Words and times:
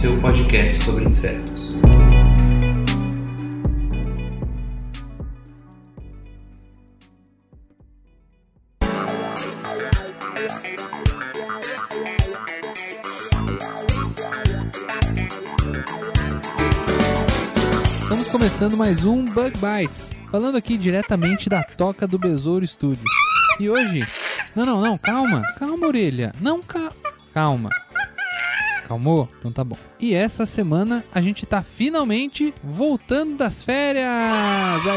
seu 0.00 0.18
podcast 0.22 0.78
sobre 0.78 1.04
insetos. 1.04 1.78
Estamos 17.84 18.28
começando 18.28 18.78
mais 18.78 19.04
um 19.04 19.26
Bug 19.26 19.52
Bites, 19.58 20.12
falando 20.30 20.56
aqui 20.56 20.78
diretamente 20.78 21.50
da 21.50 21.62
Toca 21.62 22.06
do 22.06 22.18
Besouro 22.18 22.66
Studio. 22.66 23.04
E 23.58 23.68
hoje. 23.68 24.08
Não, 24.56 24.64
não, 24.64 24.80
não, 24.80 24.96
calma, 24.96 25.42
calma, 25.58 25.86
orelha. 25.86 26.32
Não, 26.40 26.62
ca... 26.62 26.88
calma. 27.34 27.68
Calmou? 28.90 29.28
Então 29.38 29.52
tá 29.52 29.62
bom. 29.62 29.76
E 30.00 30.14
essa 30.14 30.44
semana 30.44 31.04
a 31.14 31.20
gente 31.20 31.46
tá 31.46 31.62
finalmente 31.62 32.52
voltando 32.60 33.36
das 33.36 33.62
férias! 33.62 34.04
Aê! 34.04 34.90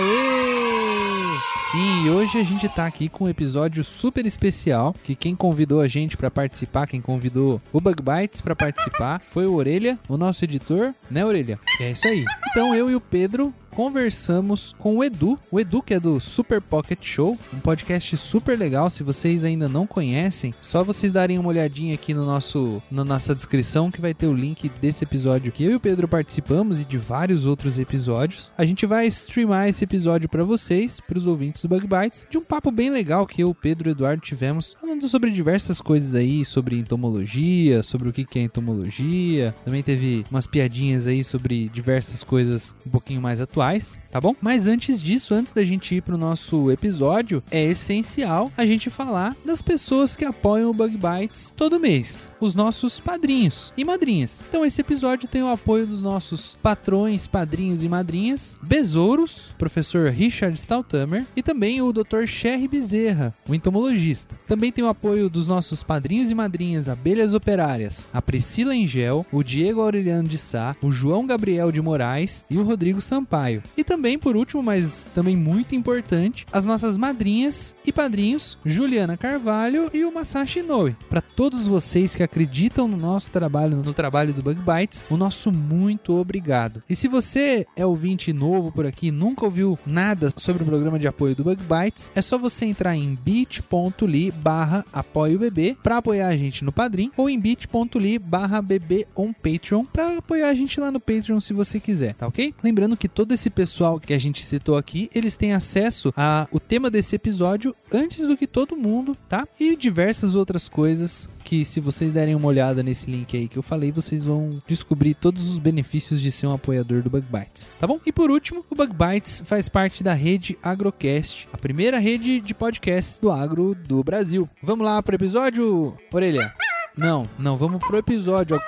Sim, 1.72 2.05
e 2.05 2.09
hoje 2.09 2.39
a 2.39 2.44
gente 2.44 2.67
tá 2.69 2.88
aqui 2.88 3.08
com 3.08 3.25
um 3.25 3.30
episódio 3.30 3.83
super 3.83 4.25
especial, 4.25 4.95
que 5.03 5.13
quem 5.13 5.35
convidou 5.35 5.80
a 5.80 5.88
gente 5.88 6.17
pra 6.17 6.31
participar, 6.31 6.88
quem 6.88 7.02
convidou 7.02 7.61
o 7.72 7.80
Bug 7.80 8.02
Bites 8.02 8.41
pra 8.41 8.55
participar, 8.55 9.22
foi 9.30 9.45
o 9.45 9.53
Orelha, 9.53 10.00
o 10.09 10.17
nosso 10.17 10.44
editor, 10.44 10.91
né, 11.09 11.23
Orelha? 11.23 11.59
É 11.80 11.91
isso 11.91 12.07
aí. 12.07 12.25
Então 12.50 12.73
eu 12.73 12.89
e 12.89 12.95
o 12.95 13.02
Pedro 13.02 13.53
conversamos 13.73 14.75
com 14.77 14.97
o 14.97 15.03
Edu, 15.03 15.38
o 15.52 15.59
Edu 15.59 15.81
que 15.81 15.95
é 15.95 15.99
do 15.99 16.19
Super 16.19 16.61
Pocket 16.61 16.99
Show, 17.02 17.38
um 17.52 17.59
podcast 17.59 18.16
super 18.17 18.57
legal. 18.57 18.88
Se 18.89 19.02
vocês 19.02 19.43
ainda 19.43 19.67
não 19.67 19.88
conhecem, 19.88 20.53
só 20.61 20.83
vocês 20.83 21.11
darem 21.11 21.39
uma 21.39 21.49
olhadinha 21.49 21.95
aqui 21.95 22.13
no 22.13 22.23
nosso 22.23 22.81
na 22.91 23.03
nossa 23.03 23.33
descrição 23.33 23.89
que 23.89 23.99
vai 23.99 24.13
ter 24.13 24.27
o 24.27 24.33
link 24.33 24.69
desse 24.79 25.03
episódio 25.03 25.51
que 25.51 25.63
eu 25.63 25.71
e 25.71 25.75
o 25.75 25.79
Pedro 25.79 26.07
participamos 26.07 26.79
e 26.79 26.85
de 26.85 26.99
vários 26.99 27.45
outros 27.47 27.79
episódios. 27.79 28.51
A 28.55 28.63
gente 28.63 28.85
vai 28.85 29.07
streamar 29.07 29.67
esse 29.67 29.83
episódio 29.83 30.29
para 30.29 30.44
vocês, 30.44 30.99
para 30.99 31.17
os 31.17 31.25
ouvintes 31.25 31.63
do 31.63 31.67
Bug 31.67 31.88
Bites, 31.88 32.27
de 32.29 32.38
um 32.38 32.44
papo 32.44 32.69
bem 32.69 32.91
legal 32.91 33.25
que 33.25 33.41
eu, 33.41 33.55
Pedro 33.55 33.89
e 33.89 33.91
Eduardo 33.91 34.21
tivemos, 34.21 34.75
falando 34.79 35.07
sobre 35.09 35.31
diversas 35.31 35.81
coisas 35.81 36.13
aí, 36.13 36.45
sobre 36.45 36.77
entomologia, 36.77 37.81
sobre 37.81 38.09
o 38.09 38.13
que 38.13 38.27
é 38.38 38.44
entomologia. 38.44 39.55
Também 39.66 39.81
teve 39.81 40.23
umas 40.29 40.45
piadinhas 40.45 41.07
aí 41.07 41.23
sobre 41.23 41.69
diversas 41.69 42.23
coisas 42.23 42.75
um 42.85 42.91
pouquinho 42.91 43.21
mais 43.21 43.41
atuais 43.41 43.62
tá 44.11 44.19
bom? 44.19 44.36
Mas 44.42 44.67
antes 44.67 45.02
disso, 45.02 45.33
antes 45.33 45.53
da 45.53 45.64
gente 45.64 45.95
ir 45.95 46.02
pro 46.02 46.17
nosso 46.17 46.69
episódio, 46.72 47.44
é 47.50 47.64
essencial 47.64 48.52
a 48.58 48.66
gente 48.66 48.89
falar 48.89 49.36
das 49.45 49.61
pessoas 49.61 50.16
que 50.16 50.25
apoiam 50.25 50.69
o 50.69 50.73
Bug 50.73 50.97
Bites 50.97 51.53
todo 51.56 51.80
mês, 51.80 52.30
os 52.44 52.55
nossos 52.55 52.99
padrinhos 52.99 53.73
e 53.77 53.83
madrinhas. 53.83 54.44
Então 54.47 54.66
esse 54.66 54.81
episódio 54.81 55.27
tem 55.27 55.41
o 55.41 55.47
apoio 55.47 55.88
dos 55.88 56.02
nossos 56.02 56.58
patrões, 56.61 57.28
padrinhos 57.28 57.84
e 57.84 57.90
madrinhas, 57.90 58.57
Besouros, 58.62 59.50
professor 59.57 60.09
Richard 60.09 60.59
Staltamer 60.59 61.25
e 61.35 61.41
também 61.41 61.81
o 61.81 61.94
Dr. 61.94 62.25
Sherry 62.25 62.67
Bezerra, 62.67 63.34
o 63.47 63.56
entomologista. 63.56 64.35
Também 64.47 64.72
tem 64.72 64.84
o 64.84 64.90
apoio 64.90 65.29
dos 65.29 65.47
nossos 65.47 65.84
padrinhos 65.84 66.29
e 66.29 66.35
madrinhas 66.35 66.90
Abelhas 66.90 67.34
Operárias, 67.34 68.07
a 68.13 68.22
Priscila 68.22 68.75
Engel, 68.75 69.25
o 69.31 69.44
Diego 69.44 69.81
Aureliano 69.81 70.28
de 70.28 70.38
Sá, 70.38 70.75
o 70.81 70.91
João 70.91 71.25
Gabriel 71.25 71.72
de 71.72 71.81
Moraes 71.81 72.44
e 72.50 72.57
o 72.57 72.63
Rodrigo 72.63 73.01
Sampaio. 73.01 73.63
E 73.78 73.84
também, 73.84 74.17
por 74.17 74.35
último, 74.35 74.62
mas 74.62 75.09
também 75.13 75.35
muito 75.35 75.75
importante, 75.75 76.46
as 76.51 76.66
nossas 76.66 76.97
madrinhas 76.97 77.75
e 77.85 77.91
padrinhos, 77.91 78.57
Juliana 78.66 79.17
Carvalho 79.17 79.90
e 79.94 80.03
o 80.03 80.13
Masashi 80.13 80.59
Inoue. 80.59 80.96
Para 81.09 81.22
todos 81.22 81.67
vocês 81.67 82.16
que 82.16 82.23
acreditam 82.33 82.88
no 82.88 82.97
nosso 82.97 83.29
trabalho, 83.29 83.77
no 83.77 83.94
trabalho 83.94 84.33
do 84.33 84.41
Bug 84.41 84.59
Bites, 84.59 85.05
o 85.07 85.16
nosso 85.16 85.51
muito 85.51 86.17
obrigado. 86.17 86.81
E 86.89 86.95
se 86.95 87.07
você 87.07 87.67
é 87.75 87.85
ouvinte 87.85 88.33
novo 88.33 88.71
por 88.71 88.88
aqui, 88.88 89.11
nunca 89.11 89.45
ouviu 89.45 89.77
nada 89.85 90.31
sobre 90.35 90.63
o 90.63 90.66
programa 90.66 90.97
de 90.97 91.07
apoio 91.07 91.35
do 91.35 91.43
Bug 91.43 91.61
Bites, 91.61 92.09
é 92.16 92.23
só 92.23 92.35
você 92.39 92.66
entrar 92.66 92.95
em 92.95 93.13
bit.ly 93.13 94.31
barra 94.31 94.83
apoio 94.91 95.38
bebê 95.38 95.77
para 95.83 95.97
apoiar 95.97 96.29
a 96.29 96.35
gente 96.35 96.66
no 96.66 96.72
Padrim 96.72 97.11
ou 97.16 97.29
em 97.29 97.39
bit.ly 97.39 98.17
barra 98.17 98.63
bebê 98.63 99.05
on 99.16 99.31
Patreon 99.31 99.85
para 99.85 100.17
apoiar 100.17 100.49
a 100.49 100.55
gente 100.55 100.79
lá 100.79 100.91
no 100.91 100.99
Patreon 100.99 101.39
se 101.39 101.53
você 101.53 101.79
quiser, 101.79 102.16
tá 102.16 102.25
ok? 102.25 102.51
Lembrando 102.63 102.97
que 102.97 103.07
todo 103.07 103.31
esse 103.31 103.51
pessoal 103.51 103.99
que 103.99 104.13
a 104.13 104.19
gente 104.19 104.43
citou 104.43 104.75
aqui, 104.75 105.07
eles 105.13 105.38
têm 105.38 105.53
acesso 105.53 106.11
ao 106.17 106.59
tema 106.59 106.89
desse 106.89 107.16
episódio 107.16 107.75
antes 107.93 108.25
do 108.25 108.35
que 108.35 108.47
todo 108.47 108.75
mundo, 108.75 109.16
tá? 109.29 109.47
E 109.59 109.75
diversas 109.75 110.33
outras 110.33 110.67
coisas 110.67 111.29
que 111.43 111.63
se 111.63 111.79
vocês 111.79 112.11
uma 112.35 112.47
olhada 112.47 112.81
nesse 112.81 113.09
link 113.09 113.35
aí 113.35 113.47
que 113.47 113.57
eu 113.57 113.63
falei, 113.63 113.91
vocês 113.91 114.23
vão 114.23 114.61
descobrir 114.67 115.13
todos 115.13 115.50
os 115.50 115.57
benefícios 115.57 116.22
de 116.22 116.31
ser 116.31 116.47
um 116.47 116.53
apoiador 116.53 117.01
do 117.01 117.09
Bug 117.09 117.25
Bites, 117.29 117.72
tá 117.79 117.85
bom? 117.85 118.00
E 118.06 118.11
por 118.11 118.31
último, 118.31 118.66
o 118.69 118.75
Bug 118.75 118.94
Bites 118.94 119.44
faz 119.45 119.67
parte 119.67 120.03
da 120.03 120.13
rede 120.13 120.57
Agrocast, 120.63 121.47
a 121.51 121.57
primeira 121.57 122.00
rede 122.00 122.39
de 122.39 122.53
podcasts 122.53 123.19
do 123.19 123.31
agro 123.31 123.75
do 123.75 124.03
Brasil. 124.03 124.50
Vamos 124.61 124.85
lá 124.85 125.01
pro 125.03 125.16
episódio, 125.16 125.95
Orelha? 126.13 126.53
Não, 126.97 127.28
não, 127.38 127.57
vamos 127.57 127.85
pro 127.85 127.97
episódio. 127.97 128.59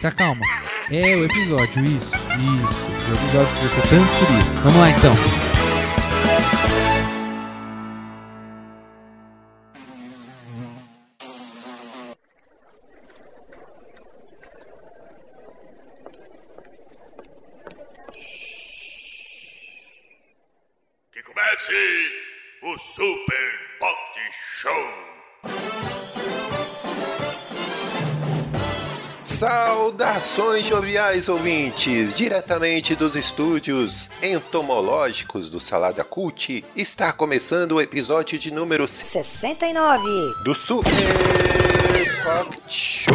Se 0.00 0.06
acalma. 0.06 0.42
É 0.90 1.14
o 1.16 1.24
episódio, 1.24 1.84
isso, 1.84 2.10
isso. 2.14 2.86
O 3.08 3.14
episódio 3.14 3.54
que 3.54 3.60
você 3.62 3.80
tanto 3.88 4.26
queria. 4.26 4.62
Vamos 4.62 4.78
lá 4.78 4.90
então. 4.90 5.49
Saudações 30.60 30.66
joviais 30.66 31.28
ouvintes, 31.28 32.14
diretamente 32.14 32.94
dos 32.94 33.16
estúdios 33.16 34.10
entomológicos 34.22 35.48
do 35.48 35.58
Salada 35.58 36.04
Cult, 36.04 36.64
está 36.76 37.12
começando 37.12 37.72
o 37.72 37.80
episódio 37.80 38.38
de 38.38 38.50
número 38.50 38.86
69. 38.86 40.02
do 40.44 40.54
Super 40.54 40.92
Pocket 42.22 42.70
Show. 42.70 43.14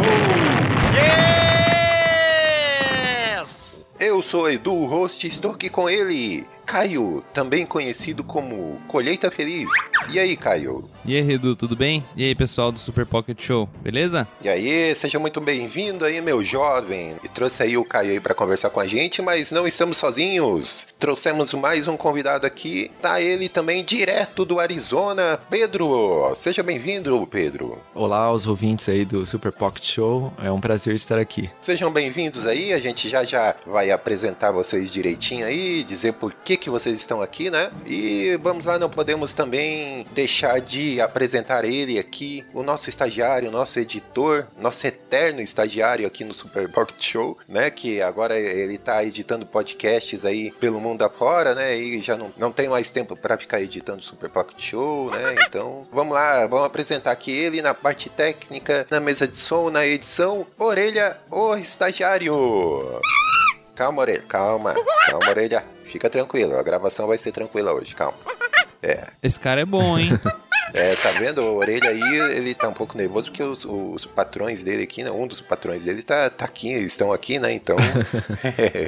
Eu 3.98 4.15
sou 4.26 4.50
Edu, 4.50 4.74
o 4.74 4.86
host, 4.86 5.24
estou 5.28 5.52
aqui 5.52 5.70
com 5.70 5.88
ele, 5.88 6.44
Caio, 6.66 7.22
também 7.32 7.64
conhecido 7.64 8.24
como 8.24 8.80
Colheita 8.88 9.30
Feliz. 9.30 9.70
E 10.10 10.18
aí, 10.18 10.36
Caio? 10.36 10.90
E 11.04 11.14
aí, 11.14 11.22
Redu, 11.22 11.54
tudo 11.54 11.76
bem? 11.76 12.04
E 12.16 12.24
aí, 12.24 12.34
pessoal 12.34 12.72
do 12.72 12.78
Super 12.80 13.06
Pocket 13.06 13.40
Show, 13.40 13.68
beleza? 13.80 14.26
E 14.42 14.48
aí, 14.48 14.92
seja 14.96 15.20
muito 15.20 15.40
bem-vindo 15.40 16.04
aí, 16.04 16.20
meu 16.20 16.42
jovem. 16.42 17.14
E 17.22 17.28
trouxe 17.28 17.62
aí 17.62 17.76
o 17.76 17.84
Caio 17.84 18.10
aí 18.10 18.20
para 18.20 18.34
conversar 18.34 18.70
com 18.70 18.80
a 18.80 18.86
gente, 18.88 19.22
mas 19.22 19.52
não 19.52 19.64
estamos 19.64 19.96
sozinhos. 19.96 20.88
Trouxemos 20.98 21.54
mais 21.54 21.86
um 21.86 21.96
convidado 21.96 22.46
aqui, 22.46 22.90
tá 23.00 23.20
ele 23.20 23.48
também 23.48 23.84
direto 23.84 24.44
do 24.44 24.58
Arizona, 24.58 25.38
Pedro. 25.48 26.34
Seja 26.36 26.64
bem-vindo, 26.64 27.24
Pedro. 27.30 27.78
Olá 27.94 28.24
aos 28.24 28.44
ouvintes 28.44 28.88
aí 28.88 29.04
do 29.04 29.24
Super 29.24 29.52
Pocket 29.52 29.84
Show, 29.84 30.32
é 30.42 30.50
um 30.50 30.60
prazer 30.60 30.96
estar 30.96 31.18
aqui. 31.18 31.48
Sejam 31.60 31.92
bem-vindos 31.92 32.44
aí, 32.44 32.72
a 32.72 32.80
gente 32.80 33.08
já 33.08 33.22
já 33.22 33.54
vai 33.64 33.92
apresentar 33.92 34.15
vocês 34.52 34.90
direitinho 34.90 35.46
aí, 35.46 35.82
dizer 35.82 36.12
por 36.14 36.32
que 36.32 36.56
que 36.56 36.70
vocês 36.70 36.98
estão 36.98 37.20
aqui, 37.20 37.50
né? 37.50 37.70
E 37.84 38.38
vamos 38.42 38.64
lá, 38.64 38.78
não 38.78 38.90
podemos 38.90 39.32
também 39.32 40.06
deixar 40.12 40.60
de 40.60 41.00
apresentar 41.00 41.64
ele 41.64 41.98
aqui, 41.98 42.44
o 42.54 42.62
nosso 42.62 42.88
estagiário, 42.88 43.48
o 43.48 43.52
nosso 43.52 43.78
editor, 43.78 44.46
nosso 44.58 44.86
eterno 44.86 45.40
estagiário 45.40 46.06
aqui 46.06 46.24
no 46.24 46.34
Super 46.34 46.68
Pocket 46.70 47.02
Show, 47.02 47.38
né? 47.48 47.70
Que 47.70 48.00
agora 48.00 48.38
ele 48.38 48.78
tá 48.78 49.04
editando 49.04 49.46
podcasts 49.46 50.24
aí 50.24 50.50
pelo 50.52 50.80
mundo 50.80 51.02
afora, 51.02 51.54
né? 51.54 51.76
E 51.76 52.00
já 52.00 52.16
não, 52.16 52.32
não 52.36 52.52
tem 52.52 52.68
mais 52.68 52.90
tempo 52.90 53.16
para 53.16 53.38
ficar 53.38 53.60
editando 53.60 54.02
Super 54.02 54.30
Pocket 54.30 54.60
Show, 54.60 55.10
né? 55.10 55.34
Então, 55.46 55.84
vamos 55.92 56.12
lá, 56.12 56.46
vamos 56.46 56.66
apresentar 56.66 57.12
aqui 57.12 57.30
ele 57.30 57.62
na 57.62 57.72
parte 57.72 58.10
técnica, 58.10 58.86
na 58.90 58.98
mesa 58.98 59.28
de 59.28 59.36
som, 59.36 59.70
na 59.70 59.86
edição. 59.86 60.46
Orelha, 60.58 61.16
o 61.30 61.54
estagiário. 61.54 63.00
Calma, 63.76 64.00
orelha, 64.00 64.22
calma, 64.26 64.74
calma, 65.08 65.28
orelha. 65.28 65.64
Fica 65.92 66.10
tranquilo, 66.10 66.58
a 66.58 66.62
gravação 66.62 67.06
vai 67.06 67.18
ser 67.18 67.30
tranquila 67.30 67.72
hoje, 67.72 67.94
calma. 67.94 68.18
É, 68.82 69.04
Esse 69.22 69.38
cara 69.38 69.60
é 69.60 69.64
bom, 69.64 69.98
hein? 69.98 70.10
é, 70.76 70.94
tá 70.94 71.10
vendo? 71.12 71.40
A 71.40 71.50
orelha 71.50 71.88
aí, 71.88 72.36
ele 72.36 72.54
tá 72.54 72.68
um 72.68 72.74
pouco 72.74 72.98
nervoso 72.98 73.30
porque 73.30 73.42
os, 73.42 73.64
os 73.64 74.04
patrões 74.04 74.62
dele 74.62 74.82
aqui, 74.82 75.02
né? 75.02 75.10
Um 75.10 75.26
dos 75.26 75.40
patrões 75.40 75.84
dele 75.84 76.02
tá, 76.02 76.28
tá 76.28 76.44
aqui, 76.44 76.70
eles 76.70 76.92
estão 76.92 77.12
aqui, 77.12 77.38
né? 77.38 77.50
Então. 77.52 77.76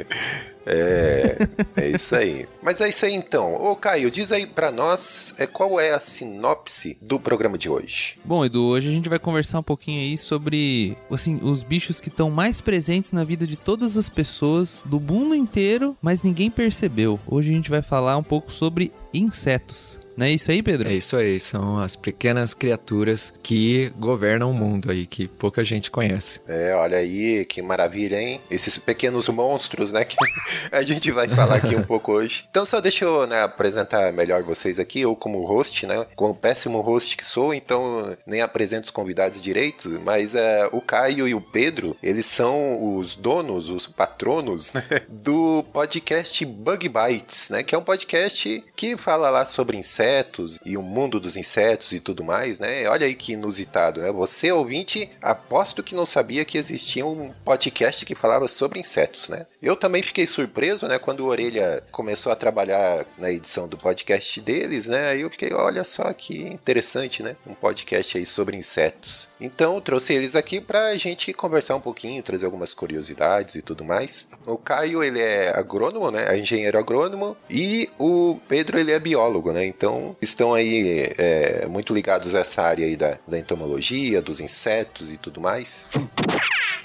é, 0.66 1.38
é 1.76 1.88
isso 1.88 2.14
aí. 2.14 2.46
Mas 2.62 2.78
é 2.82 2.90
isso 2.90 3.06
aí 3.06 3.14
então. 3.14 3.54
Ô 3.54 3.74
Caio, 3.74 4.10
diz 4.10 4.30
aí 4.30 4.46
pra 4.46 4.70
nós 4.70 5.34
é, 5.38 5.46
qual 5.46 5.80
é 5.80 5.92
a 5.92 5.98
sinopse 6.00 6.98
do 7.00 7.18
programa 7.18 7.56
de 7.56 7.70
hoje. 7.70 8.18
Bom, 8.22 8.44
Edu, 8.44 8.66
hoje 8.66 8.88
a 8.88 8.92
gente 8.92 9.08
vai 9.08 9.18
conversar 9.18 9.60
um 9.60 9.62
pouquinho 9.62 10.02
aí 10.02 10.18
sobre, 10.18 10.94
assim, 11.10 11.40
os 11.42 11.62
bichos 11.62 12.02
que 12.02 12.10
estão 12.10 12.30
mais 12.30 12.60
presentes 12.60 13.12
na 13.12 13.24
vida 13.24 13.46
de 13.46 13.56
todas 13.56 13.96
as 13.96 14.10
pessoas 14.10 14.82
do 14.84 15.00
mundo 15.00 15.34
inteiro, 15.34 15.96
mas 16.02 16.22
ninguém 16.22 16.50
percebeu. 16.50 17.18
Hoje 17.26 17.50
a 17.50 17.54
gente 17.54 17.70
vai 17.70 17.80
falar 17.80 18.18
um 18.18 18.22
pouco 18.22 18.52
sobre 18.52 18.92
insetos. 19.14 19.98
Não 20.18 20.26
é 20.26 20.32
isso 20.32 20.50
aí, 20.50 20.64
Pedro? 20.64 20.88
É 20.88 20.94
isso 20.94 21.16
aí, 21.16 21.38
são 21.38 21.78
as 21.78 21.94
pequenas 21.94 22.52
criaturas 22.52 23.32
que 23.40 23.92
governam 23.96 24.50
o 24.50 24.52
mundo 24.52 24.90
aí, 24.90 25.06
que 25.06 25.28
pouca 25.28 25.62
gente 25.62 25.92
conhece. 25.92 26.40
É, 26.48 26.74
olha 26.74 26.98
aí, 26.98 27.44
que 27.44 27.62
maravilha, 27.62 28.20
hein? 28.20 28.40
Esses 28.50 28.76
pequenos 28.78 29.28
monstros, 29.28 29.92
né? 29.92 30.04
Que 30.04 30.16
a 30.72 30.82
gente 30.82 31.12
vai 31.12 31.28
falar 31.28 31.58
aqui 31.58 31.76
um 31.76 31.84
pouco 31.84 32.10
hoje. 32.10 32.46
Então, 32.50 32.66
só 32.66 32.80
deixa 32.80 33.04
eu 33.04 33.28
né, 33.28 33.42
apresentar 33.42 34.12
melhor 34.12 34.42
vocês 34.42 34.80
aqui, 34.80 35.02
eu 35.02 35.14
como 35.14 35.46
host, 35.46 35.86
né? 35.86 36.04
Como 36.16 36.34
péssimo 36.34 36.80
host 36.80 37.16
que 37.16 37.24
sou, 37.24 37.54
então 37.54 38.16
nem 38.26 38.40
apresento 38.40 38.86
os 38.86 38.90
convidados 38.90 39.40
direito, 39.40 40.00
mas 40.04 40.34
é, 40.34 40.68
o 40.72 40.80
Caio 40.80 41.28
e 41.28 41.34
o 41.34 41.40
Pedro, 41.40 41.96
eles 42.02 42.26
são 42.26 42.96
os 42.96 43.14
donos, 43.14 43.70
os 43.70 43.86
patronos, 43.86 44.72
né? 44.72 44.82
Do 45.08 45.64
podcast 45.72 46.44
Bug 46.44 46.88
Bites, 46.88 47.50
né? 47.50 47.62
Que 47.62 47.76
é 47.76 47.78
um 47.78 47.84
podcast 47.84 48.62
que 48.74 48.96
fala 48.96 49.30
lá 49.30 49.44
sobre 49.44 49.76
insetos 49.76 50.07
e 50.64 50.76
o 50.76 50.82
mundo 50.82 51.20
dos 51.20 51.36
insetos 51.36 51.92
e 51.92 52.00
tudo 52.00 52.24
mais, 52.24 52.58
né? 52.58 52.88
Olha 52.88 53.06
aí 53.06 53.14
que 53.14 53.32
inusitado, 53.32 54.00
né? 54.00 54.10
Você, 54.12 54.50
ouvinte, 54.50 55.10
aposto 55.20 55.82
que 55.82 55.94
não 55.94 56.06
sabia 56.06 56.44
que 56.44 56.58
existia 56.58 57.06
um 57.06 57.32
podcast 57.44 58.04
que 58.04 58.14
falava 58.14 58.48
sobre 58.48 58.80
insetos, 58.80 59.28
né? 59.28 59.46
Eu 59.62 59.76
também 59.76 60.02
fiquei 60.02 60.26
surpreso, 60.26 60.86
né? 60.86 60.98
Quando 60.98 61.20
o 61.20 61.26
Orelha 61.26 61.82
começou 61.90 62.32
a 62.32 62.36
trabalhar 62.36 63.04
na 63.18 63.30
edição 63.30 63.68
do 63.68 63.76
podcast 63.76 64.40
deles, 64.40 64.86
né? 64.86 65.10
Aí 65.10 65.20
eu 65.22 65.30
fiquei, 65.30 65.52
olha 65.52 65.84
só 65.84 66.12
que 66.12 66.38
interessante, 66.38 67.22
né? 67.22 67.36
Um 67.46 67.54
podcast 67.54 68.18
aí 68.18 68.26
sobre 68.26 68.56
insetos. 68.56 69.28
Então, 69.40 69.80
trouxe 69.80 70.14
eles 70.14 70.34
aqui 70.34 70.60
pra 70.60 70.96
gente 70.96 71.32
conversar 71.32 71.76
um 71.76 71.80
pouquinho, 71.80 72.22
trazer 72.22 72.46
algumas 72.46 72.74
curiosidades 72.74 73.54
e 73.54 73.62
tudo 73.62 73.84
mais. 73.84 74.28
O 74.46 74.56
Caio, 74.56 75.02
ele 75.02 75.20
é 75.20 75.56
agrônomo, 75.56 76.10
né? 76.10 76.26
É 76.28 76.38
engenheiro 76.38 76.78
agrônomo. 76.78 77.36
E 77.48 77.88
o 77.98 78.38
Pedro, 78.48 78.78
ele 78.78 78.92
é 78.92 78.98
biólogo, 78.98 79.52
né? 79.52 79.64
Então, 79.64 80.16
estão 80.20 80.54
aí 80.54 81.12
é, 81.16 81.66
muito 81.66 81.94
ligados 81.94 82.34
a 82.34 82.40
essa 82.40 82.62
área 82.62 82.86
aí 82.86 82.96
da, 82.96 83.18
da 83.26 83.38
entomologia, 83.38 84.20
dos 84.20 84.40
insetos 84.40 85.10
e 85.10 85.16
tudo 85.16 85.40
mais. 85.40 85.86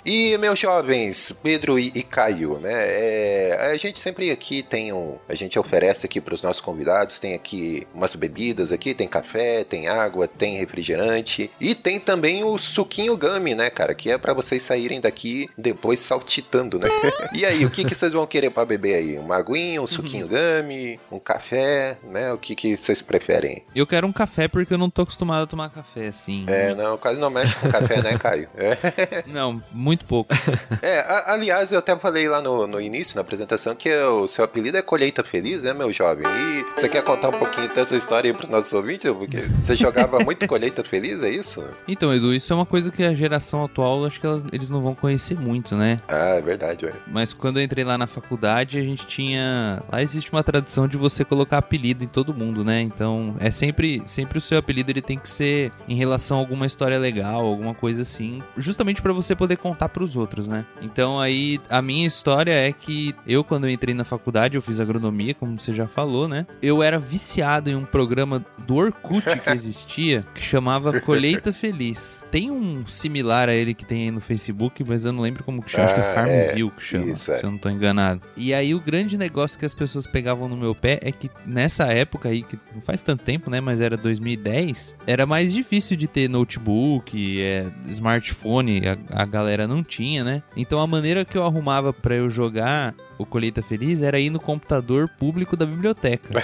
E 0.06 0.38
meus 0.38 0.60
jovens, 0.60 1.32
Pedro 1.42 1.80
e, 1.80 1.90
e 1.96 2.04
Caio, 2.04 2.60
né? 2.60 2.74
É, 2.74 3.70
a 3.72 3.78
gente 3.78 4.00
sempre 4.00 4.32
aqui 4.32 4.62
tem 4.62 4.92
um, 4.92 5.18
a 5.30 5.34
gente 5.34 5.58
oferece 5.58 6.06
aqui 6.06 6.20
para 6.20 6.34
os 6.34 6.42
nossos 6.42 6.62
convidados, 6.62 7.20
tem 7.20 7.34
aqui 7.34 7.88
umas 7.94 8.14
bebidas 8.14 8.74
aqui, 8.74 8.94
tem 8.94 9.08
café, 9.08 9.64
tem 9.64 9.88
água, 9.88 10.28
tem 10.28 10.58
refrigerante 10.58 11.50
e 11.60 11.74
tem 11.74 12.00
também 12.00 12.43
o 12.44 12.58
suquinho 12.58 13.16
gummy, 13.18 13.56
né, 13.56 13.70
cara? 13.70 13.94
Que 13.96 14.12
é 14.12 14.18
para 14.18 14.34
vocês 14.34 14.62
saírem 14.62 15.00
daqui 15.02 15.50
depois 15.58 16.00
saltitando, 16.00 16.80
né? 16.80 16.88
e 17.34 17.46
aí, 17.46 17.66
o 17.66 17.70
que 17.70 17.84
que 17.84 17.96
vocês 17.96 18.12
vão 18.14 18.26
querer 18.28 18.50
para 18.50 18.66
beber 18.66 18.96
aí? 18.96 19.18
Uma 19.18 19.38
aguinha, 19.38 19.82
um 19.82 19.88
suquinho 19.88 20.28
gummy, 20.28 21.00
um 21.12 21.20
café, 21.20 21.98
né? 22.04 22.32
O 22.34 22.38
que 22.38 22.56
que 22.56 22.76
vocês 22.78 23.02
preferem? 23.02 23.64
Eu 23.76 23.88
quero 23.88 24.06
um 24.08 24.14
café 24.14 24.48
porque 24.48 24.74
eu 24.74 24.78
não 24.78 24.90
tô 24.90 25.02
acostumado 25.04 25.44
a 25.44 25.48
tomar 25.48 25.70
café 25.70 26.08
assim. 26.08 26.46
É, 26.48 26.74
não, 26.76 26.98
quase 26.98 27.20
não 27.20 27.30
mexe 27.30 27.56
com 27.56 27.70
café, 27.70 28.02
né, 28.02 28.18
Caio? 28.18 28.48
É. 28.56 29.24
Não, 29.28 29.62
muito 29.72 30.06
pouco. 30.06 30.34
É, 30.82 31.00
a- 31.00 31.34
aliás, 31.34 31.72
eu 31.72 31.80
até 31.80 31.96
falei 31.96 32.28
lá 32.28 32.42
no, 32.42 32.68
no 32.68 32.80
início, 32.82 33.16
na 33.16 33.22
apresentação, 33.22 33.76
que 33.76 33.92
o 33.94 34.28
seu 34.28 34.44
apelido 34.46 34.78
é 34.78 34.82
Colheita 34.82 35.24
Feliz, 35.24 35.64
né, 35.64 35.74
meu 35.74 35.92
jovem? 35.92 36.26
E 36.28 36.64
você 36.80 36.88
quer 36.90 37.04
contar 37.04 37.30
um 37.30 37.40
pouquinho 37.40 37.74
dessa 37.74 37.96
história 37.96 38.30
aí 38.32 38.36
pros 38.38 38.50
nossos 38.50 38.74
ouvintes? 38.74 39.12
Porque 39.12 39.42
você 39.60 39.76
jogava 39.76 40.20
muito 40.20 40.48
Colheita 40.48 40.84
Feliz, 40.84 41.24
é 41.24 41.30
isso? 41.30 41.64
Então, 41.88 42.14
Edu, 42.14 42.33
isso 42.34 42.52
é 42.52 42.56
uma 42.56 42.66
coisa 42.66 42.92
que 42.92 43.04
a 43.04 43.14
geração 43.14 43.64
atual, 43.64 44.06
acho 44.06 44.20
que 44.20 44.26
elas- 44.26 44.44
eles 44.52 44.70
não 44.70 44.82
vão 44.82 44.96
conhecer 44.96 45.40
muito, 45.40 45.76
né? 45.76 46.02
Ah, 46.08 46.36
é 46.36 46.42
verdade, 46.42 46.86
ué. 46.86 46.94
Mas 47.08 47.34
quando 47.34 47.58
eu 47.60 47.64
entrei 47.64 47.84
lá 47.84 47.98
na 47.98 48.08
faculdade, 48.08 48.78
a 48.78 48.82
gente 48.84 49.06
tinha. 49.08 49.82
Lá 49.92 50.02
existe 50.02 50.32
uma 50.32 50.44
tradição 50.44 50.88
de 50.88 50.98
você 50.98 51.24
colocar 51.24 51.58
apelido 51.58 52.04
em 52.04 52.08
todo 52.08 52.34
mundo, 52.34 52.64
né? 52.64 52.82
Então 52.82 53.36
é 53.40 53.52
sempre, 53.52 54.02
sempre 54.06 54.38
o 54.38 54.42
seu 54.42 54.58
apelido 54.58 54.92
ele 54.92 55.02
tem 55.02 55.18
que 55.18 55.30
ser 55.30 55.72
em 55.88 55.96
relação 55.96 56.38
a 56.38 56.40
alguma 56.40 56.66
história 56.66 56.98
legal, 56.98 57.46
alguma 57.46 57.74
coisa 57.74 58.02
assim, 58.02 58.42
justamente 58.58 59.02
pra 59.02 59.14
você 59.14 59.36
poder 59.36 59.58
contar 59.58 59.90
pros 59.90 60.16
outros, 60.16 60.48
né? 60.48 60.66
Então 60.82 61.20
aí 61.20 61.60
a 61.70 61.82
minha 61.82 62.08
história 62.08 62.54
é 62.54 62.72
que 62.72 63.16
eu 63.28 63.44
quando 63.44 63.66
eu 63.66 63.70
entrei 63.70 63.94
na 63.94 64.04
faculdade, 64.04 64.56
eu 64.56 64.62
fiz 64.62 64.80
agronomia, 64.80 65.34
como 65.34 65.60
você 65.60 65.74
já 65.74 65.88
falou, 65.88 66.28
né? 66.28 66.46
Eu 66.62 66.82
era 66.82 66.98
viciado 67.00 67.70
em 67.70 67.76
um 67.76 67.86
programa 67.86 68.44
do 68.66 68.76
Orkut 68.76 69.24
que 69.40 69.50
existia 69.52 70.24
que 70.34 70.42
chamava 70.42 71.00
Colheita 71.02 71.52
Feliz. 71.54 72.23
Tem 72.34 72.50
um 72.50 72.84
similar 72.88 73.48
a 73.48 73.54
ele 73.54 73.76
que 73.76 73.86
tem 73.86 74.06
aí 74.06 74.12
no 74.12 74.20
Facebook, 74.20 74.84
mas 74.88 75.06
eu 75.06 75.14
não 75.14 75.22
lembro 75.22 75.44
como 75.44 75.62
que 75.62 75.70
chama, 75.70 75.84
acho 75.86 75.94
que 75.94 76.00
é 76.02 76.04
Ah, 76.04 76.08
é. 76.08 76.16
Farmville 76.48 76.72
que 76.72 76.84
chama, 76.84 77.06
Isso, 77.12 77.32
é. 77.32 77.36
se 77.36 77.44
eu 77.46 77.52
não 77.52 77.60
tô 77.60 77.70
enganado. 77.70 78.22
E 78.36 78.56
aí 78.56 78.74
o 78.74 78.80
grande 78.80 79.20
negócio 79.20 79.60
que 79.60 79.68
as 79.68 79.74
pessoas 79.76 80.08
pegavam 80.08 80.50
no 80.50 80.58
meu 80.58 80.74
pé 80.74 80.98
é 81.04 81.12
que 81.12 81.30
nessa 81.46 81.94
época 81.94 82.30
aí, 82.30 82.42
que 82.42 82.58
não 82.74 82.82
faz 82.82 83.04
tanto 83.04 83.24
tempo, 83.24 83.52
né, 83.52 83.62
mas 83.62 83.80
era 83.82 83.96
2010, 83.96 84.98
era 85.06 85.28
mais 85.28 85.54
difícil 85.54 85.96
de 85.96 86.08
ter 86.08 86.28
notebook, 86.28 87.40
é, 87.40 87.68
smartphone, 87.90 88.82
a, 88.88 89.22
a 89.22 89.26
galera 89.26 89.68
não 89.68 89.84
tinha, 89.84 90.24
né? 90.24 90.42
Então 90.58 90.80
a 90.82 90.88
maneira 90.88 91.24
que 91.24 91.38
eu 91.38 91.44
arrumava 91.46 91.94
pra 91.94 92.16
eu 92.16 92.32
jogar 92.32 92.96
o 93.18 93.26
Colheita 93.26 93.62
Feliz 93.62 94.02
era 94.02 94.20
ir 94.20 94.30
no 94.30 94.40
computador 94.40 95.08
público 95.10 95.56
da 95.56 95.66
biblioteca. 95.66 96.34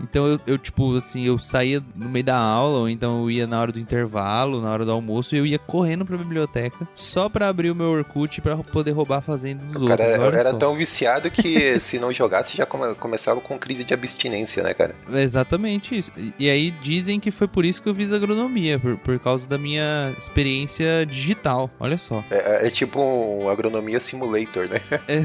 Então 0.00 0.26
eu, 0.26 0.40
eu, 0.46 0.58
tipo, 0.58 0.94
assim, 0.94 1.24
eu 1.26 1.38
saía 1.38 1.82
no 1.94 2.08
meio 2.08 2.24
da 2.24 2.36
aula, 2.36 2.78
ou 2.80 2.88
então 2.88 3.22
eu 3.22 3.30
ia 3.30 3.46
na 3.46 3.60
hora 3.60 3.72
do 3.72 3.78
intervalo, 3.80 4.60
na 4.60 4.70
hora 4.70 4.84
do 4.84 4.92
almoço, 4.92 5.34
e 5.34 5.38
eu 5.38 5.46
ia 5.46 5.58
correndo 5.58 6.04
pra 6.04 6.16
biblioteca 6.16 6.86
só 6.94 7.28
pra 7.28 7.48
abrir 7.48 7.70
o 7.70 7.74
meu 7.74 7.86
Orkut 7.90 8.40
pra 8.40 8.56
poder 8.56 8.92
roubar 8.92 9.18
a 9.18 9.20
fazenda 9.20 9.64
dos 9.64 9.82
O 9.82 9.86
cara 9.86 10.04
outros. 10.04 10.24
olha 10.24 10.36
era 10.36 10.50
só. 10.52 10.56
tão 10.58 10.76
viciado 10.76 11.30
que 11.30 11.78
se 11.80 11.98
não 11.98 12.12
jogasse 12.12 12.56
já 12.56 12.64
come- 12.66 12.94
começava 12.94 13.40
com 13.40 13.58
crise 13.58 13.84
de 13.84 13.92
abstinência, 13.94 14.62
né, 14.62 14.72
cara? 14.74 14.94
É 15.12 15.22
exatamente 15.22 15.96
isso. 15.96 16.12
E- 16.16 16.32
E 16.38 16.50
aí 16.50 16.70
dizem 16.70 17.18
que 17.18 17.30
foi 17.30 17.48
por 17.48 17.64
isso 17.64 17.82
que 17.82 17.88
eu 17.88 17.94
fiz 17.94 18.12
agronomia, 18.12 18.78
por, 18.78 18.96
por 18.98 19.18
causa 19.18 19.46
da 19.48 19.58
minha 19.58 20.14
experiência 20.16 21.04
digital. 21.06 21.70
Olha 21.80 21.98
só. 21.98 22.22
É, 22.30 22.64
é- 22.64 22.66
é 22.66 22.70
tipo 22.70 23.00
um 23.00 23.48
agronomia 23.48 23.98
simulator, 24.00 24.68
né? 24.68 24.80
É 25.08 25.20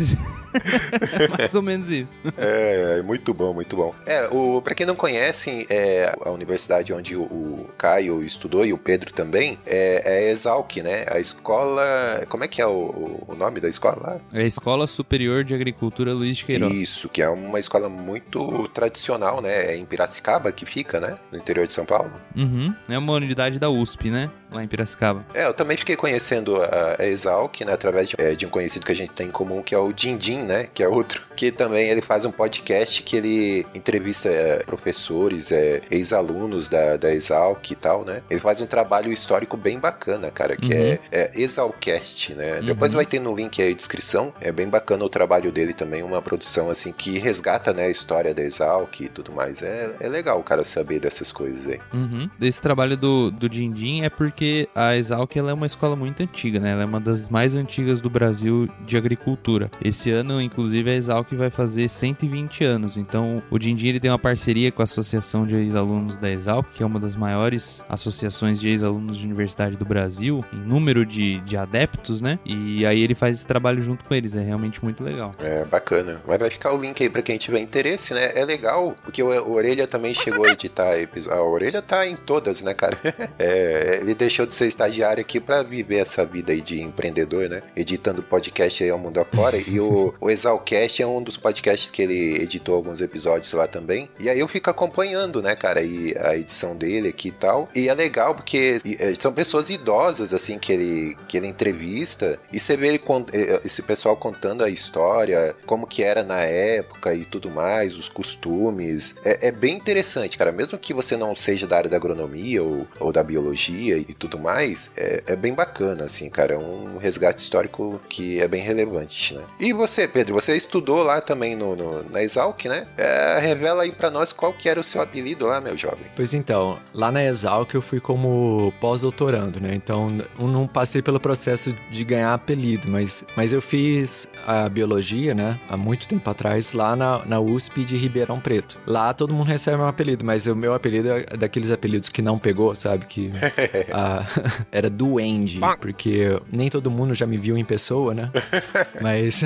mais 1.38 1.56
ou 1.56 1.62
menos 1.62 1.90
isso. 1.90 2.20
É, 2.38 2.98
é 3.00 3.02
muito 3.02 3.34
bom, 3.34 3.54
muito 3.54 3.76
bom. 3.76 3.94
É, 4.06 4.28
o, 4.28 4.62
pra 4.62 4.76
quem 4.76 4.86
não 4.86 4.96
conhece, 4.96 5.66
é, 5.70 6.16
a 6.24 6.30
universidade 6.30 6.94
onde 6.94 7.16
o, 7.16 7.24
o 7.24 7.70
Caio 7.78 8.24
estudou 8.24 8.66
e 8.66 8.74
o 8.74 8.78
Pedro 8.78 9.14
também 9.14 9.58
é, 9.66 10.02
é 10.06 10.28
a 10.28 10.32
Exalc, 10.32 10.78
né? 10.78 11.06
A 11.08 11.20
escola. 11.20 12.26
Como 12.30 12.44
é 12.44 12.48
que 12.48 12.62
é 12.62 12.66
o, 12.66 13.26
o 13.28 13.36
nome 13.36 13.60
da 13.60 13.70
escola? 13.70 14.22
É 14.34 14.42
a 14.42 14.46
Escola 14.46 14.88
Superior 14.88 15.44
de 15.44 15.54
Agricultura 15.54 16.14
Luiz 16.14 16.38
de 16.38 16.46
Queiroz. 16.46 16.74
Isso, 16.74 17.10
que 17.10 17.22
é 17.22 17.30
uma 17.30 17.60
escola 17.60 17.90
muito 17.90 18.68
tradicional, 18.70 19.42
né? 19.42 19.74
É 19.74 19.78
em 19.78 19.86
Piracicaba 19.86 20.52
que 20.52 20.66
fica, 20.66 21.00
né? 21.00 21.18
No 21.32 21.38
interior 21.38 21.68
de 21.68 21.74
São 21.74 21.86
Paulo. 21.86 22.12
Uhum. 22.36 22.74
É 22.88 22.98
uma 22.98 23.14
unidade 23.14 23.60
da 23.60 23.70
USP, 23.70 24.10
né? 24.10 24.30
Lá 24.52 24.64
em 24.64 24.68
Piracicaba. 24.68 25.26
É, 25.34 25.46
eu 25.46 25.54
também 25.54 25.78
fiquei 25.78 25.96
conhecendo 25.96 26.62
a, 26.62 26.96
a 27.00 27.06
Exalc, 27.06 27.62
né? 27.62 27.74
Através 27.74 28.10
de, 28.10 28.16
é, 28.18 28.36
de 28.36 28.46
um 28.46 28.50
conhecido 28.50 28.86
que 28.86 28.92
a 28.92 28.96
gente 28.96 29.12
tem 29.12 29.28
em 29.28 29.32
comum, 29.32 29.62
que 29.62 29.74
é 29.74 29.78
o 29.78 29.94
Dindim, 29.94 30.22
Din, 30.22 30.44
né? 30.62 30.70
Que 30.74 30.84
é 30.84 30.88
outro. 30.88 31.24
Que 31.36 31.52
também 31.52 31.90
ele 31.90 32.02
faz 32.02 32.26
um 32.26 32.32
podcast 32.32 33.02
que 33.04 33.18
ele 33.18 33.66
entrevista 33.74 34.30
é, 34.30 34.64
professores, 34.64 35.52
é, 35.52 35.82
ex-alunos 35.90 36.68
da, 36.70 36.98
da 36.98 37.14
Exalc 37.14 37.72
e 37.72 37.76
tal, 37.76 38.06
né? 38.06 38.22
Ele 38.30 38.40
faz 38.40 38.62
um 38.62 38.68
trabalho 38.68 39.12
histórico 39.12 39.58
bem 39.58 39.80
bacana, 39.80 40.30
cara, 40.30 40.56
que 40.56 40.72
Uhum. 40.72 40.72
é, 40.72 41.00
é 41.12 41.32
Exalcast, 41.36 42.34
né? 42.34 42.60
Uhum. 42.60 42.66
Depois 42.66 42.94
vai 42.94 43.06
ter 43.06 43.20
no 43.20 43.36
link 43.36 43.62
aí 43.62 43.72
a 43.72 43.76
descrição. 43.76 44.34
É 44.40 44.52
bem 44.52 44.68
bacana 44.68 45.04
o 45.04 45.10
trabalho 45.10 45.52
dele 45.52 45.74
também, 45.74 46.04
uma 46.04 46.22
produção 46.22 46.70
assim 46.70 46.92
que 46.92 47.18
resgata, 47.18 47.74
né, 47.74 47.86
a 47.86 47.90
história 47.90 48.34
da 48.34 48.42
Exalc 48.42 49.02
e 49.02 49.10
tudo 49.10 49.32
mais. 49.32 49.62
É, 49.62 49.96
é 50.00 50.08
legal 50.08 50.40
o 50.40 50.44
cara 50.44 50.64
saber 50.64 51.00
dessas 51.00 51.32
coisas 51.32 51.68
aí. 51.68 51.80
Uhum. 51.94 52.30
Esse 52.40 52.62
trabalho 52.62 52.96
do, 52.96 53.32
do 53.32 53.50
Dindim 53.50 54.02
é 54.04 54.10
porque 54.10 54.70
a 54.76 54.96
Exalc 54.96 55.36
ela 55.36 55.52
é 55.52 55.54
uma 55.54 55.66
escola 55.66 55.96
muito 55.96 56.22
antiga, 56.22 56.60
né? 56.60 56.72
Ela 56.72 56.84
é 56.84 56.86
uma 56.86 57.00
das 57.00 57.30
mais 57.30 57.54
antigas 57.54 58.00
do 58.00 58.10
Brasil 58.10 58.70
de 58.86 58.98
agricultura. 58.98 59.70
Esse 59.84 60.12
ano, 60.12 60.42
inclusive, 60.52 60.90
a 60.90 60.96
Exalc 60.96 61.32
vai 61.34 61.50
fazer 61.50 61.90
120 61.90 62.64
anos. 62.64 62.98
Então, 62.98 63.42
o 63.50 63.58
Dindim 63.58 63.88
ele 63.88 64.00
tem 64.00 64.12
uma 64.12 64.20
parceria 64.20 64.72
com 64.72 64.82
a 64.82 64.84
Associação 64.84 65.48
de 65.48 65.56
Ex-Alunos 65.56 66.18
da 66.18 66.30
Exalc, 66.30 66.68
que 66.74 66.84
é 66.84 66.86
uma 66.86 67.00
das 67.00 67.16
maiores 67.16 67.84
associações 67.88 68.60
de 68.60 68.70
ex-alunos 68.70 69.18
de 69.18 69.26
universidade 69.26 69.78
do 69.78 69.86
Brasil, 69.86 70.44
em 70.54 70.58
número 70.58 71.06
de, 71.06 71.40
de 71.42 71.56
adeptos, 71.56 72.22
né? 72.22 72.38
E 72.46 72.86
aí 72.86 73.02
ele 73.02 73.16
faz 73.16 73.38
esse 73.38 73.46
trabalho 73.46 73.82
junto 73.82 74.04
com 74.04 74.14
eles. 74.14 74.36
É 74.36 74.42
realmente 74.42 74.84
muito 74.84 75.04
legal. 75.04 75.32
É 75.40 75.64
bacana. 75.66 76.22
Mas 76.28 76.40
vai 76.40 76.50
ficar 76.50 76.74
o 76.74 76.80
link 76.80 77.02
aí 77.02 77.10
pra 77.10 77.22
quem 77.22 77.38
tiver 77.38 77.60
interesse, 77.60 78.14
né? 78.14 78.32
É 78.36 78.44
legal, 78.44 78.96
porque 79.04 79.24
o, 79.24 79.52
Orelha 79.52 79.88
também 79.88 80.14
chegou 80.14 80.46
a 80.46 80.52
editar 80.52 80.98
episódio. 80.98 81.40
A 81.40 81.44
Orelha 81.44 81.82
tá 81.82 82.06
em 82.06 82.16
todas, 82.16 82.62
né, 82.62 82.74
cara? 82.74 82.98
É, 83.40 84.00
ele 84.02 84.14
deixou 84.14 84.46
de 84.46 84.56
ser 84.56 84.68
estagiário 84.68 85.22
aqui 85.22 85.40
pra 85.40 85.64
viver 85.64 85.98
essa 85.98 86.26
vida 86.26 86.52
aí 86.52 86.62
de 86.62 86.82
empreendedor, 86.82 87.50
né? 87.50 87.64
Editando 87.76 88.22
podcast 88.22 88.84
aí 88.84 88.90
ao 88.90 89.00
mundo 89.00 89.20
afora. 89.20 89.58
e 89.58 89.80
o, 89.80 90.14
o 90.20 90.30
Exalcast 90.42 91.02
é 91.02 91.08
um 91.08 91.22
dos 91.22 91.38
podcasts 91.38 91.90
que 91.92 92.02
ele 92.02 92.42
editou 92.42 92.76
alguns 92.76 93.00
episódios 93.00 93.52
lá 93.54 93.68
também. 93.68 94.10
E 94.20 94.30
aí 94.30 94.40
eu 94.40 94.48
fico 94.48 94.70
acompanhando, 94.70 95.42
né, 95.42 95.56
cara, 95.56 95.82
e 95.82 96.16
a 96.18 96.36
edição 96.36 96.76
dele 96.76 97.10
aqui 97.10 97.28
e 97.30 97.32
tal. 97.32 97.70
E 97.76 97.88
é 97.88 97.94
legal 97.94 98.34
porque 98.36 98.80
é, 99.00 99.14
são 99.16 99.32
pessoas 99.32 99.70
idosas, 99.70 100.34
assim, 100.34 100.58
que 100.58 100.74
ele, 100.74 101.18
que 101.28 101.38
ele 101.38 101.48
entrevista. 101.48 102.40
E 102.52 102.60
você 102.60 102.76
vê 102.76 102.88
ele, 102.88 103.00
con- 103.00 103.26
eh, 103.32 103.62
esse 103.64 103.82
pessoal 103.82 104.16
contando 104.18 104.64
a 104.64 104.70
história, 104.70 105.56
como 105.66 105.86
que 105.88 106.04
era 106.04 106.24
na 106.24 106.42
época 106.42 107.14
e 107.14 107.24
tudo 107.26 107.50
mais, 107.52 107.96
os 107.96 108.10
costumes. 108.10 109.16
É, 109.24 109.48
é 109.48 109.52
bem 109.52 109.76
interessante, 109.76 110.38
cara. 110.38 110.52
Mesmo 110.52 110.78
que 110.78 110.94
você 110.94 111.16
não 111.16 111.36
seja 111.36 111.68
da 111.68 111.78
área 111.78 111.90
da 111.90 111.98
agronomia 111.98 112.64
ou, 112.64 112.88
ou 113.00 113.12
da 113.12 113.24
biologia 113.24 113.98
e 113.98 114.06
tudo 114.14 114.40
mais, 114.40 114.92
é, 114.98 115.24
é 115.28 115.36
bem 115.36 115.54
bacana, 115.54 116.06
assim, 116.06 116.30
cara. 116.30 116.56
É 116.56 116.58
um 116.58 116.98
resgate 116.98 117.42
histórico 117.42 118.00
que 118.10 118.40
é 118.42 118.48
bem 118.48 118.62
relevante, 118.62 119.36
né? 119.36 119.44
E 119.60 119.72
você, 119.74 120.08
Pedro, 120.08 120.31
você 120.32 120.56
estudou 120.56 121.04
lá 121.04 121.22
também 121.22 121.56
no, 121.56 121.76
no- 121.76 122.10
na 122.10 122.22
Exalc, 122.24 122.66
né? 122.66 122.88
É, 122.98 123.40
revela 123.40 123.84
aí 123.84 123.92
pra 123.92 124.10
nós 124.12 124.32
qual 124.32 124.54
que 124.54 124.68
era 124.70 124.80
o 124.80 124.84
seu 124.84 125.02
apelido 125.02 125.46
lá, 125.46 125.60
meu 125.62 125.78
jovem. 125.78 126.06
Pois 126.16 126.34
então, 126.34 126.80
lá 126.94 127.12
na 127.12 127.24
Exalc 127.24 127.74
eu 127.74 127.82
fui 127.82 128.00
como 128.00 128.74
pós-doutorando, 128.80 129.60
né? 129.60 129.72
Então 129.74 130.16
eu 130.40 130.48
não 130.48 130.68
passei 130.68 131.02
pelo 131.02 131.20
processo 131.20 131.74
de 131.92 132.04
ganhar 132.04 132.34
apelido, 132.34 132.88
mas, 132.90 133.24
mas 133.36 133.52
eu 133.54 133.62
fiz 133.62 134.28
a 134.46 134.68
biologia, 134.70 135.34
né? 135.34 135.60
Há 135.70 135.76
muito 135.78 136.08
tempo 136.08 136.30
atrás, 136.30 136.74
lá 136.74 136.96
na, 136.96 137.24
na 137.26 137.40
USP 137.40 137.84
de 137.86 137.96
Ribeirão 137.98 138.40
Preto. 138.40 138.78
Lá 138.86 139.14
todo 139.14 139.34
mundo 139.34 139.48
recebe 139.48 139.82
um 139.82 139.88
apelido, 139.88 140.26
mas 140.26 140.48
o 140.48 140.56
meu 140.56 140.74
apelido 140.74 141.10
é 141.12 141.24
daqueles 141.38 141.72
apelidos 141.72 142.10
que 142.10 142.22
não 142.22 142.38
pegou, 142.40 142.74
sabe? 142.76 143.06
Que 143.06 143.32
ah, 143.94 144.26
era 144.72 144.90
Duende, 144.90 145.60
porque 145.80 146.40
nem 146.52 146.70
todo 146.70 146.90
mundo 146.92 147.14
já 147.14 147.26
me 147.26 147.38
viu 147.38 147.58
em 147.58 147.64
pessoa, 147.66 148.14
né? 148.14 148.30
Mas, 149.02 149.42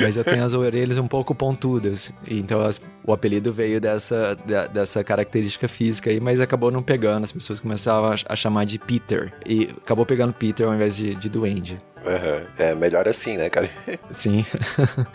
mas 0.00 0.16
eu 0.16 0.24
tenho 0.24 0.44
as 0.44 0.52
orelhas 0.52 0.98
um 0.98 1.06
pouco 1.06 1.34
pontudas. 1.34 2.12
Então 2.26 2.60
as- 2.60 2.80
o 3.04 3.12
apelido 3.12 3.52
veio 3.52 3.80
dessa, 3.80 4.34
da- 4.46 4.66
dessa 4.66 5.02
característica 5.04 5.66
física 5.68 6.10
aí, 6.10 6.20
mas 6.20 6.40
acabou 6.40 6.70
não 6.70 6.82
pegando. 6.82 7.24
As 7.24 7.32
pessoas 7.32 7.58
começavam 7.60 8.10
a, 8.12 8.16
a 8.32 8.36
chamar 8.36 8.64
de 8.66 8.78
Peter. 8.78 9.32
E 9.46 9.70
acabou 9.82 10.04
pegando 10.04 10.32
Peter 10.32 10.66
ao 10.66 10.74
invés 10.74 10.96
de, 10.96 11.14
de 11.14 11.28
Duende. 11.28 11.80
Aham. 12.06 12.42
É 12.58 12.74
melhor 12.74 13.08
assim, 13.08 13.36
né, 13.36 13.48
cara? 13.50 13.68
Sim. 14.10 14.44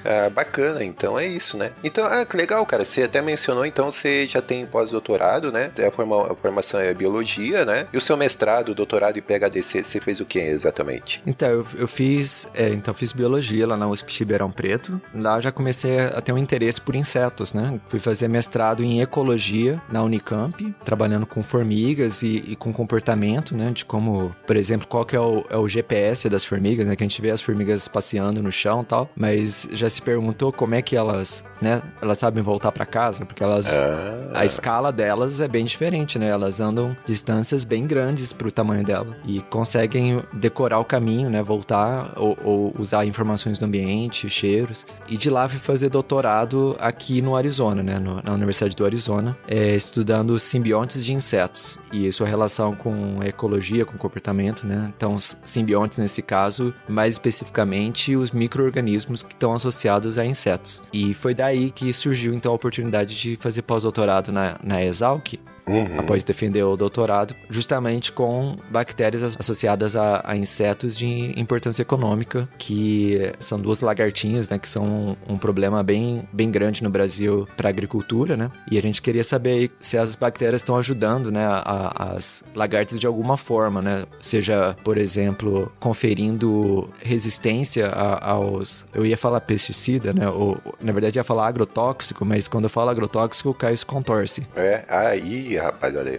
Ah, 0.06 0.30
bacana, 0.30 0.84
então 0.84 1.18
é 1.18 1.26
isso, 1.26 1.58
né? 1.58 1.72
Então, 1.84 2.06
ah, 2.06 2.26
que 2.26 2.36
legal, 2.36 2.66
cara. 2.66 2.84
Você 2.84 3.04
até 3.04 3.22
mencionou, 3.22 3.66
então 3.66 3.92
você 3.92 4.26
já 4.26 4.42
tem 4.42 4.66
pós-doutorado, 4.66 5.52
né? 5.52 5.72
A, 5.88 5.92
forma- 5.92 6.32
a 6.32 6.36
formação 6.36 6.80
é 6.80 6.94
biologia, 6.94 7.64
né? 7.66 7.88
E 7.94 7.98
o 7.98 8.02
seu 8.02 8.18
mestrado, 8.18 8.76
doutorado 8.76 9.18
e 9.18 9.22
PhD, 9.22 9.62
você 9.64 9.84
fez 10.00 10.20
o 10.20 10.26
que 10.26 10.40
exatamente? 10.40 11.22
Então, 11.26 11.48
eu, 11.50 11.66
eu 11.76 11.88
fiz. 11.88 12.48
é, 12.54 12.70
então, 12.70 12.94
fiz 12.94 13.12
biologia 13.12 13.66
lá 13.66 13.78
na 13.78 13.88
USP 13.88 14.20
Ribeirão 14.20 14.52
Preto. 14.52 15.02
Lá 15.14 15.38
eu 15.38 15.42
já 15.42 15.52
comecei 15.52 16.00
a 16.00 16.22
ter 16.22 16.34
um 16.34 16.38
interesse 16.38 16.82
por 16.82 16.96
insetos, 16.96 17.54
né? 17.54 17.80
Fui 17.88 18.00
fazer 18.00 18.28
mestrado 18.28 18.84
em 18.84 19.02
ecologia 19.02 19.82
na 19.92 20.04
Unicamp, 20.04 20.74
trabalhando 20.84 21.26
com 21.26 21.42
formigas 21.42 22.22
e, 22.24 22.44
e 22.48 22.56
com 22.56 22.74
comportamento, 22.74 23.56
né? 23.56 23.72
De 23.72 23.86
como, 23.86 24.36
por 24.46 24.56
exemplo, 24.58 24.88
qual 24.88 25.06
que 25.06 25.16
é 25.16 25.20
o, 25.20 25.46
é 25.50 25.58
o 25.58 25.68
GPS 25.68 26.28
das 26.30 26.44
formigas, 26.46 26.73
né? 26.84 26.96
Que 26.96 27.04
a 27.04 27.08
gente 27.08 27.22
vê 27.22 27.30
as 27.32 27.42
formigas 27.42 27.88
passeando 27.88 28.42
no 28.42 28.52
chão 28.52 28.82
e 28.82 28.86
tal. 28.86 29.10
Mas 29.16 29.68
já 29.72 29.90
se 29.90 30.02
perguntou 30.02 30.52
como 30.52 30.76
é 30.76 30.82
que 30.82 30.96
elas, 30.96 31.44
né? 31.62 31.82
Elas 32.02 32.18
sabem 32.18 32.42
voltar 32.44 32.72
para 32.72 32.86
casa, 32.86 33.26
porque 33.26 33.44
elas. 33.44 33.68
Ah, 33.68 34.32
A 34.34 34.46
escala 34.46 34.92
delas 34.92 35.40
é 35.42 35.48
bem 35.48 35.66
diferente, 35.66 36.18
né? 36.18 36.30
Elas 36.30 36.60
andam 36.60 36.96
distâncias 37.06 37.64
bem 37.64 37.86
grandes 37.86 38.32
pro 38.34 38.52
tamanho 38.52 38.84
dela 38.84 39.16
e 39.26 39.42
conseguem 39.42 40.22
decorar 40.34 40.80
o 40.80 40.86
caminho, 40.86 41.30
né? 41.30 41.42
Voltar 41.44 42.14
ou, 42.16 42.38
ou 42.44 42.74
usar 42.80 43.06
informações 43.06 43.58
do 43.60 43.66
ambiente, 43.66 44.30
cheiros. 44.30 44.86
E 45.08 45.18
de 45.18 45.30
lá 45.30 45.48
fui 45.48 45.60
fazer 45.60 45.90
doutorado 45.90 46.76
aqui 46.80 47.22
no 47.22 47.36
Arizona, 47.36 47.84
né? 47.84 48.00
No- 48.00 48.22
na 48.24 48.34
Universidade 48.34 48.76
do 48.76 48.86
Arizona, 48.86 49.38
é, 49.48 49.76
estudando 49.76 50.38
simbiontes 50.40 51.04
de 51.04 51.14
insetos 51.14 51.80
e 51.94 52.12
sua 52.12 52.28
relação 52.28 52.76
com 52.76 53.24
ecologia, 53.24 53.86
com 53.86 53.98
comportamento, 53.98 54.66
né? 54.66 54.92
Então, 54.98 55.14
os 55.14 55.38
simbiontes 55.46 56.00
nesse 56.00 56.22
caso, 56.22 56.74
mais 56.90 57.14
especificamente 57.14 58.16
os 58.16 58.32
micro-organismos 58.32 59.22
que 59.22 59.34
estão 59.34 59.54
associados 59.54 60.18
a 60.18 60.26
insetos. 60.26 60.82
E 60.92 61.14
foi 61.14 61.36
daí 61.36 61.70
que 61.70 61.94
surgiu 61.94 62.34
então 62.34 62.52
a 62.52 62.56
oportunidade 62.56 63.16
de 63.16 63.38
fazer 63.40 63.62
pós-doutorado 63.62 64.32
na, 64.32 64.58
na 64.64 64.84
Exalc, 64.84 65.40
uhum. 65.68 66.00
após 66.00 66.24
defender 66.24 66.64
o 66.64 66.76
doutorado, 66.76 67.36
justamente 67.50 68.12
com 68.12 68.56
bactérias 68.70 69.24
as- 69.24 69.38
associadas 69.40 69.96
a, 69.96 70.22
a 70.24 70.36
insetos 70.36 70.98
de 70.98 71.34
importância 71.40 71.82
econômica, 71.82 72.48
que 72.58 73.32
são 73.40 73.60
duas 73.60 73.82
lagartinhas, 73.82 74.50
né, 74.50 74.58
que 74.60 74.68
são 74.70 74.84
um, 75.28 75.34
um 75.34 75.38
problema 75.38 75.84
bem, 75.84 76.24
bem 76.32 76.50
grande 76.52 76.84
no 76.84 76.90
Brasil 76.90 77.48
para 77.58 77.70
agricultura, 77.70 78.36
né? 78.38 78.50
E 78.70 78.78
a 78.78 78.82
gente 78.82 79.02
queria 79.02 79.24
saber 79.24 79.50
aí 79.52 79.72
se 79.82 79.98
as 79.98 80.16
bactérias 80.16 80.62
estão 80.62 80.76
ajudando, 80.76 81.32
né, 81.32 81.46
a- 81.46 81.62
a- 81.96 82.12
as 82.16 82.44
lagartas 82.56 83.00
de 83.00 83.08
alguma 83.08 83.38
forma, 83.38 83.82
né? 83.82 84.06
Seja, 84.22 84.76
por 84.84 84.98
exemplo, 84.98 85.72
conferindo 85.80 86.90
resistência 87.02 87.88
a- 87.88 88.32
aos, 88.32 88.86
eu 88.94 89.06
ia 89.06 89.18
falar 89.18 89.40
pesticida, 89.42 90.14
né? 90.14 90.28
Ou 90.30 90.58
na 90.82 90.92
verdade 90.92 91.18
ia 91.18 91.24
falar 91.24 91.48
agrotóxico, 91.48 92.26
mas 92.26 92.48
quando 92.48 92.66
eu 92.66 92.70
falo 92.70 92.90
agrotóxico, 92.90 93.50
o 93.50 93.54
Caio 93.54 93.78
se 93.78 93.86
contorce. 93.86 94.46
É, 94.56 94.84
aí, 94.88 95.53
rapaz, 95.58 95.96
olha 95.96 96.12
aí, 96.12 96.18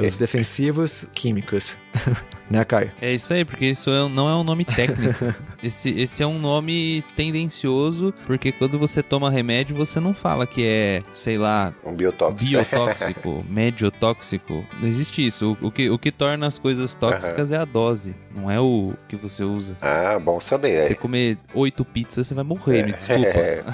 ó. 0.00 0.04
Os 0.04 0.18
defensivos 0.18 1.06
químicos. 1.14 1.76
né, 2.50 2.64
Caio? 2.64 2.90
É 3.00 3.12
isso 3.12 3.32
aí, 3.32 3.44
porque 3.44 3.66
isso 3.66 3.90
é- 3.90 4.08
não 4.08 4.28
é 4.28 4.34
um 4.34 4.44
nome 4.44 4.64
técnico. 4.64 5.34
esse, 5.62 5.90
esse 5.90 6.22
é 6.22 6.26
um 6.26 6.38
nome 6.38 7.02
tendencioso, 7.14 8.12
porque 8.26 8.52
quando 8.52 8.78
você 8.78 9.02
toma 9.02 9.30
remédio, 9.30 9.76
você 9.76 10.00
não 10.00 10.14
fala 10.14 10.46
que 10.46 10.64
é, 10.64 11.02
sei 11.14 11.38
lá, 11.38 11.72
Um 11.84 11.92
biotóxico. 11.94 12.44
biotóxico, 12.50 13.44
mediotóxico. 13.48 14.64
Não 14.80 14.88
existe 14.88 15.26
isso. 15.26 15.56
O, 15.60 15.66
o 15.68 15.70
que, 15.70 15.90
o 15.90 15.98
que 15.98 16.10
torna 16.10 16.46
as 16.46 16.58
coisas 16.58 16.94
tóxicas 16.94 17.50
é 17.52 17.56
a 17.56 17.64
dose, 17.64 18.14
não 18.34 18.50
é 18.50 18.60
o 18.60 18.94
que 19.08 19.16
você 19.16 19.42
usa. 19.44 19.76
Ah, 19.80 20.18
bom 20.18 20.38
saber. 20.40 20.84
Você 20.86 20.92
É. 20.92 20.96
comer 20.96 21.38
oito 21.54 21.84
pizzas, 21.84 22.26
você 22.26 22.34
vai 22.34 22.44
morrer, 22.44 22.84
me 22.86 22.92
desculpa. 22.92 23.26
É. 23.26 23.64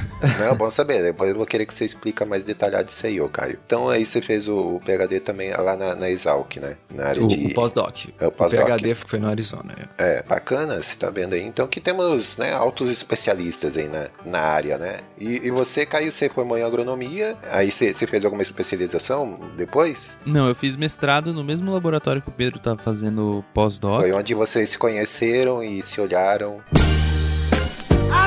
Não, 0.41 0.57
bom 0.57 0.71
saber. 0.71 1.03
Depois 1.03 1.31
eu 1.31 1.37
vou 1.37 1.47
querer 1.47 1.67
que 1.67 1.75
você 1.75 1.85
explica 1.85 2.25
mais 2.25 2.45
detalhado 2.45 2.89
isso 2.89 3.07
aí, 3.07 3.21
ô 3.21 3.29
Caio. 3.29 3.59
Então 3.67 3.89
aí 3.89 4.05
você 4.05 4.21
fez 4.23 4.49
o, 4.49 4.77
o 4.77 4.81
PHD 4.81 5.21
também 5.21 5.51
lá 5.51 5.77
na, 5.77 5.95
na 5.95 6.11
Exalc, 6.11 6.57
né? 6.59 6.77
Na 6.95 7.07
área 7.09 7.23
O, 7.23 7.27
de. 7.27 7.47
o 7.47 7.55
pós-doc. 7.55 8.07
É, 8.21 8.27
o 8.27 8.31
O. 8.31 8.67
PHD 8.67 8.95
foi 8.95 9.19
no 9.19 9.29
Arizona. 9.29 9.75
é. 9.99 10.19
É, 10.19 10.23
bacana, 10.23 10.83
você 10.83 10.97
tá 10.97 11.11
vendo 11.11 11.35
aí. 11.35 11.43
Então 11.43 11.67
que 11.67 11.81
temos, 11.81 12.37
né, 12.37 12.53
altos 12.53 12.89
especialistas 12.91 13.77
aí 13.77 13.89
na, 13.89 14.09
na 14.25 14.41
área, 14.41 14.79
né? 14.79 14.99
E, 15.19 15.47
e 15.47 15.51
você, 15.51 15.85
Caio, 15.87 16.11
você 16.11 16.29
formou 16.29 16.57
em 16.59 16.63
agronomia, 16.63 17.37
aí 17.51 17.71
você, 17.71 17.93
você 17.95 18.07
fez 18.07 18.25
alguma 18.25 18.43
especialização 18.43 19.39
depois? 19.57 20.19
Não, 20.25 20.49
eu 20.49 20.55
fiz 20.55 20.77
mestrado 20.77 21.33
no 21.33 21.43
mesmo 21.45 21.73
laboratório 21.73 22.23
que 22.23 22.29
o 22.29 22.33
Pedro 22.33 22.59
tá 22.59 22.77
fazendo 22.77 23.45
pós-doc. 23.55 24.01
Foi 24.01 24.13
onde 24.13 24.35
vocês 24.35 24.71
se 24.71 24.79
conheceram 24.79 25.63
e 25.63 25.83
se 25.83 26.01
olharam. 26.01 26.61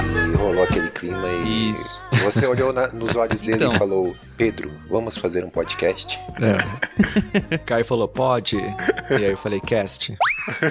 E 0.04 0.36
rolou 0.36 0.64
aquele 0.64 0.90
clima 0.90 1.28
e 1.48 1.72
Isso. 1.72 2.02
você 2.24 2.46
olhou 2.46 2.74
na- 2.74 2.90
nos 2.90 3.16
olhos 3.16 3.42
dele 3.42 3.56
Então. 3.64 3.74
e 3.76 3.78
falou: 3.78 4.16
Pedro, 4.38 4.72
vamos 4.90 5.16
fazer 5.18 5.44
um 5.46 5.50
podcast? 5.50 6.20
É. 6.42 7.58
Caio 7.66 7.86
falou, 7.86 8.08
pode? 8.08 8.58
E 8.58 9.14
aí 9.14 9.32
eu 9.32 9.38
falei, 9.38 9.60
cast. 9.62 10.16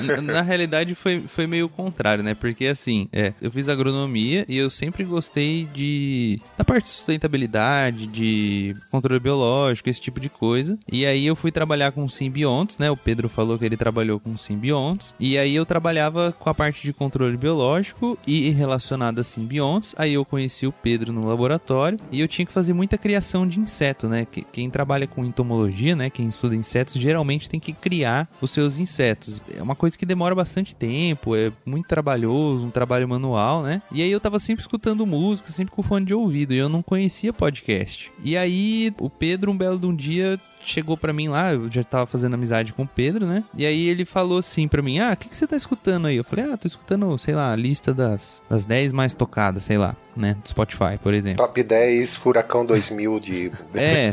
Na, 0.07 0.21
na 0.21 0.41
realidade 0.43 0.95
foi, 0.95 1.21
foi 1.27 1.47
meio 1.47 1.67
o 1.67 1.69
contrário, 1.69 2.23
né? 2.23 2.35
Porque 2.35 2.67
assim, 2.67 3.09
é, 3.13 3.33
eu 3.41 3.51
fiz 3.51 3.69
agronomia 3.69 4.45
e 4.49 4.57
eu 4.59 4.69
sempre 4.69 5.03
gostei 5.05 5.65
de. 5.73 6.37
da 6.59 6.65
parte 6.65 6.85
de 6.85 6.91
sustentabilidade, 6.91 8.07
de 8.07 8.77
controle 8.91 9.19
biológico, 9.21 9.89
esse 9.89 10.01
tipo 10.01 10.21
de 10.21 10.29
coisa. 10.29 10.79
E 10.91 11.07
aí 11.07 11.27
eu 11.27 11.35
fui 11.35 11.51
trabalhar 11.51 11.93
com 11.93 12.07
simbiontes, 12.09 12.77
né? 12.79 12.91
O 12.91 12.97
Pedro 12.97 13.29
falou 13.29 13.59
que 13.59 13.65
ele 13.65 13.77
trabalhou 13.77 14.21
com 14.21 14.37
simbiontes. 14.37 15.15
E 15.19 15.39
aí 15.39 15.55
eu 15.57 15.65
trabalhava 15.65 16.33
com 16.39 16.51
a 16.51 16.55
parte 16.55 16.83
de 16.83 16.93
controle 16.93 17.37
biológico 17.37 18.19
e 18.27 18.51
relacionado 18.51 19.14
a 19.21 19.25
simbiontes. 19.25 19.95
Aí 19.99 20.15
eu 20.15 20.25
conheci 20.25 20.67
o 20.67 20.73
Pedro 20.73 21.13
no 21.13 21.27
laboratório 21.27 21.99
e 22.11 22.21
eu 22.21 22.29
tinha 22.29 22.45
que 22.47 22.53
fazer 22.53 22.73
muita 22.73 22.97
criação 22.99 23.47
de 23.47 23.59
inseto, 23.61 24.09
né? 24.09 24.25
Que- 24.25 24.45
Quem 24.53 24.71
trabalha 24.71 25.07
com 25.07 25.25
entomologia, 25.25 25.97
né? 25.97 26.11
Quem 26.11 26.29
estuda 26.29 26.55
insetos, 26.57 26.95
geralmente 26.95 27.49
tem 27.51 27.59
que 27.61 27.73
criar 27.73 28.29
os 28.41 28.51
seus 28.51 28.79
insetos. 28.79 29.43
É 29.57 29.63
uma 29.63 29.75
coisa 29.75 29.97
que 29.99 30.07
demora 30.07 30.35
bastante 30.35 30.75
tempo, 30.75 31.35
é 31.37 31.53
muito 31.67 31.87
trabalhoso, 31.89 32.65
um 32.67 32.71
trabalho 32.71 33.09
manual, 33.09 33.63
né? 33.63 33.83
E 33.93 34.03
aí 34.03 34.11
eu 34.11 34.21
tava 34.21 34.39
sempre 34.39 34.63
escutando 34.63 35.07
música, 35.07 35.51
sempre 35.51 35.75
com 35.75 35.83
fone 35.83 36.07
de 36.07 36.15
ouvido, 36.15 36.53
e 36.55 36.59
eu 36.59 36.69
não 36.69 36.83
conhecia 36.83 37.33
podcast. 37.33 38.11
E 38.23 38.37
aí 38.37 38.93
o 38.99 39.11
Pedro, 39.11 39.51
um 39.51 39.57
belo 39.57 39.79
de 39.79 39.87
um 39.87 39.95
dia, 39.95 40.39
chegou 40.65 40.97
pra 40.97 41.13
mim 41.13 41.29
lá, 41.29 41.53
eu 41.53 41.71
já 41.71 41.83
tava 41.85 42.07
fazendo 42.07 42.35
amizade 42.35 42.73
com 42.73 42.83
o 42.83 42.89
Pedro, 42.89 43.27
né? 43.27 43.45
E 43.57 43.65
aí 43.65 43.89
ele 43.89 44.05
falou 44.05 44.39
assim 44.39 44.67
pra 44.69 44.83
mim: 44.83 44.99
Ah, 44.99 45.13
o 45.13 45.17
que, 45.17 45.29
que 45.29 45.37
você 45.37 45.47
tá 45.47 45.57
escutando 45.57 46.07
aí? 46.07 46.17
Eu 46.17 46.25
falei: 46.25 46.47
Ah, 46.47 46.57
tô 46.57 46.67
escutando, 46.67 47.17
sei 47.19 47.35
lá, 47.35 47.53
a 47.53 47.57
lista 47.57 47.93
das, 47.93 48.43
das 48.49 48.65
10 48.65 48.93
mais 48.93 49.15
tocadas, 49.15 49.65
sei 49.65 49.79
lá, 49.79 49.97
né? 50.17 50.35
Do 50.43 50.49
Spotify, 50.49 50.99
por 51.03 51.15
exemplo. 51.15 51.45
Top 51.45 51.63
10 51.63 52.15
Furacão 52.17 52.65
2000 52.65 53.21
de. 53.21 53.53
É, 53.75 54.11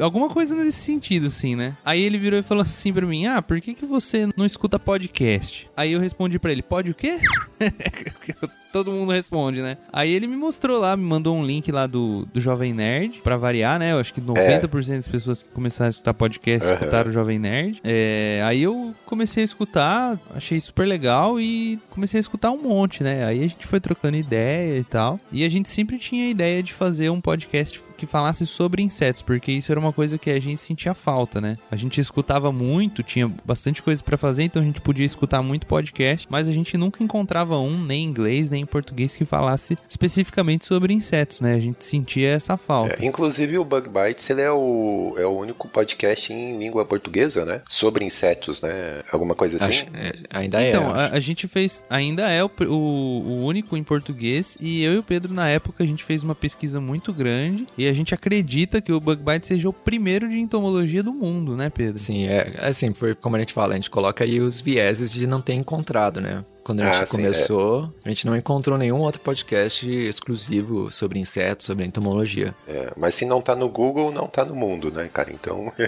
alguma 0.00 0.28
coisa 0.28 0.54
nesse 0.54 0.80
sentido, 0.80 1.26
assim, 1.26 1.56
né? 1.56 1.76
Aí 1.84 2.00
ele 2.00 2.16
virou 2.16 2.38
e 2.38 2.42
falou 2.42 2.62
assim 2.62 2.92
pra 2.92 3.06
mim: 3.06 3.26
Ah, 3.26 3.42
por 3.42 3.60
que, 3.60 3.74
que 3.74 3.84
você 3.84 4.28
não 4.36 4.46
escuta 4.46 4.78
podcast? 4.78 5.68
Aí 5.76 5.92
eu 5.92 6.00
respondi 6.00 6.38
pra 6.38 6.52
ele: 6.52 6.62
Pode 6.62 6.90
o 6.90 6.94
quê? 6.94 7.20
Todo 8.72 8.90
mundo 8.90 9.12
responde, 9.12 9.62
né? 9.62 9.76
Aí 9.92 10.10
ele 10.10 10.26
me 10.26 10.36
mostrou 10.36 10.80
lá, 10.80 10.96
me 10.96 11.04
mandou 11.04 11.36
um 11.36 11.46
link 11.46 11.70
lá 11.70 11.86
do, 11.86 12.26
do 12.32 12.40
Jovem 12.40 12.72
Nerd, 12.72 13.20
pra 13.22 13.36
variar, 13.36 13.78
né? 13.78 13.92
Eu 13.92 14.00
acho 14.00 14.12
que 14.12 14.20
90% 14.20 14.96
das 14.96 15.08
pessoas 15.08 15.42
que 15.44 15.48
começaram 15.50 15.86
a 15.86 15.90
escutar 15.90 16.12
podcast 16.12 16.66
Aham. 16.66 16.74
escutaram 16.74 17.10
o 17.10 17.12
Jovem 17.12 17.38
Nerd. 17.38 17.80
É, 17.84 18.42
aí 18.44 18.62
eu 18.62 18.92
comecei 19.06 19.42
a 19.42 19.44
escutar, 19.44 20.18
achei 20.34 20.60
super 20.60 20.86
legal 20.86 21.40
e 21.40 21.78
comecei 21.90 22.18
a 22.18 22.20
escutar 22.20 22.50
um 22.50 22.60
monte, 22.60 23.04
né? 23.04 23.24
Aí 23.24 23.38
a 23.38 23.48
gente 23.48 23.66
foi 23.66 23.78
trocando 23.78 24.16
ideia 24.16 24.78
e 24.78 24.84
tal. 24.84 25.20
E 25.30 25.44
a 25.44 25.48
gente 25.48 25.68
sempre 25.68 25.96
tinha 25.96 26.26
a 26.26 26.28
ideia 26.28 26.60
de 26.60 26.72
fazer 26.72 27.10
um 27.10 27.20
podcast 27.20 27.80
que 28.04 28.10
falasse 28.10 28.46
sobre 28.46 28.82
insetos, 28.82 29.22
porque 29.22 29.52
isso 29.52 29.70
era 29.72 29.80
uma 29.80 29.92
coisa 29.92 30.18
que 30.18 30.30
a 30.30 30.40
gente 30.40 30.60
sentia 30.60 30.94
falta, 30.94 31.40
né? 31.40 31.56
A 31.70 31.76
gente 31.76 32.00
escutava 32.00 32.50
muito, 32.52 33.02
tinha 33.02 33.30
bastante 33.44 33.82
coisa 33.82 34.02
pra 34.02 34.16
fazer, 34.16 34.42
então 34.44 34.60
a 34.62 34.64
gente 34.64 34.80
podia 34.80 35.06
escutar 35.06 35.42
muito 35.42 35.66
podcast, 35.66 36.26
mas 36.30 36.48
a 36.48 36.52
gente 36.52 36.76
nunca 36.76 37.02
encontrava 37.02 37.58
um, 37.58 37.82
nem 37.82 38.04
em 38.04 38.06
inglês, 38.08 38.50
nem 38.50 38.62
em 38.62 38.66
português, 38.66 39.14
que 39.16 39.24
falasse 39.24 39.76
especificamente 39.88 40.64
sobre 40.66 40.92
insetos, 40.92 41.40
né? 41.40 41.54
A 41.54 41.60
gente 41.60 41.84
sentia 41.84 42.30
essa 42.30 42.56
falta. 42.56 43.02
É, 43.02 43.06
inclusive 43.06 43.58
o 43.58 43.64
Bug 43.64 43.88
Bites 43.88 44.28
ele 44.30 44.40
é 44.42 44.50
o, 44.50 45.14
é 45.16 45.24
o 45.26 45.30
único 45.36 45.68
podcast 45.68 46.32
em 46.32 46.58
língua 46.58 46.84
portuguesa, 46.84 47.44
né? 47.44 47.62
Sobre 47.68 48.04
insetos, 48.04 48.60
né? 48.60 49.02
Alguma 49.10 49.34
coisa 49.34 49.56
assim? 49.56 49.64
Acho- 49.66 49.86
é, 49.94 50.14
ainda 50.30 50.62
é. 50.62 50.68
Então, 50.68 50.90
a, 50.90 51.06
a 51.06 51.20
gente 51.20 51.46
fez, 51.48 51.84
ainda 51.88 52.28
é 52.28 52.42
o, 52.44 52.50
o, 52.60 52.74
o 52.74 53.44
único 53.44 53.76
em 53.76 53.82
português, 53.82 54.56
e 54.60 54.82
eu 54.82 54.94
e 54.94 54.98
o 54.98 55.02
Pedro, 55.02 55.32
na 55.32 55.48
época, 55.48 55.82
a 55.82 55.86
gente 55.86 56.04
fez 56.04 56.22
uma 56.22 56.34
pesquisa 56.34 56.80
muito 56.80 57.12
grande, 57.12 57.66
e 57.78 57.86
a 57.88 57.92
gente 57.94 58.14
acredita 58.14 58.80
que 58.80 58.92
o 58.92 59.00
Bug 59.00 59.22
Bite 59.22 59.46
seja 59.46 59.68
o 59.68 59.72
primeiro 59.72 60.28
de 60.28 60.38
entomologia 60.38 61.02
do 61.02 61.12
mundo, 61.12 61.56
né, 61.56 61.70
Pedro? 61.70 61.98
Sim, 61.98 62.24
é 62.24 62.54
assim, 62.58 62.92
foi 62.92 63.14
como 63.14 63.36
a 63.36 63.38
gente 63.38 63.52
fala, 63.52 63.72
a 63.72 63.76
gente 63.76 63.90
coloca 63.90 64.24
aí 64.24 64.40
os 64.40 64.60
vieses 64.60 65.12
de 65.12 65.26
não 65.26 65.40
ter 65.40 65.54
encontrado, 65.54 66.20
né? 66.20 66.44
Quando 66.64 66.80
a 66.80 66.88
Ah, 66.88 66.92
gente 66.94 67.10
sim, 67.10 67.16
começou, 67.18 67.92
a 68.04 68.08
gente 68.08 68.26
não 68.26 68.34
encontrou 68.34 68.78
nenhum 68.78 69.00
outro 69.00 69.20
podcast 69.20 69.88
exclusivo 69.88 70.90
sobre 70.90 71.18
insetos, 71.18 71.66
sobre 71.66 71.84
entomologia. 71.84 72.54
É, 72.66 72.90
mas 72.96 73.14
se 73.14 73.26
não 73.26 73.42
tá 73.42 73.54
no 73.54 73.68
Google, 73.68 74.10
não 74.10 74.26
tá 74.26 74.44
no 74.46 74.54
mundo, 74.54 74.90
né, 74.90 75.08
cara? 75.12 75.30
Então. 75.32 75.72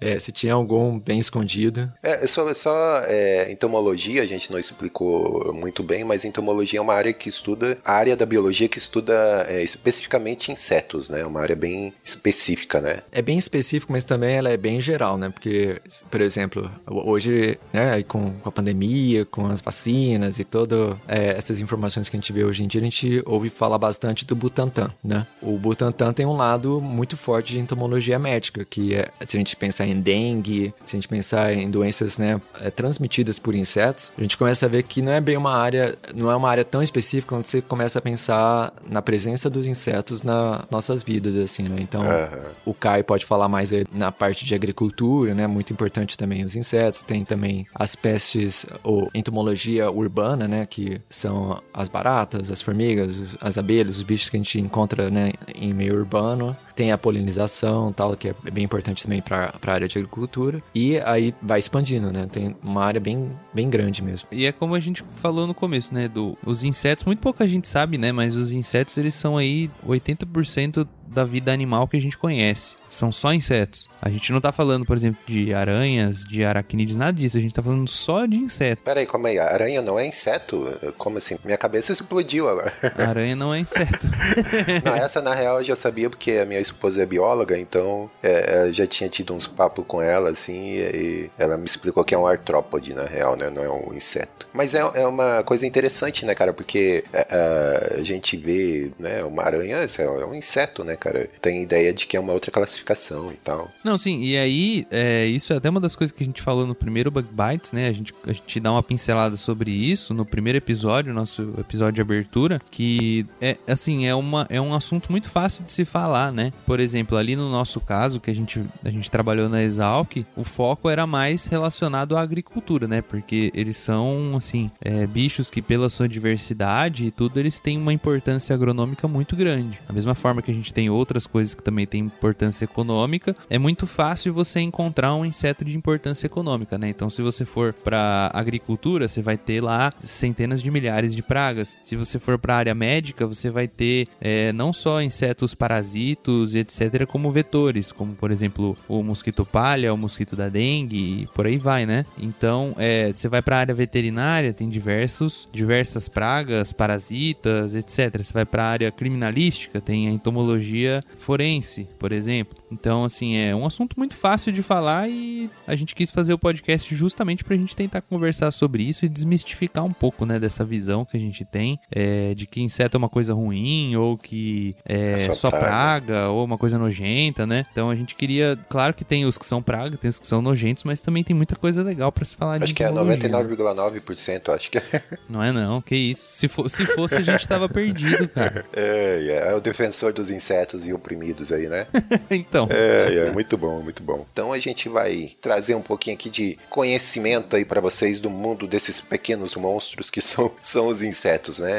É, 0.00 0.18
se 0.18 0.30
tinha 0.30 0.52
algum 0.54 0.98
bem 0.98 1.18
escondido. 1.18 1.90
É, 2.02 2.26
só, 2.26 2.52
só 2.52 3.00
é, 3.04 3.50
entomologia, 3.50 4.22
a 4.22 4.26
gente 4.26 4.50
não 4.50 4.58
explicou 4.58 5.52
muito 5.52 5.82
bem, 5.82 6.04
mas 6.04 6.24
entomologia 6.24 6.78
é 6.78 6.82
uma 6.82 6.94
área 6.94 7.12
que 7.12 7.28
estuda, 7.28 7.78
a 7.84 7.92
área 7.92 8.16
da 8.16 8.26
biologia 8.26 8.68
que 8.68 8.78
estuda 8.78 9.46
é, 9.48 9.62
especificamente 9.62 10.52
insetos, 10.52 11.08
né? 11.08 11.24
Uma 11.24 11.40
área 11.40 11.56
bem 11.56 11.92
específica, 12.04 12.80
né? 12.80 13.00
É 13.10 13.22
bem 13.22 13.38
específico, 13.38 13.92
mas 13.92 14.04
também 14.04 14.36
ela 14.36 14.50
é 14.50 14.56
bem 14.56 14.80
geral, 14.80 15.16
né? 15.16 15.30
Porque, 15.30 15.80
por 16.10 16.20
exemplo, 16.20 16.70
hoje, 16.86 17.58
né, 17.72 18.02
com, 18.02 18.32
com 18.32 18.48
a 18.48 18.52
pandemia, 18.52 19.24
com 19.24 19.46
as 19.46 19.60
vacinas 19.60 20.17
e 20.38 20.44
todas 20.44 20.96
essas 21.06 21.60
informações 21.60 22.08
que 22.08 22.16
a 22.16 22.20
gente 22.20 22.32
vê 22.32 22.44
hoje 22.44 22.64
em 22.64 22.66
dia, 22.66 22.80
a 22.80 22.84
gente 22.84 23.22
ouve 23.26 23.50
falar 23.50 23.78
bastante 23.78 24.24
do 24.24 24.34
Butantan, 24.34 24.90
né? 25.02 25.26
O 25.42 25.58
Butantan 25.58 26.12
tem 26.12 26.26
um 26.26 26.36
lado 26.36 26.80
muito 26.80 27.16
forte 27.16 27.52
de 27.52 27.58
entomologia 27.58 28.18
médica, 28.18 28.64
que 28.64 28.94
é, 28.94 29.08
se 29.26 29.36
a 29.36 29.40
gente 29.40 29.56
pensar 29.56 29.86
em 29.86 30.00
dengue, 30.00 30.72
se 30.84 30.96
a 30.96 30.98
gente 30.98 31.08
pensar 31.08 31.52
em 31.52 31.70
doenças, 31.70 32.18
né, 32.18 32.40
é, 32.60 32.70
transmitidas 32.70 33.38
por 33.38 33.54
insetos, 33.54 34.12
a 34.16 34.20
gente 34.20 34.36
começa 34.36 34.66
a 34.66 34.68
ver 34.68 34.82
que 34.82 35.02
não 35.02 35.12
é 35.12 35.20
bem 35.20 35.36
uma 35.36 35.54
área, 35.54 35.96
não 36.14 36.30
é 36.30 36.36
uma 36.36 36.48
área 36.48 36.64
tão 36.64 36.82
específica 36.82 37.34
quando 37.34 37.44
você 37.44 37.60
começa 37.60 37.98
a 37.98 38.02
pensar 38.02 38.72
na 38.88 39.02
presença 39.02 39.50
dos 39.50 39.66
insetos 39.66 40.22
nas 40.22 40.62
nossas 40.70 41.02
vidas, 41.02 41.36
assim, 41.36 41.64
né? 41.64 41.76
Então, 41.80 42.02
Aham. 42.02 42.38
o 42.64 42.74
Caio 42.74 43.04
pode 43.04 43.24
falar 43.24 43.48
mais 43.48 43.70
na 43.92 44.10
parte 44.10 44.44
de 44.44 44.54
agricultura, 44.54 45.34
né? 45.34 45.46
Muito 45.46 45.72
importante 45.72 46.16
também 46.16 46.44
os 46.44 46.56
insetos. 46.56 47.02
Tem 47.02 47.24
também 47.24 47.66
as 47.74 47.94
pestes 47.94 48.66
ou 48.82 49.10
entomologia 49.14 49.90
urbana, 49.90 50.07
né? 50.46 50.66
Que 50.66 51.00
são 51.08 51.62
as 51.72 51.88
baratas, 51.88 52.50
as 52.50 52.62
formigas, 52.62 53.36
as 53.40 53.58
abelhas, 53.58 53.96
os 53.96 54.02
bichos 54.02 54.28
que 54.28 54.36
a 54.36 54.40
gente 54.40 54.60
encontra, 54.60 55.10
né? 55.10 55.32
Em 55.54 55.72
meio 55.72 55.94
urbano. 55.94 56.56
Tem 56.78 56.92
a 56.92 56.96
polinização, 56.96 57.92
tal, 57.92 58.16
que 58.16 58.28
é 58.28 58.34
bem 58.52 58.62
importante 58.62 59.02
também 59.02 59.20
para 59.20 59.52
a 59.60 59.72
área 59.72 59.88
de 59.88 59.98
agricultura. 59.98 60.62
E 60.72 60.96
aí 61.00 61.34
vai 61.42 61.58
expandindo, 61.58 62.12
né? 62.12 62.28
Tem 62.30 62.54
uma 62.62 62.84
área 62.84 63.00
bem, 63.00 63.32
bem 63.52 63.68
grande 63.68 64.00
mesmo. 64.00 64.28
E 64.30 64.46
é 64.46 64.52
como 64.52 64.76
a 64.76 64.80
gente 64.80 65.02
falou 65.16 65.44
no 65.44 65.54
começo, 65.54 65.92
né, 65.92 66.06
do 66.06 66.38
os 66.46 66.62
insetos, 66.62 67.04
muito 67.04 67.18
pouca 67.18 67.48
gente 67.48 67.66
sabe, 67.66 67.98
né, 67.98 68.12
mas 68.12 68.36
os 68.36 68.52
insetos 68.52 68.96
eles 68.96 69.14
são 69.14 69.36
aí 69.36 69.68
80% 69.84 70.86
da 71.08 71.24
vida 71.24 71.52
animal 71.52 71.88
que 71.88 71.96
a 71.96 72.00
gente 72.00 72.16
conhece. 72.16 72.76
São 72.88 73.10
só 73.10 73.32
insetos. 73.32 73.88
A 74.00 74.08
gente 74.08 74.32
não 74.32 74.40
tá 74.40 74.52
falando, 74.52 74.84
por 74.84 74.96
exemplo, 74.96 75.20
de 75.26 75.52
aranhas, 75.52 76.24
de 76.24 76.44
aracnídeos, 76.44 76.96
nada 76.96 77.12
disso. 77.12 77.36
A 77.36 77.40
gente 77.40 77.54
tá 77.54 77.62
falando 77.62 77.88
só 77.88 78.24
de 78.24 78.36
inseto. 78.36 78.82
Peraí, 78.82 79.06
como 79.06 79.26
é? 79.26 79.38
Aranha 79.38 79.82
não 79.82 79.98
é 79.98 80.06
inseto? 80.06 80.66
Como 80.96 81.18
assim? 81.18 81.36
Minha 81.44 81.58
cabeça 81.58 81.92
explodiu 81.92 82.48
agora. 82.48 82.72
Aranha 82.96 83.36
não 83.36 83.52
é 83.52 83.60
inseto. 83.60 84.06
Não, 84.84 84.94
essa 84.94 85.20
na 85.20 85.34
real 85.34 85.58
eu 85.58 85.64
já 85.64 85.76
sabia 85.76 86.08
porque 86.08 86.32
a 86.32 86.44
minha 86.44 86.60
esposa 86.70 87.02
é 87.02 87.06
bióloga, 87.06 87.58
então 87.58 88.10
é, 88.22 88.66
eu 88.66 88.72
já 88.72 88.86
tinha 88.86 89.08
tido 89.08 89.34
uns 89.34 89.46
papos 89.46 89.84
com 89.86 90.00
ela, 90.00 90.30
assim, 90.30 90.76
e, 90.76 91.30
ela 91.38 91.56
me 91.56 91.64
explicou 91.64 92.04
que 92.04 92.14
é 92.14 92.18
um 92.18 92.26
artrópode, 92.26 92.94
na 92.94 93.04
real, 93.04 93.36
né? 93.36 93.50
Não 93.50 93.62
é 93.62 93.70
um 93.70 93.92
inseto. 93.94 94.46
Mas 94.52 94.74
é, 94.74 94.78
é 94.78 95.06
uma 95.06 95.42
coisa 95.42 95.66
interessante, 95.66 96.24
né, 96.24 96.34
cara? 96.34 96.52
Porque 96.52 97.04
é, 97.12 97.26
é, 97.30 97.96
a 98.00 98.02
gente 98.02 98.36
vê, 98.36 98.90
né, 98.98 99.22
uma 99.24 99.42
aranha 99.42 99.76
é 99.78 100.02
é 100.02 100.26
um 100.26 100.34
inseto, 100.34 100.84
né, 100.84 100.96
cara? 100.96 101.28
Tem 101.40 101.62
ideia 101.62 101.92
de 101.92 102.06
que 102.06 102.16
é 102.16 102.20
uma 102.20 102.32
outra 102.32 102.50
classificação 102.50 103.32
e 103.32 103.36
tal. 103.36 103.68
Não, 103.82 103.98
sim, 103.98 104.20
e 104.22 104.36
aí, 104.36 104.86
é, 104.90 105.26
isso 105.26 105.52
é 105.52 105.56
até 105.56 105.68
uma 105.68 105.80
das 105.80 105.96
coisas 105.96 106.16
que 106.16 106.22
a 106.22 106.26
gente 106.26 106.42
falou 106.42 106.66
no 106.66 106.74
primeiro 106.74 107.10
Bug 107.10 107.28
Bites, 107.30 107.72
né? 107.72 107.88
A 107.88 107.92
gente, 107.92 108.14
a 108.26 108.32
gente 108.32 108.60
dá 108.60 108.72
uma 108.72 108.82
pincelada 108.82 109.36
sobre 109.36 109.70
isso 109.70 110.14
no 110.14 110.24
primeiro 110.24 110.58
episódio, 110.58 111.12
nosso 111.12 111.54
episódio 111.58 111.94
de 111.94 112.00
abertura, 112.00 112.60
que 112.70 113.26
é 113.40 113.56
assim, 113.66 114.06
é, 114.06 114.14
uma, 114.14 114.46
é 114.50 114.60
um 114.60 114.74
assunto 114.74 115.10
muito 115.10 115.30
fácil 115.30 115.64
de 115.64 115.72
se 115.72 115.84
falar, 115.84 116.32
né? 116.32 116.52
Por 116.66 116.80
exemplo, 116.80 117.16
ali 117.16 117.34
no 117.36 117.50
nosso 117.50 117.80
caso, 117.80 118.20
que 118.20 118.30
a 118.30 118.34
gente, 118.34 118.62
a 118.84 118.90
gente 118.90 119.10
trabalhou 119.10 119.48
na 119.48 119.62
Exalc, 119.62 120.24
o 120.36 120.44
foco 120.44 120.88
era 120.88 121.06
mais 121.06 121.46
relacionado 121.46 122.16
à 122.16 122.20
agricultura, 122.20 122.86
né? 122.86 123.02
Porque 123.02 123.50
eles 123.54 123.76
são, 123.76 124.36
assim, 124.36 124.70
é, 124.80 125.06
bichos 125.06 125.50
que 125.50 125.62
pela 125.62 125.88
sua 125.88 126.08
diversidade 126.08 127.06
e 127.06 127.10
tudo, 127.10 127.38
eles 127.38 127.60
têm 127.60 127.78
uma 127.78 127.92
importância 127.92 128.54
agronômica 128.54 129.08
muito 129.08 129.36
grande. 129.36 129.78
Da 129.86 129.92
mesma 129.92 130.14
forma 130.14 130.42
que 130.42 130.50
a 130.50 130.54
gente 130.54 130.72
tem 130.72 130.90
outras 130.90 131.26
coisas 131.26 131.54
que 131.54 131.62
também 131.62 131.86
têm 131.86 132.02
importância 132.02 132.64
econômica, 132.64 133.34
é 133.48 133.58
muito 133.58 133.86
fácil 133.86 134.32
você 134.32 134.60
encontrar 134.60 135.14
um 135.14 135.24
inseto 135.24 135.64
de 135.64 135.76
importância 135.76 136.26
econômica, 136.26 136.78
né? 136.78 136.88
Então, 136.88 137.08
se 137.08 137.22
você 137.22 137.44
for 137.44 137.72
para 137.72 138.30
agricultura, 138.34 139.08
você 139.08 139.22
vai 139.22 139.36
ter 139.36 139.62
lá 139.62 139.90
centenas 139.98 140.62
de 140.62 140.70
milhares 140.70 141.14
de 141.14 141.22
pragas. 141.22 141.76
Se 141.82 141.96
você 141.96 142.18
for 142.18 142.38
para 142.38 142.56
área 142.56 142.74
médica, 142.74 143.26
você 143.26 143.50
vai 143.50 143.68
ter 143.68 144.08
é, 144.20 144.52
não 144.52 144.72
só 144.72 145.02
insetos 145.02 145.54
parasitos 145.54 146.47
e 146.54 146.58
etc, 146.58 147.06
como 147.06 147.30
vetores, 147.30 147.92
como 147.92 148.14
por 148.14 148.30
exemplo 148.30 148.76
o 148.88 149.02
mosquito 149.02 149.44
palha, 149.44 149.92
o 149.92 149.96
mosquito 149.96 150.36
da 150.36 150.48
dengue 150.48 151.22
e 151.22 151.26
por 151.34 151.46
aí 151.46 151.58
vai, 151.58 151.86
né? 151.86 152.04
Então, 152.18 152.74
é, 152.78 153.12
você 153.12 153.28
vai 153.28 153.42
para 153.42 153.58
área 153.58 153.74
veterinária, 153.74 154.52
tem 154.52 154.68
diversos 154.68 155.48
diversas 155.52 156.08
pragas, 156.08 156.72
parasitas, 156.72 157.74
etc. 157.74 158.22
Você 158.22 158.32
vai 158.32 158.44
para 158.44 158.64
área 158.64 158.90
criminalística, 158.92 159.80
tem 159.80 160.08
a 160.08 160.12
entomologia 160.12 161.00
forense, 161.18 161.88
por 161.98 162.12
exemplo. 162.12 162.56
Então, 162.70 163.04
assim, 163.04 163.36
é 163.36 163.54
um 163.54 163.64
assunto 163.66 163.94
muito 163.96 164.14
fácil 164.14 164.52
de 164.52 164.62
falar 164.62 165.08
e 165.08 165.48
a 165.66 165.74
gente 165.74 165.94
quis 165.94 166.10
fazer 166.10 166.34
o 166.34 166.38
podcast 166.38 166.94
justamente 166.94 167.42
pra 167.42 167.56
gente 167.56 167.74
tentar 167.74 168.02
conversar 168.02 168.50
sobre 168.50 168.82
isso 168.82 169.04
e 169.04 169.08
desmistificar 169.08 169.84
um 169.84 169.92
pouco, 169.92 170.26
né, 170.26 170.38
dessa 170.38 170.64
visão 170.64 171.04
que 171.04 171.16
a 171.16 171.20
gente 171.20 171.44
tem 171.44 171.78
é, 171.90 172.34
de 172.34 172.46
que 172.46 172.60
inseto 172.60 172.96
é 172.96 172.98
uma 172.98 173.08
coisa 173.08 173.32
ruim 173.32 173.96
ou 173.96 174.18
que 174.18 174.76
é, 174.84 175.12
É 175.12 175.16
só 175.16 175.32
só 175.32 175.50
praga. 175.50 175.66
praga 175.66 176.27
ou 176.30 176.44
uma 176.44 176.58
coisa 176.58 176.78
nojenta, 176.78 177.46
né? 177.46 177.66
Então 177.72 177.90
a 177.90 177.94
gente 177.94 178.14
queria, 178.14 178.58
claro 178.68 178.94
que 178.94 179.04
tem 179.04 179.24
os 179.24 179.36
que 179.38 179.46
são 179.46 179.62
praga, 179.62 179.96
tem 179.96 180.08
os 180.08 180.18
que 180.18 180.26
são 180.26 180.40
nojentos, 180.42 180.84
mas 180.84 181.00
também 181.00 181.22
tem 181.24 181.34
muita 181.34 181.56
coisa 181.56 181.82
legal 181.82 182.10
pra 182.12 182.24
se 182.24 182.36
falar 182.36 182.58
de 182.58 182.64
Acho 182.64 182.74
que 182.74 182.82
é 182.82 182.90
biologia, 182.90 183.28
né? 183.28 183.38
99,9%, 183.38 184.54
acho 184.54 184.70
que 184.70 184.78
é. 184.78 185.02
Não 185.28 185.42
é 185.42 185.52
não, 185.52 185.80
que 185.80 185.94
isso. 185.94 186.22
Se, 186.22 186.48
fo- 186.48 186.68
se 186.68 186.84
fosse, 186.86 187.16
a 187.16 187.22
gente 187.22 187.46
tava 187.46 187.68
perdido, 187.68 188.28
cara. 188.28 188.64
É, 188.72 189.48
é 189.50 189.54
o 189.54 189.60
defensor 189.60 190.12
dos 190.12 190.30
insetos 190.30 190.86
e 190.86 190.92
oprimidos 190.92 191.52
aí, 191.52 191.68
né? 191.68 191.86
Então, 192.30 192.68
É, 192.70 193.26
é, 193.26 193.30
muito 193.30 193.56
bom, 193.56 193.80
muito 193.82 194.02
bom. 194.02 194.26
Então 194.32 194.52
a 194.52 194.58
gente 194.58 194.88
vai 194.88 195.32
trazer 195.40 195.74
um 195.74 195.80
pouquinho 195.82 196.14
aqui 196.16 196.30
de 196.30 196.58
conhecimento 196.70 197.56
aí 197.56 197.64
pra 197.64 197.80
vocês 197.80 198.18
do 198.20 198.30
mundo 198.30 198.66
desses 198.66 199.00
pequenos 199.00 199.54
monstros 199.56 200.10
que 200.10 200.20
são, 200.20 200.52
são 200.62 200.88
os 200.88 201.02
insetos, 201.02 201.58
né? 201.58 201.70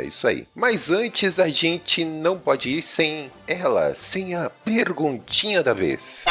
É 0.00 0.04
isso 0.06 0.26
aí. 0.26 0.46
Mas 0.54 0.90
antes 0.90 1.38
a 1.38 1.48
gente 1.48 2.04
não 2.04 2.38
pode 2.38 2.70
ir 2.70 2.82
sem 2.82 3.30
ela, 3.46 3.87
sem 3.94 4.34
a 4.34 4.50
perguntinha 4.50 5.62
da 5.62 5.72
vez. 5.72 6.24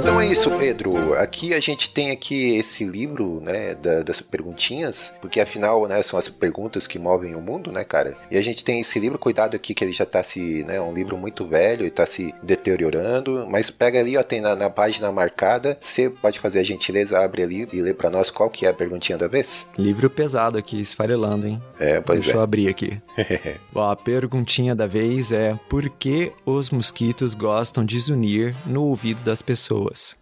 Então 0.00 0.20
é 0.20 0.26
isso, 0.26 0.50
Pedro. 0.58 1.14
Aqui 1.14 1.52
a 1.54 1.60
gente 1.60 1.90
tem 1.92 2.10
aqui 2.10 2.56
esse 2.56 2.84
livro, 2.84 3.40
né, 3.40 3.74
da- 3.74 4.02
das 4.02 4.20
perguntinhas, 4.20 5.12
porque 5.20 5.40
afinal, 5.40 5.86
né, 5.86 6.02
são 6.02 6.18
as 6.18 6.28
perguntas 6.28 6.86
que 6.86 6.98
movem 6.98 7.34
o 7.34 7.40
mundo, 7.40 7.72
né, 7.72 7.84
cara? 7.84 8.16
E 8.30 8.36
a 8.36 8.42
gente 8.42 8.64
tem 8.64 8.80
esse 8.80 8.98
livro, 8.98 9.18
cuidado 9.18 9.54
aqui 9.56 9.74
que 9.74 9.82
ele 9.84 9.92
já 9.92 10.04
tá 10.06 10.22
se, 10.22 10.64
né, 10.64 10.80
um 10.80 10.92
livro 10.92 11.16
muito 11.16 11.46
velho 11.46 11.84
e 11.86 11.90
tá 11.90 12.06
se 12.06 12.34
deteriorando, 12.42 13.46
mas 13.50 13.70
pega 13.70 13.98
ali, 14.00 14.16
ó, 14.16 14.22
tem 14.22 14.40
na, 14.40 14.54
na 14.54 14.70
página 14.70 15.10
marcada, 15.10 15.76
você 15.80 16.10
pode 16.10 16.38
fazer 16.38 16.60
a 16.60 16.64
gentileza, 16.64 17.18
abre 17.18 17.42
ali 17.42 17.68
e 17.72 17.80
lê 17.80 17.94
pra 17.94 18.10
nós 18.10 18.30
qual 18.30 18.50
que 18.50 18.66
é 18.66 18.68
a 18.70 18.74
perguntinha 18.74 19.18
da 19.18 19.26
vez? 19.28 19.66
Livro 19.78 20.08
pesado 20.10 20.58
aqui, 20.58 20.80
esfarelando, 20.80 21.46
hein? 21.46 21.62
É, 21.78 22.00
pois 22.00 22.20
Deixa 22.20 22.36
eu 22.36 22.40
é. 22.40 22.44
abrir 22.44 22.68
aqui. 22.68 23.00
Bom, 23.72 23.88
a 23.88 23.96
perguntinha 23.96 24.74
da 24.74 24.86
vez 24.86 25.32
é: 25.32 25.58
por 25.68 25.88
que 25.88 26.32
os 26.44 26.70
mosquitos 26.70 27.34
gostam 27.34 27.84
de 27.84 27.98
zunir 27.98 28.54
no 28.66 28.84
ouvido 28.84 29.22
das 29.22 29.35
pessoas? 29.42 30.16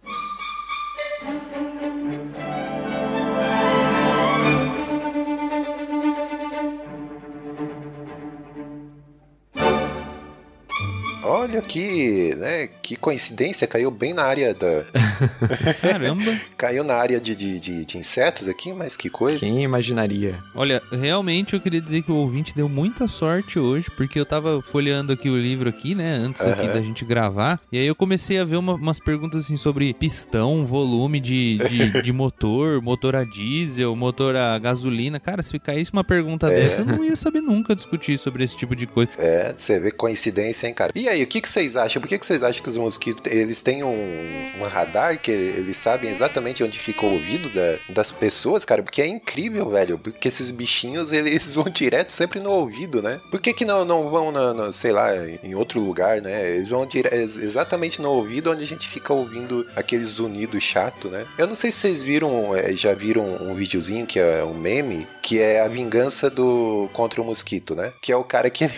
Olha 11.55 11.61
que, 11.61 12.35
né, 12.35 12.67
que 12.81 12.97
coincidência, 12.97 13.65
caiu 13.65 13.89
bem 13.89 14.13
na 14.13 14.23
área 14.23 14.53
da... 14.53 14.83
caramba. 15.81 16.37
caiu 16.57 16.83
na 16.83 16.95
área 16.95 17.19
de, 17.19 17.33
de, 17.35 17.59
de, 17.59 17.85
de 17.85 17.97
insetos 17.97 18.49
aqui, 18.49 18.73
mas 18.73 18.97
que 18.97 19.09
coisa. 19.09 19.39
Quem 19.39 19.63
imaginaria? 19.63 20.35
Olha, 20.53 20.81
realmente 20.91 21.53
eu 21.53 21.61
queria 21.61 21.79
dizer 21.79 22.01
que 22.01 22.11
o 22.11 22.15
ouvinte 22.15 22.53
deu 22.53 22.67
muita 22.67 23.07
sorte 23.07 23.57
hoje, 23.57 23.89
porque 23.95 24.19
eu 24.19 24.25
tava 24.25 24.61
folheando 24.61 25.13
aqui 25.13 25.29
o 25.29 25.37
livro 25.37 25.69
aqui, 25.69 25.95
né, 25.95 26.13
antes 26.15 26.41
aqui 26.41 26.63
Aham. 26.65 26.73
da 26.73 26.81
gente 26.81 27.05
gravar, 27.05 27.59
e 27.71 27.77
aí 27.77 27.85
eu 27.87 27.95
comecei 27.95 28.37
a 28.37 28.43
ver 28.43 28.57
uma- 28.57 28.73
umas 28.75 28.99
perguntas 28.99 29.45
assim 29.45 29.55
sobre 29.57 29.93
pistão, 29.93 30.65
volume 30.65 31.19
de, 31.21 31.57
de, 31.69 32.01
de 32.03 32.11
motor, 32.11 32.81
motor 32.81 33.15
a 33.15 33.23
diesel, 33.23 33.95
motor 33.95 34.35
a 34.35 34.59
gasolina. 34.59 35.19
Cara, 35.21 35.41
se 35.41 35.57
caísse 35.57 35.93
uma 35.93 36.03
pergunta 36.03 36.47
É. 36.51 36.55
dessa, 36.55 36.81
eu 36.81 36.85
não 36.85 37.03
ia 37.03 37.15
saber 37.15 37.39
nunca 37.41 37.73
discutir 37.75 38.17
sobre 38.17 38.43
esse 38.43 38.57
tipo 38.57 38.75
de 38.75 38.85
coisa. 38.85 39.11
É, 39.17 39.53
você 39.57 39.79
vê 39.79 39.91
coincidência, 39.91 40.67
hein, 40.67 40.73
cara. 40.73 40.91
E 40.95 41.07
aí, 41.07 41.23
o 41.23 41.27
que, 41.27 41.44
que 41.45 41.51
vocês 41.53 41.75
acham? 41.77 42.01
Por 42.01 42.07
que, 42.07 42.17
que 42.19 42.25
vocês 42.25 42.43
acham 42.43 42.61
que 42.63 42.69
os 42.69 42.77
mosquitos, 42.77 43.31
eles 43.31 43.61
têm 43.61 43.83
um, 43.83 44.51
um 44.59 44.63
radar 44.67 45.19
que 45.19 45.31
eles 45.31 45.77
sabem 45.77 46.09
exatamente 46.11 46.63
onde 46.63 46.79
fica 46.79 47.05
o 47.05 47.13
ouvido 47.13 47.49
da- 47.53 47.79
das 47.93 48.11
pessoas, 48.11 48.65
cara? 48.65 48.81
Porque 48.83 49.01
é 49.01 49.07
incrível, 49.07 49.69
velho. 49.69 49.97
Porque 49.97 50.27
esses 50.27 50.49
bichinhos, 50.51 51.11
eles 51.13 51.51
vão 51.53 51.65
direto 51.65 52.11
sempre 52.11 52.39
no 52.39 52.51
ouvido, 52.51 53.01
né? 53.01 53.19
Por 53.31 53.39
que 53.39 53.53
que 53.53 53.65
não, 53.65 53.85
não 53.85 54.09
vão, 54.09 54.31
na, 54.31 54.53
na- 54.53 54.71
sei 54.71 54.91
lá, 54.91 55.11
em 55.43 55.55
outro 55.55 55.79
lugar, 55.79 56.21
né? 56.21 56.55
Eles 56.55 56.69
vão 56.69 56.85
dire- 56.85 57.09
ex- 57.11 57.37
exatamente 57.37 58.01
no 58.01 58.09
ouvido 58.09 58.51
onde 58.51 58.63
a 58.63 58.67
gente 58.67 58.87
fica 58.89 59.13
ouvindo 59.13 59.65
aquele 59.75 60.05
zunido 60.05 60.59
chato, 60.59 61.07
né? 61.09 61.25
Eu 61.37 61.47
não 61.47 61.55
sei 61.55 61.71
se 61.71 61.77
vocês 61.79 62.01
viram, 62.01 62.55
é, 62.55 62.75
já 62.75 62.93
viram 62.93 63.23
um 63.41 63.53
videozinho 63.55 64.05
que 64.05 64.19
é 64.19 64.43
um 64.43 64.53
meme, 64.53 65.07
que 65.21 65.39
é 65.39 65.61
a 65.61 65.67
vingança 65.67 66.29
do 66.29 66.89
contra 66.93 67.21
o 67.21 67.25
mosquito, 67.25 67.75
né? 67.75 67.91
Que 68.01 68.11
é 68.11 68.15
o 68.15 68.23
cara 68.23 68.49
que 68.49 68.69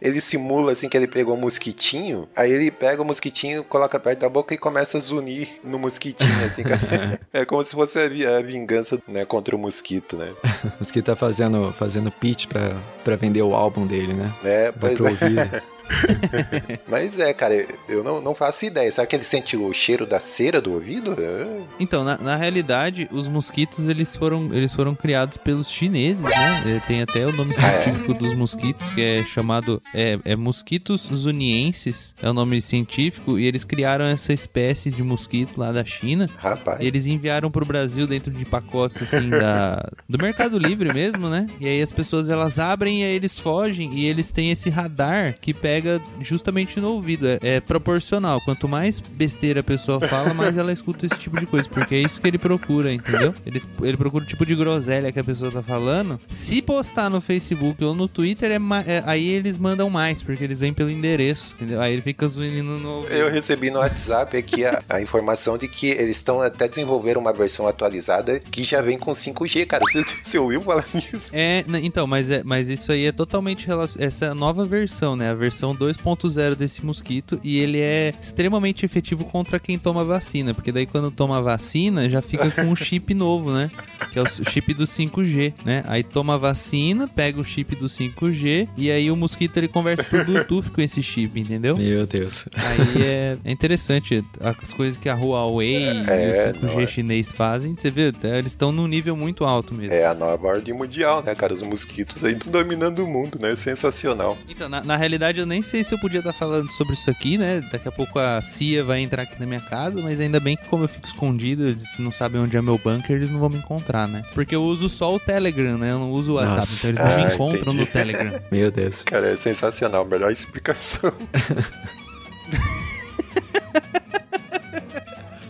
ele 0.00 0.20
simula 0.22 0.72
assim 0.72 0.88
que 0.88 0.96
ele 0.96 1.06
pegou 1.06 1.34
um 1.34 1.40
mosquitinho, 1.40 1.93
aí 2.34 2.50
ele 2.52 2.70
pega 2.70 3.02
o 3.02 3.04
mosquitinho, 3.04 3.64
coloca 3.64 3.98
perto 4.00 4.20
da 4.20 4.28
boca 4.28 4.54
e 4.54 4.58
começa 4.58 4.98
a 4.98 5.00
zunir 5.00 5.48
no 5.62 5.78
mosquitinho, 5.78 6.44
assim, 6.44 6.62
é 7.32 7.44
como 7.44 7.62
se 7.62 7.74
fosse 7.74 7.98
a, 7.98 8.08
vi- 8.08 8.26
a 8.26 8.40
vingança, 8.40 9.00
né, 9.08 9.24
contra 9.24 9.54
o 9.54 9.58
mosquito, 9.58 10.16
né? 10.16 10.32
O 10.64 10.78
mosquito 10.80 11.04
tá 11.06 11.16
fazendo, 11.16 11.72
fazendo 11.72 12.10
pitch 12.10 12.46
pra, 12.46 12.74
pra 13.04 13.16
vender 13.16 13.42
o 13.42 13.54
álbum 13.54 13.86
dele, 13.86 14.12
né? 14.14 14.32
É, 14.44 14.72
pois 14.72 14.96
pro 14.96 15.06
é. 15.06 15.10
ouvido. 15.10 15.62
Mas 16.88 17.18
é, 17.18 17.32
cara, 17.32 17.66
eu 17.88 18.02
não, 18.02 18.20
não 18.20 18.34
faço 18.34 18.64
ideia. 18.64 18.90
Será 18.90 19.06
que 19.06 19.16
ele 19.16 19.24
sente 19.24 19.56
o 19.56 19.72
cheiro 19.72 20.06
da 20.06 20.20
cera 20.20 20.60
do 20.60 20.72
ouvido? 20.72 21.16
É. 21.18 21.62
Então, 21.78 22.04
na, 22.04 22.16
na 22.18 22.36
realidade, 22.36 23.08
os 23.12 23.28
mosquitos 23.28 23.88
eles 23.88 24.14
foram, 24.16 24.52
eles 24.52 24.72
foram 24.72 24.94
criados 24.94 25.36
pelos 25.36 25.70
chineses, 25.70 26.22
né? 26.22 26.76
É, 26.76 26.80
Tem 26.86 27.02
até 27.02 27.26
o 27.26 27.32
nome 27.32 27.54
científico 27.54 28.14
dos 28.14 28.34
mosquitos, 28.34 28.90
que 28.90 29.00
é 29.00 29.24
chamado 29.24 29.82
é, 29.94 30.18
é 30.24 30.36
mosquitos 30.36 31.08
zunienses, 31.12 32.14
é 32.22 32.28
o 32.28 32.32
nome 32.32 32.60
científico, 32.60 33.38
e 33.38 33.46
eles 33.46 33.64
criaram 33.64 34.04
essa 34.04 34.32
espécie 34.32 34.90
de 34.90 35.02
mosquito 35.02 35.58
lá 35.58 35.72
da 35.72 35.84
China. 35.84 36.28
Rapaz. 36.36 36.80
E 36.80 36.86
eles 36.86 37.06
enviaram 37.06 37.50
pro 37.50 37.64
Brasil 37.64 38.06
dentro 38.06 38.30
de 38.30 38.44
pacotes 38.44 39.02
assim 39.02 39.28
da 39.28 39.88
do 40.08 40.18
Mercado 40.18 40.58
Livre 40.58 40.92
mesmo, 40.92 41.28
né? 41.28 41.48
E 41.60 41.66
aí 41.66 41.82
as 41.82 41.92
pessoas 41.92 42.28
elas 42.28 42.58
abrem 42.58 43.02
e 43.02 43.04
aí 43.04 43.14
eles 43.14 43.38
fogem 43.38 43.94
e 43.94 44.06
eles 44.06 44.32
têm 44.32 44.50
esse 44.50 44.70
radar 44.70 45.36
que 45.40 45.52
pega 45.52 45.73
justamente 46.20 46.80
no 46.80 46.88
ouvido. 46.90 47.26
É, 47.28 47.38
é 47.42 47.60
proporcional. 47.60 48.40
Quanto 48.44 48.68
mais 48.68 49.00
besteira 49.00 49.60
a 49.60 49.62
pessoa 49.62 50.00
fala, 50.00 50.34
mais 50.34 50.56
ela 50.56 50.72
escuta 50.72 51.06
esse 51.06 51.18
tipo 51.18 51.38
de 51.38 51.46
coisa, 51.46 51.68
porque 51.68 51.94
é 51.94 51.98
isso 51.98 52.20
que 52.20 52.28
ele 52.28 52.38
procura, 52.38 52.92
entendeu? 52.92 53.34
Eles, 53.46 53.68
ele 53.82 53.96
procura 53.96 54.24
o 54.24 54.26
tipo 54.26 54.44
de 54.44 54.54
groselha 54.54 55.12
que 55.12 55.18
a 55.18 55.24
pessoa 55.24 55.50
tá 55.50 55.62
falando. 55.62 56.20
Se 56.28 56.60
postar 56.60 57.08
no 57.08 57.20
Facebook 57.20 57.82
ou 57.84 57.94
no 57.94 58.08
Twitter, 58.08 58.50
é, 58.50 58.56
é- 58.86 59.02
aí 59.06 59.28
eles 59.28 59.58
mandam 59.58 59.88
mais, 59.88 60.22
porque 60.22 60.44
eles 60.44 60.60
vêm 60.60 60.72
pelo 60.72 60.90
endereço, 60.90 61.54
entendeu? 61.54 61.80
Aí 61.80 61.92
ele 61.92 62.02
fica 62.02 62.26
zoando 62.28 62.62
no 62.62 62.88
ouvido. 62.88 63.12
Eu 63.14 63.30
recebi 63.30 63.70
no 63.70 63.78
WhatsApp 63.78 64.36
aqui 64.36 64.64
a, 64.64 64.82
a 64.88 65.00
informação 65.00 65.56
de 65.56 65.68
que 65.68 65.88
eles 65.88 66.16
estão 66.16 66.40
até 66.40 66.68
desenvolvendo 66.68 67.18
uma 67.18 67.32
versão 67.32 67.66
atualizada 67.66 68.38
que 68.38 68.62
já 68.62 68.80
vem 68.80 68.98
com 68.98 69.12
5G, 69.12 69.66
cara. 69.66 69.82
Você, 69.84 70.04
você 70.22 70.38
ouviu 70.38 70.60
falar 70.62 70.84
nisso? 70.94 71.30
É, 71.32 71.64
então, 71.82 72.06
mas, 72.06 72.30
é, 72.30 72.42
mas 72.44 72.68
isso 72.68 72.92
aí 72.92 73.06
é 73.06 73.12
totalmente 73.12 73.66
relacionado. 73.66 74.06
Essa 74.06 74.34
nova 74.34 74.66
versão, 74.66 75.14
né? 75.16 75.30
A 75.30 75.34
versão 75.34 75.63
2.0 75.72 76.56
desse 76.56 76.84
mosquito. 76.84 77.38
E 77.44 77.58
ele 77.58 77.78
é 77.78 78.12
extremamente 78.20 78.84
efetivo 78.84 79.24
contra 79.24 79.60
quem 79.60 79.78
toma 79.78 80.04
vacina. 80.04 80.52
Porque 80.52 80.72
daí 80.72 80.84
quando 80.86 81.12
toma 81.12 81.40
vacina, 81.40 82.10
já 82.10 82.20
fica 82.20 82.50
com 82.50 82.62
um 82.62 82.74
chip 82.74 83.14
novo, 83.14 83.52
né? 83.52 83.70
Que 84.10 84.18
é 84.18 84.22
o 84.22 84.26
chip 84.26 84.74
do 84.74 84.84
5G, 84.84 85.54
né? 85.64 85.84
Aí 85.86 86.02
toma 86.02 86.34
a 86.34 86.38
vacina, 86.38 87.06
pega 87.06 87.40
o 87.40 87.44
chip 87.44 87.76
do 87.76 87.86
5G. 87.86 88.68
E 88.76 88.90
aí 88.90 89.10
o 89.10 89.16
mosquito 89.16 89.56
ele 89.58 89.68
conversa 89.68 90.02
por 90.02 90.24
Bluetooth 90.24 90.70
com 90.70 90.80
esse 90.80 91.02
chip, 91.02 91.38
entendeu? 91.38 91.76
Meu 91.76 92.06
Deus. 92.06 92.48
Aí 92.56 93.02
é, 93.02 93.38
é 93.44 93.52
interessante 93.52 94.24
as 94.40 94.72
coisas 94.72 94.96
que 94.96 95.08
a 95.08 95.14
Huawei 95.14 95.84
É, 95.84 95.92
e 95.92 96.00
o 96.00 96.54
5G 96.54 96.62
não 96.62 96.80
é. 96.80 96.86
chinês 96.86 97.32
fazem. 97.32 97.74
Você 97.78 97.90
vê, 97.90 98.12
eles 98.36 98.52
estão 98.52 98.72
num 98.72 98.86
nível 98.86 99.14
muito 99.16 99.44
alto 99.44 99.74
mesmo. 99.74 99.94
É 99.94 100.06
a 100.06 100.14
nova 100.14 100.46
ordem 100.48 100.74
mundial, 100.74 101.22
né, 101.22 101.34
cara? 101.34 101.52
Os 101.54 101.62
mosquitos 101.62 102.24
aí 102.24 102.34
dominando 102.34 103.00
o 103.04 103.06
mundo, 103.06 103.38
né? 103.40 103.54
Sensacional. 103.56 104.36
Então, 104.48 104.68
na, 104.68 104.82
na 104.82 104.96
realidade, 104.96 105.38
eu 105.40 105.46
nem 105.46 105.53
sei 105.62 105.84
se 105.84 105.94
eu 105.94 105.98
podia 105.98 106.20
estar 106.20 106.32
falando 106.32 106.70
sobre 106.72 106.94
isso 106.94 107.10
aqui, 107.10 107.36
né? 107.38 107.60
Daqui 107.72 107.88
a 107.88 107.92
pouco 107.92 108.18
a 108.18 108.40
CIA 108.42 108.82
vai 108.84 109.00
entrar 109.00 109.22
aqui 109.22 109.38
na 109.38 109.46
minha 109.46 109.60
casa, 109.60 110.00
mas 110.02 110.20
ainda 110.20 110.38
bem 110.40 110.56
que 110.56 110.64
como 110.66 110.84
eu 110.84 110.88
fico 110.88 111.06
escondido, 111.06 111.68
eles 111.68 111.84
não 111.98 112.10
sabem 112.12 112.40
onde 112.40 112.56
é 112.56 112.62
meu 112.62 112.78
bunker, 112.78 113.16
eles 113.16 113.30
não 113.30 113.38
vão 113.40 113.48
me 113.48 113.58
encontrar, 113.58 114.06
né? 114.08 114.24
Porque 114.34 114.54
eu 114.54 114.62
uso 114.62 114.88
só 114.88 115.14
o 115.14 115.20
Telegram, 115.20 115.76
né? 115.78 115.90
Eu 115.92 115.98
não 115.98 116.10
uso 116.10 116.32
o 116.32 116.34
WhatsApp, 116.36 116.58
Nossa. 116.60 116.74
então 116.88 116.90
eles 116.90 117.00
não 117.00 117.06
Ah, 117.24 117.28
me 117.28 117.34
encontram 117.34 117.72
entendi. 117.72 117.76
no 117.78 117.86
Telegram. 117.86 118.40
Meu 118.50 118.70
Deus. 118.70 119.02
Cara, 119.04 119.28
é 119.32 119.36
sensacional. 119.36 120.04
Melhor 120.04 120.30
explicação. 120.32 121.12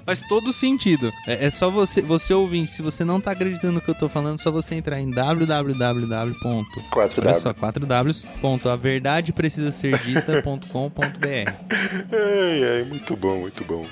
Faz 0.07 0.21
todo 0.21 0.53
sentido. 0.53 1.13
É, 1.27 1.47
é 1.47 1.51
só 1.51 1.71
você, 1.71 2.03
você 2.03 2.35
ouvir. 2.35 2.67
Se 2.67 2.83
você 2.83 3.05
não 3.05 3.21
tá 3.21 3.31
acreditando 3.33 3.75
no 3.75 3.81
que 3.81 3.91
eu 3.91 3.95
tô 3.95 4.09
falando, 4.09 4.35
é 4.37 4.43
só 4.43 4.51
você 4.51 4.75
entrar 4.75 5.01
em 5.01 5.11
www. 5.11 6.35
Quatro 6.91 7.21
Olha 7.23 7.33
W. 7.33 7.41
só, 7.41 7.55
4 7.55 7.87
Ws. 7.87 8.27
Ponto, 8.41 8.69
a 8.69 8.77
verdade 8.77 9.33
precisa 9.33 9.71
ser 9.73 9.99
dita.com.br. 9.99 10.95
Ai, 12.15 12.65
ai, 12.79 12.85
muito 12.85 13.17
bom, 13.17 13.41
muito 13.41 13.65
bom. 13.65 13.87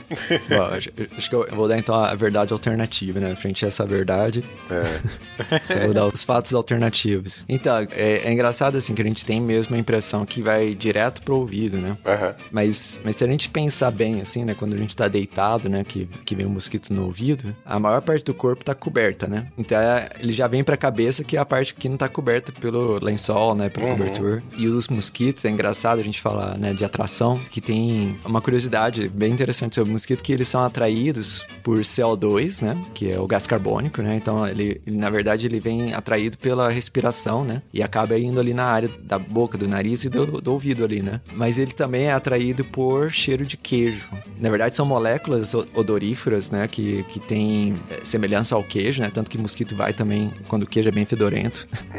Bom, 0.48 0.62
acho, 0.74 0.90
acho 1.16 1.28
que 1.28 1.34
eu 1.34 1.48
vou 1.52 1.66
dar 1.68 1.78
então 1.78 1.94
a 1.94 2.14
verdade 2.14 2.52
alternativa, 2.52 3.18
né? 3.20 3.34
Frente 3.34 3.64
a 3.64 3.68
essa 3.68 3.84
verdade, 3.86 4.44
É. 4.70 5.00
eu 5.82 5.84
vou 5.86 5.94
dar 5.94 6.06
os 6.06 6.22
fatos 6.22 6.52
alternativos. 6.54 7.44
Então, 7.48 7.76
é, 7.90 8.22
é 8.24 8.32
engraçado 8.32 8.76
assim 8.76 8.94
que 8.94 9.02
a 9.02 9.04
gente 9.04 9.24
tem 9.24 9.40
mesmo 9.40 9.74
a 9.74 9.78
impressão 9.78 10.24
que 10.24 10.42
vai 10.42 10.74
direto 10.74 11.22
pro 11.22 11.36
ouvido, 11.36 11.78
né? 11.78 11.96
Aham. 12.04 12.34
Mas, 12.50 13.00
mas 13.04 13.16
se 13.16 13.24
a 13.24 13.26
gente 13.26 13.48
pensar 13.50 13.90
bem, 13.90 14.20
assim, 14.20 14.44
né? 14.44 14.54
Quando 14.54 14.74
a 14.74 14.78
gente 14.78 14.96
tá 14.96 15.08
deitado, 15.08 15.68
né? 15.68 15.84
Que, 15.84 16.01
que 16.24 16.34
vem 16.34 16.46
um 16.46 16.50
mosquito 16.50 16.92
no 16.92 17.04
ouvido, 17.04 17.54
a 17.64 17.78
maior 17.78 18.00
parte 18.02 18.24
do 18.24 18.34
corpo 18.34 18.64
tá 18.64 18.74
coberta, 18.74 19.26
né? 19.26 19.46
Então 19.56 19.78
é- 19.78 20.08
ele 20.20 20.32
já 20.32 20.46
vem 20.46 20.62
pra 20.64 20.76
cabeça 20.76 21.22
que 21.24 21.36
é 21.36 21.40
a 21.40 21.44
parte 21.44 21.74
que 21.74 21.88
não 21.88 21.96
tá 21.96 22.08
coberta 22.08 22.52
pelo 22.52 22.98
lençol, 23.02 23.54
né? 23.54 23.68
Pelo 23.68 23.86
Uhum. 23.86 23.92
cobertor. 23.92 24.42
E 24.56 24.66
os 24.66 24.88
mosquitos, 24.88 25.44
é 25.44 25.50
engraçado 25.50 25.98
a 25.98 26.02
gente 26.02 26.20
falar, 26.20 26.56
né? 26.58 26.72
De 26.72 26.84
atração, 26.84 27.38
que 27.50 27.60
tem 27.60 28.18
uma 28.24 28.40
curiosidade 28.40 29.08
bem 29.08 29.32
interessante 29.32 29.74
sobre 29.74 29.90
o 29.90 29.92
mosquito, 29.92 30.22
que 30.22 30.32
eles 30.32 30.48
são 30.48 30.62
atraídos 30.64 31.44
por 31.62 31.78
CO2, 31.84 32.60
né? 32.62 32.76
Que 32.94 33.10
é 33.10 33.18
o 33.20 33.26
gás 33.26 33.46
carbônico, 33.46 34.02
né? 34.02 34.16
Então 34.16 34.46
ele, 34.46 34.80
ele, 34.86 34.96
na 34.96 35.10
verdade, 35.10 35.46
ele 35.46 35.60
vem 35.60 35.92
atraído 35.94 36.36
pela 36.38 36.68
respiração, 36.68 37.44
né? 37.44 37.62
E 37.72 37.82
acaba 37.82 38.18
indo 38.18 38.38
ali 38.40 38.52
na 38.54 38.64
área 38.64 38.90
da 39.02 39.18
boca, 39.18 39.56
do 39.56 39.68
nariz 39.68 40.04
e 40.04 40.08
do, 40.08 40.40
do 40.40 40.52
ouvido 40.52 40.84
ali, 40.84 41.02
né? 41.02 41.20
Mas 41.34 41.58
ele 41.58 41.72
também 41.72 42.04
é 42.04 42.12
atraído 42.12 42.64
por 42.64 43.10
cheiro 43.10 43.44
de 43.46 43.56
queijo. 43.56 44.08
Na 44.40 44.50
verdade, 44.50 44.74
são 44.76 44.84
moléculas 44.86 45.54
o- 45.54 45.66
odoríferas, 45.92 46.50
né? 46.50 46.66
Que, 46.66 47.04
que 47.04 47.20
tem 47.20 47.78
é, 47.90 48.00
semelhança 48.04 48.54
ao 48.54 48.64
queijo, 48.64 49.02
né? 49.02 49.10
Tanto 49.12 49.30
que 49.30 49.38
mosquito 49.38 49.76
vai 49.76 49.92
também, 49.92 50.32
quando 50.48 50.62
o 50.62 50.66
queijo 50.66 50.88
é 50.88 50.92
bem 50.92 51.04
fedorento, 51.04 51.68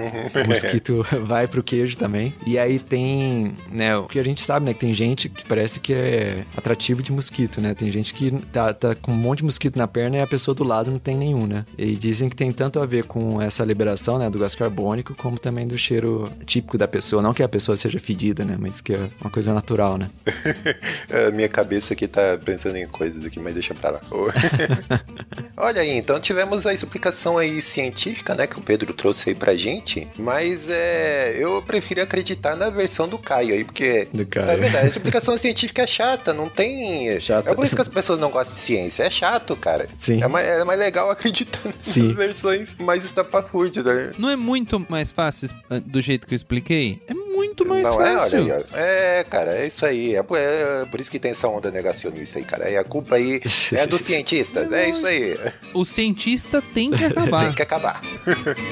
o 0.44 0.48
mosquito 0.48 1.06
vai 1.24 1.48
pro 1.48 1.64
queijo 1.64 1.98
também. 1.98 2.34
E 2.46 2.58
aí 2.58 2.80
tem, 2.80 3.56
né? 3.72 3.96
O 3.96 4.06
que 4.06 4.20
a 4.20 4.24
gente 4.24 4.44
sabe, 4.44 4.66
né? 4.66 4.74
Que 4.74 4.80
tem 4.80 4.94
gente 4.94 5.30
que 5.30 5.46
parece 5.46 5.80
que 5.80 5.94
é 5.94 6.44
atrativo 6.58 7.02
de 7.02 7.12
mosquito, 7.12 7.62
né? 7.62 7.74
Tem 7.74 7.92
gente 7.92 8.14
que 8.14 8.32
tá, 8.52 8.74
tá 8.74 8.96
com 8.96 9.12
um 9.12 9.16
monte 9.16 9.40
de 9.40 9.46
mosquito 9.46 9.78
na 9.78 9.88
perna 9.88 10.18
e 10.18 10.22
a 10.22 10.28
pessoa 10.28 10.56
do 10.56 10.64
lado 10.64 10.90
não 10.90 11.00
tem 11.00 11.16
nenhum, 11.16 11.46
né? 11.46 11.66
E 11.78 11.96
dizem 11.96 12.30
que 12.30 12.36
tem 12.36 12.52
tanto 12.52 12.80
a 12.80 12.86
ver 12.86 13.04
com 13.06 13.42
essa 13.42 13.64
liberação, 13.64 14.18
né? 14.18 14.30
Do 14.30 14.40
gás 14.40 14.56
carbônico, 14.56 15.16
como 15.16 15.40
também 15.40 15.68
do 15.68 15.78
cheiro 15.78 16.32
típico 16.46 16.78
da 16.78 16.88
pessoa. 16.88 17.22
Não 17.22 17.34
que 17.34 17.44
a 17.44 17.50
pessoa 17.50 17.78
seja 17.78 18.00
fedida, 18.00 18.44
né? 18.44 18.58
Mas 18.60 18.82
que 18.82 18.94
é 18.94 19.10
uma 19.22 19.30
coisa 19.30 19.54
natural, 19.54 19.98
né? 19.98 20.10
A 21.28 21.32
minha 21.32 21.50
cabeça 21.50 21.94
aqui 21.94 22.08
tá 22.08 22.40
pensando 22.44 22.78
em 22.78 22.88
coisas 22.88 23.26
aqui, 23.26 23.40
mas 23.40 23.54
deixa 23.54 23.74
pra 23.74 23.83
lá. 23.92 24.02
Olha 25.58 25.82
aí, 25.82 25.92
então 25.92 26.20
tivemos 26.20 26.66
a 26.66 26.74
explicação 26.74 27.38
aí 27.38 27.62
científica, 27.62 28.34
né, 28.36 28.48
que 28.48 28.58
o 28.58 28.62
Pedro 28.62 28.94
trouxe 28.94 29.30
aí 29.30 29.36
pra 29.36 29.56
gente, 29.56 30.08
mas 30.18 30.70
é, 30.70 31.36
eu 31.38 31.62
prefiro 31.62 32.02
acreditar 32.02 32.56
na 32.56 32.70
versão 32.70 33.08
do 33.08 33.18
Caio 33.18 33.54
aí, 33.54 33.64
porque 33.64 34.08
Do 34.14 34.26
Tá 34.26 34.46
cara. 34.46 34.58
vendo? 34.58 34.76
A 34.78 34.86
explicação 34.86 35.38
científica 35.38 35.84
é 35.84 35.88
chata, 35.88 36.34
não 36.34 36.50
tem. 36.50 37.20
Chata. 37.20 37.52
É 37.52 37.56
por 37.56 37.66
isso 37.66 37.76
que 37.76 37.82
as 37.82 37.88
pessoas 37.88 38.18
não 38.20 38.30
gostam 38.32 38.54
de 38.54 38.60
ciência. 38.60 39.04
É 39.04 39.10
chato, 39.10 39.56
cara. 39.56 39.88
Sim. 39.94 40.24
É 40.24 40.28
mais, 40.28 40.48
é 40.48 40.64
mais 40.64 40.80
legal 40.80 41.10
acreditar 41.10 41.60
nas 41.66 41.76
Sim. 41.82 42.14
versões 42.14 42.76
mais 42.78 43.04
estapafúrdias, 43.06 43.86
né? 43.86 44.12
Não 44.18 44.30
é 44.30 44.36
muito 44.36 44.84
mais 44.90 45.12
fácil 45.12 45.50
ah, 45.70 45.80
do 45.80 46.02
jeito 46.02 46.26
que 46.28 46.34
eu 46.34 46.36
expliquei? 46.36 47.02
É 47.08 47.14
muito 47.14 47.66
mais 47.68 47.84
não 47.84 48.02
é? 48.02 48.12
Olha 48.12 48.20
fácil. 48.20 48.40
aí. 48.56 48.64
É, 48.74 49.26
cara, 49.30 49.58
é 49.58 49.68
isso 49.68 49.86
aí. 49.86 50.16
É, 50.16 50.24
por- 50.24 50.38
é 50.38 50.86
por 50.86 51.00
isso 51.00 51.12
que 51.12 51.20
tem 51.20 51.32
essa 51.32 51.48
onda 51.48 51.70
negacionista 51.70 52.40
aí, 52.40 52.46
cara. 52.46 52.70
E 52.70 52.78
a 52.78 52.84
culpa 52.84 53.16
aí 53.16 53.42
é 53.76 53.88
dos 53.88 54.02
cientistas. 54.02 54.72
É 54.72 54.90
isso 54.90 55.06
aí. 55.06 55.36
O 55.74 55.86
cientista 55.86 56.62
tem 56.62 56.92
que 56.92 57.04
acabar. 57.04 57.42
Tem 57.42 57.54
que 57.54 57.62
acabar. 57.62 58.02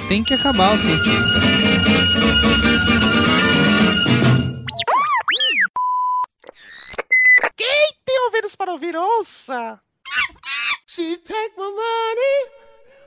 tem 0.09 0.23
que 0.23 0.33
acabar 0.33 0.75
o 0.75 0.77
cientista. 0.77 1.41
Tem 8.05 8.19
ouvidos 8.25 8.55
para 8.57 8.73
ouvir, 8.73 8.95
ouça! 8.95 9.79
She 10.85 11.15
take 11.17 11.55
my 11.57 11.63
money 11.63 12.51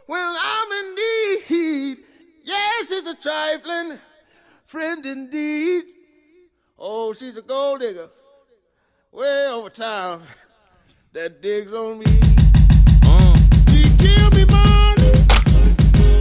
when 0.06 0.20
I'm 0.20 0.72
in 0.72 0.94
need. 0.94 2.04
Yes, 2.42 2.88
she's 2.88 3.06
a 3.06 3.14
trifling 3.14 3.98
friend 4.64 5.04
indeed. 5.04 5.84
Oh, 6.78 7.12
she's 7.12 7.36
a 7.36 7.42
gold 7.42 7.80
digger 7.80 8.08
way 9.12 9.48
over 9.48 9.70
town 9.70 10.22
that 11.14 11.40
digs 11.40 11.72
on 11.72 11.98
me. 11.98 12.04
Uh. 13.06 13.36
She 13.68 13.88
give 13.98 14.34
me 14.34 14.44
money 14.46 15.12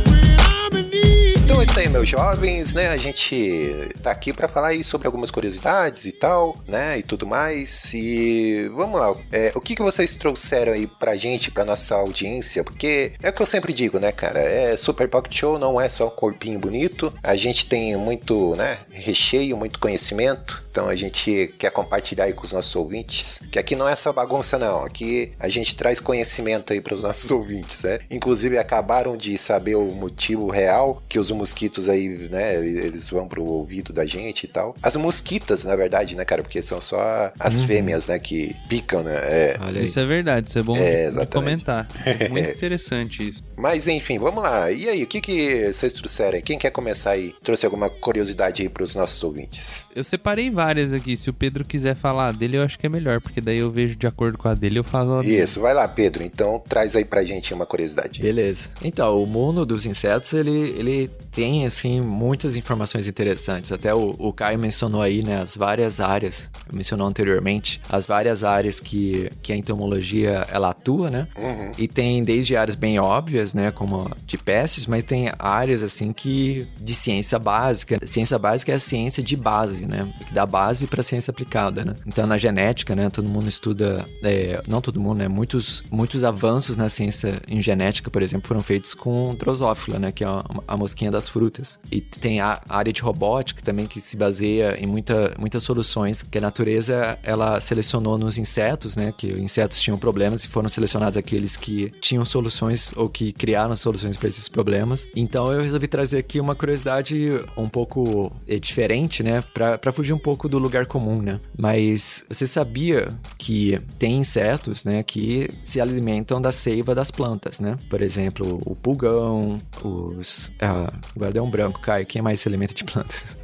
when 0.06 0.38
I'm 0.40 0.78
in 0.78 0.90
need. 0.92 1.40
Então 1.44 1.60
é 1.60 1.66
isso 1.66 1.80
aí, 1.80 1.90
meus 1.90 2.08
jovens, 2.08 2.76
né? 2.76 2.90
A 2.90 2.98
gente 2.98 3.90
tá 4.04 4.12
aqui 4.12 4.32
pra 4.32 4.48
falar 4.48 4.68
aí 4.68 4.84
sobre 4.84 5.08
algumas 5.08 5.32
curiosidades 5.32 6.06
e 6.06 6.12
tal, 6.12 6.62
né? 6.68 7.00
E 7.00 7.04
tudo 7.04 7.26
mais. 7.26 7.92
E 7.92 8.70
vamos 8.76 9.00
lá. 9.00 9.16
É, 9.32 9.52
o 9.56 9.62
que, 9.62 9.76
que 9.76 9.82
vocês 9.82 10.16
trouxeram 10.16 10.74
aí 10.74 10.86
pra 10.86 11.16
gente, 11.16 11.50
pra 11.50 11.66
nossa 11.66 11.96
audiência? 11.96 12.64
Porque 12.64 13.14
é 13.22 13.30
o 13.30 13.34
que 13.34 13.42
eu 13.42 13.48
sempre 13.48 13.74
digo, 13.74 14.00
né, 14.00 14.12
cara? 14.12 14.40
É 14.40 14.78
Super 14.78 15.10
Pocket 15.10 15.36
Show 15.36 15.58
não 15.58 15.82
é 15.82 15.90
só 15.90 16.06
um 16.06 16.12
corpinho 16.12 16.60
bonito. 16.60 17.12
A 17.24 17.36
gente 17.36 17.68
tem 17.68 17.98
muito, 17.98 18.56
né? 18.56 18.78
Recheio, 18.92 19.58
muito 19.58 19.80
conhecimento. 19.80 20.63
Então 20.74 20.90
a 20.90 20.96
gente 20.96 21.54
quer 21.60 21.70
compartilhar 21.70 22.24
aí 22.24 22.34
com 22.34 22.44
os 22.44 22.52
nossos 22.52 22.76
ouvintes. 22.76 23.44
Que 23.52 23.60
aqui 23.60 23.76
não 23.76 23.88
é 23.88 23.96
só 23.96 24.12
bagunça, 24.12 24.58
não. 24.58 24.84
Aqui 24.84 25.32
a 25.40 25.48
gente 25.48 25.76
traz 25.76 26.00
conhecimento 26.00 26.74
aí 26.74 26.82
pros 26.82 27.04
nossos 27.04 27.30
ouvintes, 27.30 27.84
né? 27.84 28.00
Inclusive 28.10 28.58
acabaram 28.58 29.16
de 29.16 29.38
saber 29.38 29.76
o 29.76 29.86
motivo 29.92 30.50
real 30.50 31.00
que 31.08 31.20
os 31.20 31.30
mosquitos 31.30 31.88
aí, 31.90 32.28
né? 32.32 32.56
Eles 32.56 33.08
vão 33.08 33.28
pro 33.28 33.44
ouvido 33.44 33.94
da 33.94 34.04
gente 34.04 34.46
e 34.46 34.48
tal. 34.48 34.76
As 34.82 34.96
mosquitas, 34.96 35.64
na 35.64 35.76
verdade, 35.76 36.16
né, 36.16 36.26
cara? 36.26 36.42
Porque 36.42 36.60
são 36.60 36.82
só 36.82 37.32
as 37.40 37.62
fêmeas, 37.62 38.08
né? 38.08 38.18
Que 38.18 38.56
picam, 38.68 39.04
né? 39.04 39.14
É. 39.16 39.58
Olha. 39.62 39.80
Isso 39.80 40.00
é 40.00 40.06
verdade, 40.08 40.50
isso 40.50 40.58
é 40.58 40.64
bom 40.64 40.76
É, 40.76 41.04
de 41.04 41.08
exatamente. 41.10 41.66
comentar. 41.66 41.88
Muito 42.32 42.50
interessante 42.50 43.30
isso. 43.30 43.44
Mas 43.56 43.88
enfim, 43.88 44.18
vamos 44.18 44.42
lá. 44.42 44.72
E 44.72 44.90
aí, 44.90 45.04
o 45.04 45.08
que, 45.08 45.22
que 45.22 45.72
vocês 45.72 45.92
trouxeram 45.94 46.34
aí? 46.38 46.42
Quem 46.42 46.58
quer 46.58 46.72
começar 46.72 47.12
aí? 47.12 47.36
Trouxe 47.44 47.64
alguma 47.64 47.92
curiosidade 47.92 48.64
aí 48.64 48.70
pros 48.70 48.96
nossos 48.96 49.24
ouvintes? 49.24 49.88
Eu 49.96 50.04
separei 50.04 50.50
várias 50.64 50.94
aqui. 50.94 51.18
Se 51.18 51.30
o 51.30 51.34
Pedro 51.34 51.66
quiser 51.66 51.96
falar 51.96 52.32
dele, 52.32 52.58
eu 52.58 52.64
acho 52.64 52.80
que 52.80 52.86
é 52.86 52.90
melhor, 52.90 53.20
porque 53.20 53.42
daí 53.42 53.60
eu 53.60 53.70
vejo 53.70 53.96
de 53.96 54.08
acordo 54.08 54.38
com 54.38 54.48
a 54.48 54.54
dele, 54.54 54.80
eu 54.80 54.84
falo 54.84 55.20
a. 55.20 55.26
Isso, 55.26 55.60
vai 55.60 55.74
lá, 55.74 55.88
Pedro. 55.88 56.24
Então 56.24 56.62
traz 56.68 56.96
aí 56.96 57.04
pra 57.04 57.24
gente 57.24 57.54
uma 57.54 57.66
curiosidade. 57.66 58.22
Beleza. 58.22 58.70
Então, 58.82 59.22
o 59.22 59.26
mundo 59.26 59.66
dos 59.66 59.86
insetos, 59.86 60.32
ele, 60.34 60.74
ele 60.78 61.12
tem, 61.32 61.66
assim, 61.66 62.00
muitas 62.00 62.56
informações 62.56 63.08
interessantes. 63.08 63.72
Até 63.72 63.94
o, 63.94 64.16
o 64.18 64.32
Caio 64.32 64.58
mencionou 64.58 65.02
aí, 65.02 65.24
né, 65.24 65.42
as 65.42 65.58
várias 65.58 66.00
áreas, 66.00 66.50
mencionou 66.72 67.08
anteriormente, 67.08 67.82
as 67.90 68.06
várias 68.06 68.44
áreas 68.44 68.80
que, 68.80 69.32
que 69.42 69.52
a 69.52 69.56
entomologia, 69.56 70.48
ela 70.52 70.70
atua, 70.70 71.10
né? 71.10 71.28
Uhum. 71.36 71.72
E 71.78 71.88
tem 71.88 72.24
desde 72.24 72.56
áreas 72.56 72.76
bem 72.76 73.00
óbvias, 73.00 73.54
né, 73.54 73.72
como 73.72 74.10
de 74.26 74.38
pestes, 74.38 74.86
mas 74.86 75.04
tem 75.04 75.32
áreas, 75.40 75.82
assim, 75.84 76.14
que 76.14 76.68
de 76.80 76.94
ciência 76.94 77.38
básica. 77.40 78.00
Ciência 78.06 78.38
básica 78.38 78.72
é 78.72 78.76
a 78.76 78.80
ciência 78.80 79.24
de 79.24 79.36
base, 79.36 79.86
né? 79.86 80.14
Que 80.26 80.34
dá 80.34 80.46
base 80.54 80.86
para 80.86 81.02
ciência 81.02 81.32
aplicada, 81.32 81.84
né? 81.84 81.96
Então, 82.06 82.28
na 82.28 82.38
genética, 82.38 82.96
né, 82.96 83.10
todo 83.10 83.28
mundo 83.28 83.48
estuda, 83.48 84.06
é, 84.22 84.62
não 84.68 84.82
todo 84.82 85.00
mundo, 85.00 85.18
né, 85.18 85.28
muitos, 85.28 85.84
muitos 85.90 86.24
avanços 86.24 86.78
na 86.78 86.90
ciência 86.90 87.42
em 87.48 87.60
genética, 87.60 88.12
por 88.12 88.22
exemplo, 88.22 88.48
foram 88.48 88.62
feitos 88.62 88.94
com 88.94 89.34
drosófila, 89.34 89.98
né, 89.98 90.12
que 90.12 90.24
é 90.24 90.28
a, 90.28 90.46
a 90.68 90.78
mosquinha 90.78 91.10
das 91.10 91.28
frutas. 91.28 91.80
E 91.92 92.00
tem 92.00 92.40
a 92.40 92.62
área 92.70 92.94
de 92.94 93.02
robótica 93.02 93.64
também 93.64 93.88
que 93.88 94.00
se 94.00 94.16
baseia 94.16 94.78
em 94.80 94.86
muita, 94.86 95.34
muitas 95.40 95.64
soluções 95.64 96.22
que 96.22 96.38
a 96.38 96.42
natureza 96.42 97.18
ela 97.24 97.60
selecionou 97.60 98.16
nos 98.16 98.38
insetos, 98.38 98.96
né, 98.96 99.12
que 99.18 99.34
os 99.34 99.40
insetos 99.40 99.82
tinham 99.82 99.98
problemas 99.98 100.44
e 100.44 100.48
foram 100.48 100.70
selecionados 100.70 101.18
aqueles 101.18 101.58
que 101.58 101.90
tinham 102.00 102.24
soluções 102.24 102.94
ou 102.96 103.10
que 103.10 103.34
criaram 103.34 103.76
soluções 103.76 104.16
para 104.18 104.28
esses 104.28 104.48
problemas. 104.48 105.08
Então 105.16 105.52
eu 105.52 105.64
resolvi 105.64 105.88
trazer 105.88 106.20
aqui 106.20 106.40
uma 106.40 106.54
curiosidade 106.54 107.44
um 107.58 107.68
pouco 107.68 108.32
eh, 108.48 108.60
diferente, 108.60 109.24
né, 109.24 109.44
para 109.52 109.92
fugir 109.92 110.14
um 110.14 110.20
pouco 110.20 110.43
do 110.48 110.58
lugar 110.58 110.86
comum, 110.86 111.22
né? 111.22 111.40
Mas 111.58 112.24
você 112.30 112.48
sabia 112.48 113.14
que 113.38 113.80
tem 114.00 114.18
insetos, 114.18 114.84
né, 114.84 115.04
que 115.04 115.50
se 115.64 115.82
alimentam 115.82 116.42
da 116.42 116.52
seiva 116.52 116.94
das 116.96 117.12
plantas, 117.12 117.60
né? 117.60 117.78
Por 117.90 118.02
exemplo, 118.02 118.62
o 118.66 118.76
pulgão, 118.76 119.60
os. 119.84 120.52
Ah, 120.62 120.92
agora 121.16 121.32
deu 121.32 121.44
um 121.44 121.50
branco, 121.50 121.82
Caio. 121.82 122.06
Quem 122.06 122.22
mais 122.22 122.40
se 122.40 122.48
alimenta 122.48 122.74
de 122.74 122.84
plantas? 122.84 123.38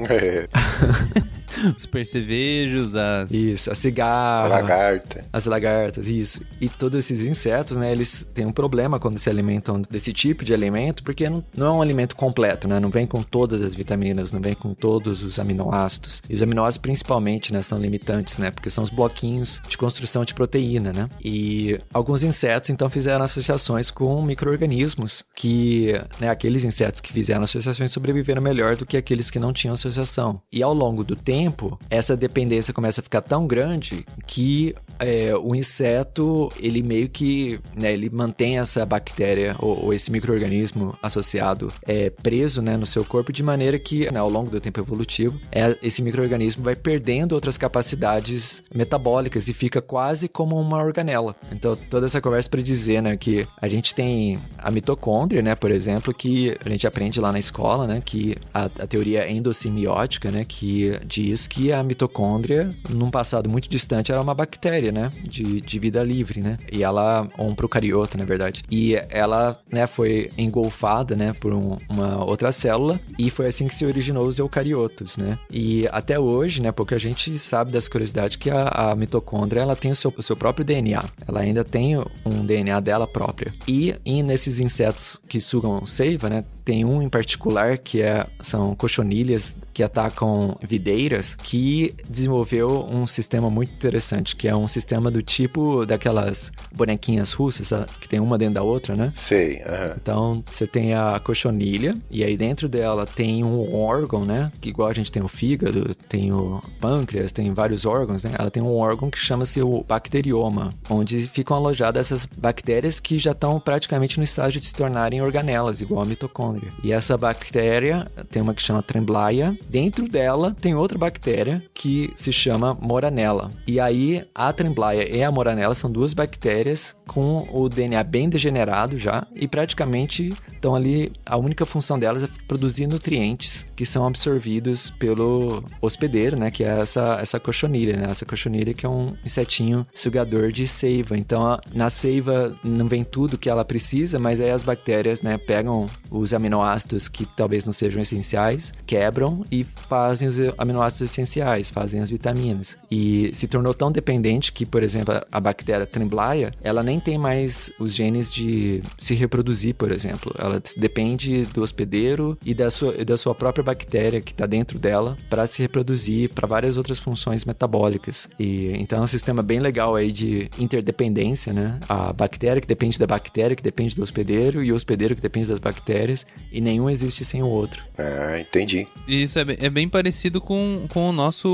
Os 1.76 1.86
perseverantes. 1.88 2.30
carnevejos, 2.30 2.96
as. 2.96 3.32
Isso, 3.32 3.70
a 3.70 3.74
A 3.74 3.76
cigarra. 3.76 4.48
lagarta. 4.48 5.26
As 5.34 5.46
lagartas, 5.46 6.08
isso. 6.08 6.42
E 6.62 6.70
todos 6.70 7.00
esses 7.00 7.24
insetos, 7.26 7.76
né, 7.76 7.92
eles 7.92 8.26
têm 8.34 8.46
um 8.46 8.52
problema 8.52 9.00
quando 9.00 9.18
se 9.18 9.30
alimentam 9.30 9.82
desse 9.90 10.14
tipo 10.14 10.46
de 10.46 10.54
alimento, 10.54 11.04
porque 11.04 11.30
não, 11.30 11.44
não 11.56 11.66
é 11.68 11.72
um 11.72 11.82
alimento 11.82 12.16
completo, 12.16 12.68
né? 12.68 12.80
Não 12.80 12.90
vem 12.90 13.08
com 13.08 13.24
todas 13.24 13.62
as 13.62 13.74
vitaminas, 13.74 14.32
não 14.32 14.40
vem 14.40 14.54
com 14.54 14.74
todos 14.74 15.24
os 15.24 15.40
aminoácidos. 15.40 16.22
E 16.30 16.34
os 16.34 16.42
aminoácidos, 16.42 16.82
principalmente, 16.90 17.54
né, 17.54 17.62
são 17.62 17.78
limitantes, 17.78 18.40
né? 18.40 18.50
Porque 18.50 18.68
são 18.68 18.84
os 18.84 18.90
bloquinhos 18.90 19.62
de 19.70 19.78
construção 19.78 20.26
de 20.26 20.34
proteína, 20.34 20.92
né? 20.92 21.08
E 21.24 21.80
alguns 21.94 22.24
insetos, 22.24 22.72
então, 22.72 22.90
fizeram 22.90 23.24
associações 23.24 23.92
com 23.92 24.20
micro-organismos 24.24 25.24
que, 25.36 25.94
né, 26.20 26.30
aqueles 26.30 26.64
insetos 26.64 27.00
que 27.00 27.14
fizeram 27.14 27.44
associações 27.44 27.92
sobreviveram 27.92 28.42
melhor 28.42 28.76
do 28.76 28.88
que 28.88 28.98
aqueles 28.98 29.30
que 29.30 29.38
não 29.38 29.54
tinham 29.54 29.76
associação. 29.76 30.42
E 30.52 30.64
ao 30.64 30.74
longo 30.74 31.04
do 31.04 31.16
tempo, 31.16 31.80
essa 31.92 32.18
dependência 32.18 32.74
começa 32.74 33.02
a 33.02 33.04
ficar 33.04 33.22
tão 33.22 33.46
grande 33.46 34.04
que 34.26 34.74
é, 34.98 35.36
o 35.36 35.54
inseto, 35.54 36.52
ele 36.60 36.82
meio 36.82 37.08
que, 37.08 37.60
né, 37.76 37.94
ele 37.94 38.10
mantém 38.10 38.58
essa 38.58 38.84
bactéria 38.84 39.56
ou, 39.60 39.86
ou 39.86 39.94
esse 39.94 40.12
microorganismo 40.12 40.98
associado 41.04 41.72
é, 41.84 42.10
preso, 42.10 42.64
né, 42.64 42.76
no 42.76 42.88
seu 42.88 43.06
corpo 43.06 43.32
de 43.32 43.44
maneira 43.44 43.78
que, 43.78 44.12
né, 44.12 44.20
ao 44.20 44.30
longo 44.30 44.50
do 44.50 44.60
tempo 44.60 44.80
evolutivo, 44.80 45.40
é, 45.52 45.78
esse 45.84 46.02
microorganismo 46.02 46.64
vai 46.64 46.79
perdendo 46.80 47.34
outras 47.34 47.58
capacidades 47.58 48.64
metabólicas 48.74 49.48
e 49.48 49.54
fica 49.54 49.82
quase 49.82 50.28
como 50.28 50.60
uma 50.60 50.78
organela. 50.78 51.36
Então, 51.52 51.76
toda 51.90 52.06
essa 52.06 52.22
conversa 52.22 52.50
para 52.50 52.62
dizer, 52.62 53.02
né, 53.02 53.18
que 53.18 53.48
a 53.62 53.68
gente 53.68 53.94
tem 53.94 54.40
a 54.58 54.72
mitocôndria, 54.72 55.42
né, 55.42 55.56
por 55.56 55.72
exemplo, 55.72 56.14
que 56.14 56.58
a 56.64 56.70
gente 56.70 56.88
aprende 56.88 57.20
lá 57.20 57.32
na 57.32 57.40
escola, 57.40 57.86
né, 57.88 58.02
que 58.04 58.36
a, 58.54 58.66
a 58.66 58.88
teoria 58.88 59.30
endossimiótica, 59.30 60.32
né, 60.32 60.46
que 60.48 61.00
diz 61.06 61.48
que 61.48 61.72
a 61.72 61.84
mitocôndria, 61.84 62.74
num 62.90 63.10
passado 63.12 63.50
muito 63.50 63.70
distante, 63.70 64.12
era 64.12 64.22
uma 64.22 64.34
bactéria, 64.34 64.92
né, 64.92 65.12
de, 65.24 65.62
de 65.62 65.80
vida 65.80 66.04
livre, 66.04 66.42
né, 66.42 66.58
e 66.72 66.84
ela, 66.84 67.28
um 67.38 67.54
procariota, 67.56 68.18
na 68.18 68.26
verdade, 68.26 68.64
e 68.70 68.96
ela, 69.10 69.60
né, 69.72 69.86
foi 69.88 70.32
engolfada, 70.38 71.16
né, 71.16 71.34
por 71.40 71.54
um- 71.54 71.78
uma 71.90 72.24
outra 72.24 72.52
célula 72.52 73.00
e 73.18 73.30
foi 73.30 73.48
assim 73.48 73.68
que 73.68 73.76
se 73.76 73.86
originou 73.86 74.26
os 74.26 74.40
eucariotos, 74.40 75.18
né, 75.18 75.38
e 75.50 75.88
até 75.92 76.20
hoje, 76.20 76.62
né, 76.62 76.69
pouca 76.74 76.98
gente 76.98 77.38
sabe 77.38 77.72
das 77.72 77.88
curiosidades 77.88 78.36
que 78.36 78.50
a, 78.50 78.68
a 78.68 78.96
mitocôndria, 78.96 79.62
ela 79.62 79.76
tem 79.76 79.92
o 79.92 79.96
seu, 79.96 80.14
o 80.16 80.24
seu 80.24 80.36
próprio 80.36 80.66
DNA, 80.66 81.04
ela 81.28 81.42
ainda 81.42 81.64
tem 81.64 81.98
um 81.98 82.46
DNA 82.46 82.80
dela 82.80 83.08
própria, 83.08 83.54
e, 83.68 83.96
e 84.06 84.24
nesses 84.24 84.60
insetos 84.60 85.20
que 85.28 85.40
sugam 85.40 85.86
seiva, 85.86 86.30
né, 86.30 86.44
tem 86.70 86.86
um 86.86 87.02
em 87.02 87.10
particular 87.10 87.80
que 87.80 88.00
é, 88.00 88.28
são 88.42 88.76
cochonilhas 88.76 89.56
que 89.74 89.82
atacam 89.82 90.56
videiras, 90.62 91.36
que 91.36 91.96
desenvolveu 92.08 92.86
um 92.86 93.08
sistema 93.08 93.50
muito 93.50 93.74
interessante, 93.74 94.36
que 94.36 94.48
é 94.48 94.56
um 94.56 94.68
sistema 94.68 95.10
do 95.10 95.24
tipo 95.24 95.84
daquelas 95.84 96.52
bonequinhas 96.72 97.34
russas, 97.34 97.70
sabe? 97.70 97.88
que 98.00 98.08
tem 98.08 98.20
uma 98.20 98.38
dentro 98.38 98.56
da 98.56 98.62
outra, 98.62 98.96
né? 98.96 99.12
Sei. 99.16 99.64
Então, 99.96 100.44
você 100.52 100.68
tem 100.68 100.94
a 100.94 101.20
cochonilha, 101.20 101.98
e 102.12 102.24
aí 102.24 102.38
dentro 102.38 102.70
dela 102.70 103.06
tem 103.06 103.44
um 103.44 103.76
órgão, 103.76 104.24
né? 104.24 104.52
Que 104.62 104.70
igual 104.70 104.90
a 104.90 104.94
gente 104.94 105.12
tem 105.12 105.24
o 105.24 105.28
fígado, 105.28 105.96
tem 106.08 106.32
o 106.32 106.49
pâncreas, 106.80 107.32
tem 107.32 107.54
vários 107.54 107.86
órgãos, 107.86 108.24
né? 108.24 108.32
Ela 108.38 108.52
tem 108.52 108.62
um 108.62 108.76
órgão 108.76 109.10
que 109.10 109.18
chama-se 109.18 109.62
o 109.62 109.84
bacterioma, 109.88 110.74
onde 110.90 111.28
ficam 111.28 111.56
alojadas 111.56 112.08
essas 112.08 112.26
bactérias 112.26 113.00
que 113.00 113.18
já 113.18 113.32
estão 113.32 113.60
praticamente 113.60 114.18
no 114.18 114.24
estágio 114.24 114.60
de 114.60 114.68
se 114.68 114.74
tornarem 114.76 115.22
organelas, 115.22 115.82
igual 115.82 116.02
a 116.02 116.06
mitocôndria. 116.06 116.72
E 116.84 116.92
essa 116.92 117.18
bactéria 117.18 118.10
tem 118.30 118.42
uma 118.42 118.54
que 118.54 118.62
chama 118.62 118.84
Tremblaia. 118.84 119.58
Dentro 119.70 120.08
dela 120.08 120.56
tem 120.60 120.76
outra 120.76 120.98
bactéria 120.98 121.64
que 121.74 122.12
se 122.16 122.32
chama 122.32 122.78
Moranella. 122.80 123.52
E 123.68 123.80
aí 123.80 124.26
a 124.34 124.52
Tremblaia 124.54 125.16
e 125.16 125.24
a 125.24 125.32
Moranella 125.32 125.76
são 125.76 125.92
duas 125.92 126.14
bactérias 126.14 126.96
com 127.08 127.48
o 127.52 127.68
DNA 127.68 128.04
bem 128.04 128.30
degenerado 128.30 128.98
já 128.98 129.26
e 129.36 129.48
praticamente 129.48 130.36
estão 130.52 130.76
ali. 130.76 131.12
A 131.26 131.38
única 131.38 131.66
função 131.66 131.98
delas 131.98 132.24
é 132.24 132.28
produzir 132.48 132.88
nutrientes 132.88 133.66
que 133.80 133.86
são 133.86 134.06
absorvidos 134.06 134.90
pelo 134.90 135.64
hospedeiro, 135.82 136.36
né? 136.36 136.52
Que 136.52 136.66
é 136.66 136.82
essa, 136.82 137.18
essa 137.22 137.40
cochonilha, 137.40 137.96
né? 137.96 138.08
Essa 138.12 138.26
cochonilha 138.26 138.74
que 138.74 138.86
é 138.86 138.90
um 138.90 139.14
insetinho 139.26 139.88
sugador 139.96 140.52
de 140.52 140.68
seiva. 140.68 141.18
Então 141.18 141.58
na 141.74 141.90
seiva 141.90 142.54
não 142.62 142.90
vem 142.90 143.06
tudo 143.06 143.38
que 143.38 143.50
ela 143.50 143.64
precisa, 143.64 144.20
mas 144.20 144.42
aí 144.42 144.52
as 144.52 144.64
bactérias, 144.64 145.22
né? 145.22 145.38
Pegam 145.38 145.86
os 146.12 146.34
aminoácidos 146.34 147.08
que 147.08 147.26
talvez 147.26 147.64
não 147.64 147.72
sejam 147.72 148.02
essenciais, 148.02 148.74
quebram 148.86 149.46
e 149.50 149.64
fazem 149.64 150.28
os 150.28 150.36
aminoácidos 150.58 151.10
essenciais, 151.10 151.70
fazem 151.70 152.02
as 152.02 152.10
vitaminas. 152.10 152.78
E 152.92 153.32
se 153.34 153.48
tornou 153.48 153.74
tão 153.74 153.90
dependente 153.90 154.52
que, 154.52 154.66
por 154.66 154.84
exemplo, 154.84 155.16
a- 155.32 155.40
bactéria 155.40 155.86
Tremblaia, 155.86 156.52
ela 156.62 156.84
nem 156.84 157.00
tem 157.00 157.18
mais 157.18 157.72
os 157.80 157.94
genes 157.94 158.34
de 158.34 158.84
se 158.98 159.14
reproduzir, 159.16 159.74
por 159.74 159.90
exemplo. 159.90 160.36
Ela 160.38 160.62
depende 160.76 161.46
do 161.46 161.62
hospedeiro 161.64 162.38
e 162.46 162.54
da 162.54 162.70
sua, 162.70 163.06
da 163.06 163.16
sua 163.16 163.34
própria 163.34 163.69
bactéria 163.70 164.22
que 164.22 164.32
está 164.32 164.46
dentro 164.46 164.80
dela 164.80 165.18
para 165.30 165.46
se 165.46 165.62
reproduzir, 165.62 166.30
para 166.30 166.48
várias 166.48 166.78
outras 166.78 167.00
funções 167.00 167.46
metabólicas. 167.46 168.30
E 168.40 168.72
então 168.78 169.00
é 169.00 169.02
um 169.02 169.08
sistema 169.08 169.42
bem 169.44 169.60
legal 169.60 169.96
aí 169.96 170.12
de 170.12 170.50
interdependência, 170.58 171.54
né? 171.54 171.80
A 171.88 172.12
bactéria 172.12 172.62
que 172.62 172.68
depende 172.68 172.98
da 172.98 173.08
bactéria, 173.08 173.56
que 173.56 173.64
depende 173.64 173.96
do 173.96 174.04
hospedeiro, 174.04 174.64
e 174.64 174.72
o 174.72 174.76
hospedeiro 174.76 175.16
que 175.16 175.22
depende 175.22 175.50
das 175.50 175.60
bactérias, 175.60 176.26
e 176.52 176.60
nenhum 176.60 176.90
existe 176.90 177.24
sem 177.24 177.44
o 177.44 177.48
outro. 177.48 177.84
Ah, 177.98 178.40
entendi. 178.40 178.86
Isso 179.08 179.38
é 179.40 179.46
bem, 179.46 179.58
é 179.60 179.70
bem 179.70 179.88
parecido 179.88 180.42
com, 180.42 180.86
com 180.90 181.10
o, 181.10 181.12
nosso, 181.12 181.48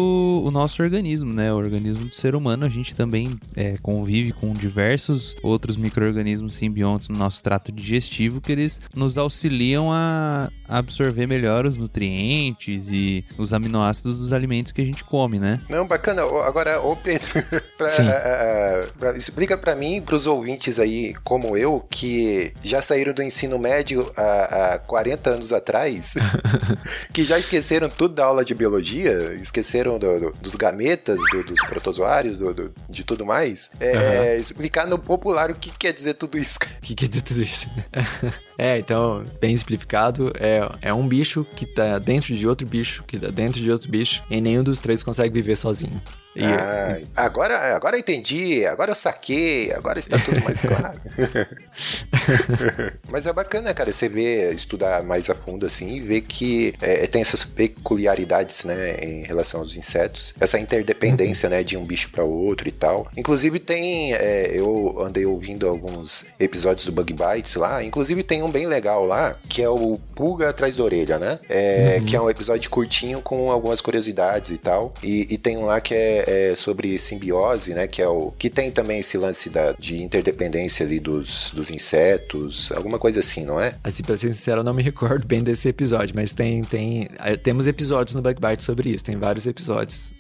o 0.45 0.51
nosso 0.51 0.81
organismo, 0.81 1.33
né? 1.33 1.51
O 1.53 1.57
organismo 1.57 2.05
do 2.05 2.15
ser 2.15 2.35
humano, 2.35 2.65
a 2.65 2.69
gente 2.69 2.95
também 2.95 3.37
é, 3.55 3.77
convive 3.81 4.31
com 4.31 4.53
diversos 4.53 5.35
outros 5.43 5.77
micro-organismos 5.77 6.55
simbiontes 6.55 7.09
no 7.09 7.17
nosso 7.17 7.43
trato 7.43 7.71
digestivo 7.71 8.39
que 8.39 8.51
eles 8.51 8.79
nos 8.93 9.17
auxiliam 9.17 9.91
a 9.91 10.49
absorver 10.67 11.27
melhor 11.27 11.65
os 11.65 11.77
nutrientes 11.77 12.04
e 12.91 13.25
os 13.37 13.53
aminoácidos 13.53 14.17
dos 14.19 14.33
alimentos 14.33 14.71
que 14.71 14.81
a 14.81 14.85
gente 14.85 15.03
come, 15.03 15.39
né? 15.39 15.61
Não, 15.69 15.85
bacana. 15.87 16.21
Agora, 16.45 16.81
ô 16.81 16.95
Pedro, 16.95 17.27
pra- 17.77 17.87
ah, 17.99 18.87
pra- 18.99 19.17
explica 19.17 19.57
pra 19.57 19.75
mim 19.75 20.01
pros 20.01 20.27
ouvintes 20.27 20.79
aí, 20.79 21.13
como 21.23 21.57
eu, 21.57 21.85
que 21.89 22.53
já 22.61 22.81
saíram 22.81 23.13
do 23.13 23.21
ensino 23.23 23.57
médio 23.59 24.11
há, 24.15 24.73
há 24.75 24.79
40 24.79 25.29
anos 25.31 25.51
atrás, 25.53 26.15
que 27.13 27.23
já 27.23 27.37
esqueceram 27.39 27.89
tudo 27.89 28.15
da 28.15 28.25
aula 28.25 28.43
de 28.45 28.53
biologia, 28.53 29.33
esqueceram 29.41 29.97
do- 29.99 30.19
do- 30.19 30.33
dos 30.41 30.55
gametas, 30.55 31.19
do- 31.31 31.43
dos 31.43 31.59
protozoários, 31.67 32.37
de 32.89 33.03
tudo 33.03 33.25
mais. 33.25 33.71
É, 33.79 34.37
Explicar 34.37 34.85
no 34.87 34.97
popular 34.99 35.49
o 35.51 35.55
que 35.55 35.71
quer 35.71 35.93
dizer 35.93 36.13
tudo 36.15 36.37
isso. 36.37 36.59
cara. 36.59 36.75
O 36.77 36.81
que 36.81 36.95
quer 36.95 37.07
dizer 37.07 37.21
tudo 37.21 37.41
isso? 37.41 37.67
é, 38.57 38.77
então, 38.77 39.25
bem 39.39 39.55
simplificado, 39.55 40.31
é, 40.39 40.69
é 40.81 40.93
um 40.93 41.07
bicho 41.07 41.45
que 41.55 41.65
tá 41.65 41.99
dentro 41.99 42.35
de 42.35 42.47
outro 42.47 42.65
bicho, 42.65 43.03
que 43.03 43.19
tá 43.19 43.27
dentro 43.27 43.61
de 43.61 43.71
outro 43.71 43.89
bicho, 43.89 44.23
e 44.29 44.39
nenhum 44.39 44.63
dos 44.63 44.79
três 44.79 45.03
consegue 45.03 45.33
viver 45.33 45.55
sozinho. 45.55 46.01
E, 46.35 46.43
Ah, 46.43 46.97
agora, 47.15 47.75
agora 47.75 47.95
eu 47.95 47.99
entendi, 47.99 48.65
agora 48.65 48.91
eu 48.91 48.95
saquei, 48.95 49.71
agora 49.71 49.99
está 49.99 50.17
tudo 50.19 50.43
mais 50.43 50.61
claro. 50.61 50.99
Mas 53.09 53.25
é 53.27 53.33
bacana, 53.33 53.73
cara, 53.73 53.91
você 53.91 54.09
ver, 54.09 54.53
estudar 54.53 55.03
mais 55.03 55.29
a 55.29 55.35
fundo 55.35 55.65
assim 55.65 55.95
e 55.95 55.99
ver 56.01 56.21
que 56.21 56.73
é, 56.81 57.07
tem 57.07 57.21
essas 57.21 57.43
peculiaridades, 57.43 58.63
né, 58.63 58.95
em 59.01 59.23
relação 59.23 59.61
aos 59.61 59.77
insetos, 59.77 60.33
essa 60.39 60.59
interdependência, 60.59 61.49
né, 61.49 61.63
de 61.63 61.77
um 61.77 61.85
bicho 61.85 62.09
para 62.11 62.23
outro 62.23 62.67
e 62.67 62.71
tal. 62.71 63.05
Inclusive 63.15 63.59
tem, 63.59 64.13
é, 64.13 64.51
eu 64.53 64.97
andei 64.99 65.25
ouvindo 65.25 65.67
alguns 65.67 66.25
episódios 66.39 66.85
do 66.85 66.91
Bug 66.91 67.13
Bites 67.13 67.55
lá, 67.55 67.83
inclusive 67.83 68.23
tem 68.23 68.43
um 68.43 68.49
bem 68.49 68.67
legal 68.67 69.05
lá, 69.05 69.35
que 69.47 69.61
é 69.61 69.69
o 69.69 69.99
Pulga 70.15 70.49
Atrás 70.49 70.75
da 70.75 70.83
Orelha, 70.83 71.17
né? 71.17 71.37
É, 71.49 72.01
Que 72.05 72.15
é 72.15 72.21
um 72.21 72.29
episódio 72.29 72.69
curtinho 72.69 73.21
com 73.21 73.51
algumas 73.51 73.81
curiosidades 73.81 74.51
e 74.51 74.57
tal. 74.57 74.91
E, 75.01 75.27
e 75.29 75.37
tem 75.37 75.57
um 75.57 75.65
lá 75.65 75.79
que 75.79 75.93
é, 75.93 76.24
é 76.25 76.55
sobre 76.55 76.97
simbiose, 76.97 77.73
né? 77.73 77.87
Que 77.87 78.01
é 78.01 78.07
o. 78.07 78.31
Que 78.37 78.49
tem 78.49 78.71
também 78.71 78.99
esse 78.99 79.17
lance 79.17 79.49
da, 79.49 79.73
de 79.73 80.01
interdependência 80.01 80.85
ali 80.85 80.99
dos, 80.99 81.51
dos 81.53 81.69
insetos, 81.69 82.71
alguma 82.71 82.99
coisa 82.99 83.19
assim, 83.19 83.45
não 83.45 83.59
é? 83.59 83.75
assim, 83.83 84.03
pra 84.03 84.17
ser 84.17 84.33
sincero, 84.33 84.61
eu 84.61 84.63
não 84.63 84.73
me 84.73 84.83
recordo 84.83 85.27
bem 85.27 85.43
desse 85.43 85.67
episódio, 85.67 86.15
mas 86.15 86.31
tem, 86.31 86.63
tem, 86.63 87.09
eh, 87.19 87.37
temos 87.37 87.67
episódios 87.67 88.15
no 88.15 88.21
Bug 88.21 88.39
Bite 88.39 88.63
sobre 88.63 88.89
isso, 88.89 89.03
tem 89.03 89.17
vários 89.17 89.47
episódios. 89.47 90.13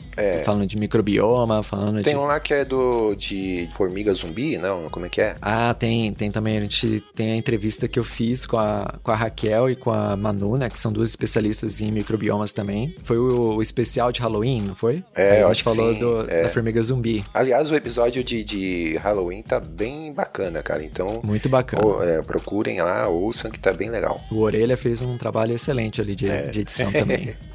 Falando 0.43 0.65
de 0.65 0.77
microbioma, 0.77 1.61
falando 1.63 2.01
Tem 2.03 2.13
de... 2.13 2.19
um 2.19 2.25
lá 2.25 2.39
que 2.39 2.53
é 2.53 2.63
do 2.65 3.15
de 3.15 3.69
formiga 3.75 4.13
zumbi, 4.13 4.57
não? 4.57 4.89
Como 4.89 5.05
é 5.05 5.09
que 5.09 5.21
é? 5.21 5.35
Ah, 5.41 5.73
tem, 5.73 6.13
tem 6.13 6.31
também, 6.31 6.57
a 6.57 6.61
gente 6.61 7.03
tem 7.15 7.31
a 7.31 7.35
entrevista 7.35 7.87
que 7.87 7.99
eu 7.99 8.03
fiz 8.03 8.45
com 8.45 8.57
a, 8.57 8.95
com 9.03 9.11
a 9.11 9.15
Raquel 9.15 9.69
e 9.69 9.75
com 9.75 9.91
a 9.91 10.15
Manu, 10.15 10.57
né, 10.57 10.69
que 10.69 10.79
são 10.79 10.91
duas 10.91 11.09
especialistas 11.09 11.81
em 11.81 11.91
microbiomas 11.91 12.53
também. 12.53 12.95
Foi 13.03 13.17
o, 13.17 13.55
o 13.55 13.61
especial 13.61 14.11
de 14.11 14.21
Halloween, 14.21 14.61
não 14.61 14.75
foi? 14.75 15.03
É, 15.15 15.41
eu 15.41 15.47
a 15.47 15.51
acho 15.51 15.59
gente 15.61 15.69
que 15.69 15.75
falou 15.75 15.93
sim, 15.93 15.99
do- 15.99 16.29
é. 16.29 16.43
da 16.43 16.49
formiga 16.49 16.81
zumbi. 16.81 17.23
Aliás, 17.33 17.69
o 17.71 17.75
episódio 17.75 18.23
de, 18.23 18.43
de 18.43 18.97
Halloween 18.97 19.41
tá 19.41 19.59
bem 19.59 20.13
bacana, 20.13 20.61
cara. 20.63 20.83
Então, 20.83 21.21
Muito 21.25 21.49
bacana. 21.49 21.85
ô, 21.85 22.03
é, 22.03 22.21
procurem 22.21 22.81
lá, 22.81 23.07
ouçam 23.07 23.49
que 23.51 23.59
tá 23.59 23.73
bem 23.73 23.89
legal. 23.89 24.21
O 24.31 24.39
Orelha 24.39 24.77
fez 24.77 25.01
um 25.01 25.17
trabalho 25.17 25.53
excelente 25.53 25.99
ali 26.01 26.15
de, 26.15 26.29
É. 26.29 26.47
de 26.47 26.61
edição 26.61 26.91
também. 26.91 27.33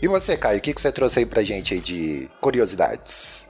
E 0.00 0.08
você, 0.08 0.36
Caio, 0.36 0.58
o 0.58 0.60
que, 0.60 0.74
que 0.74 0.80
você 0.80 0.92
trouxe 0.92 1.20
aí 1.20 1.26
pra 1.26 1.42
gente 1.42 1.74
aí 1.74 1.80
de 1.80 2.30
curiosidades. 2.40 3.45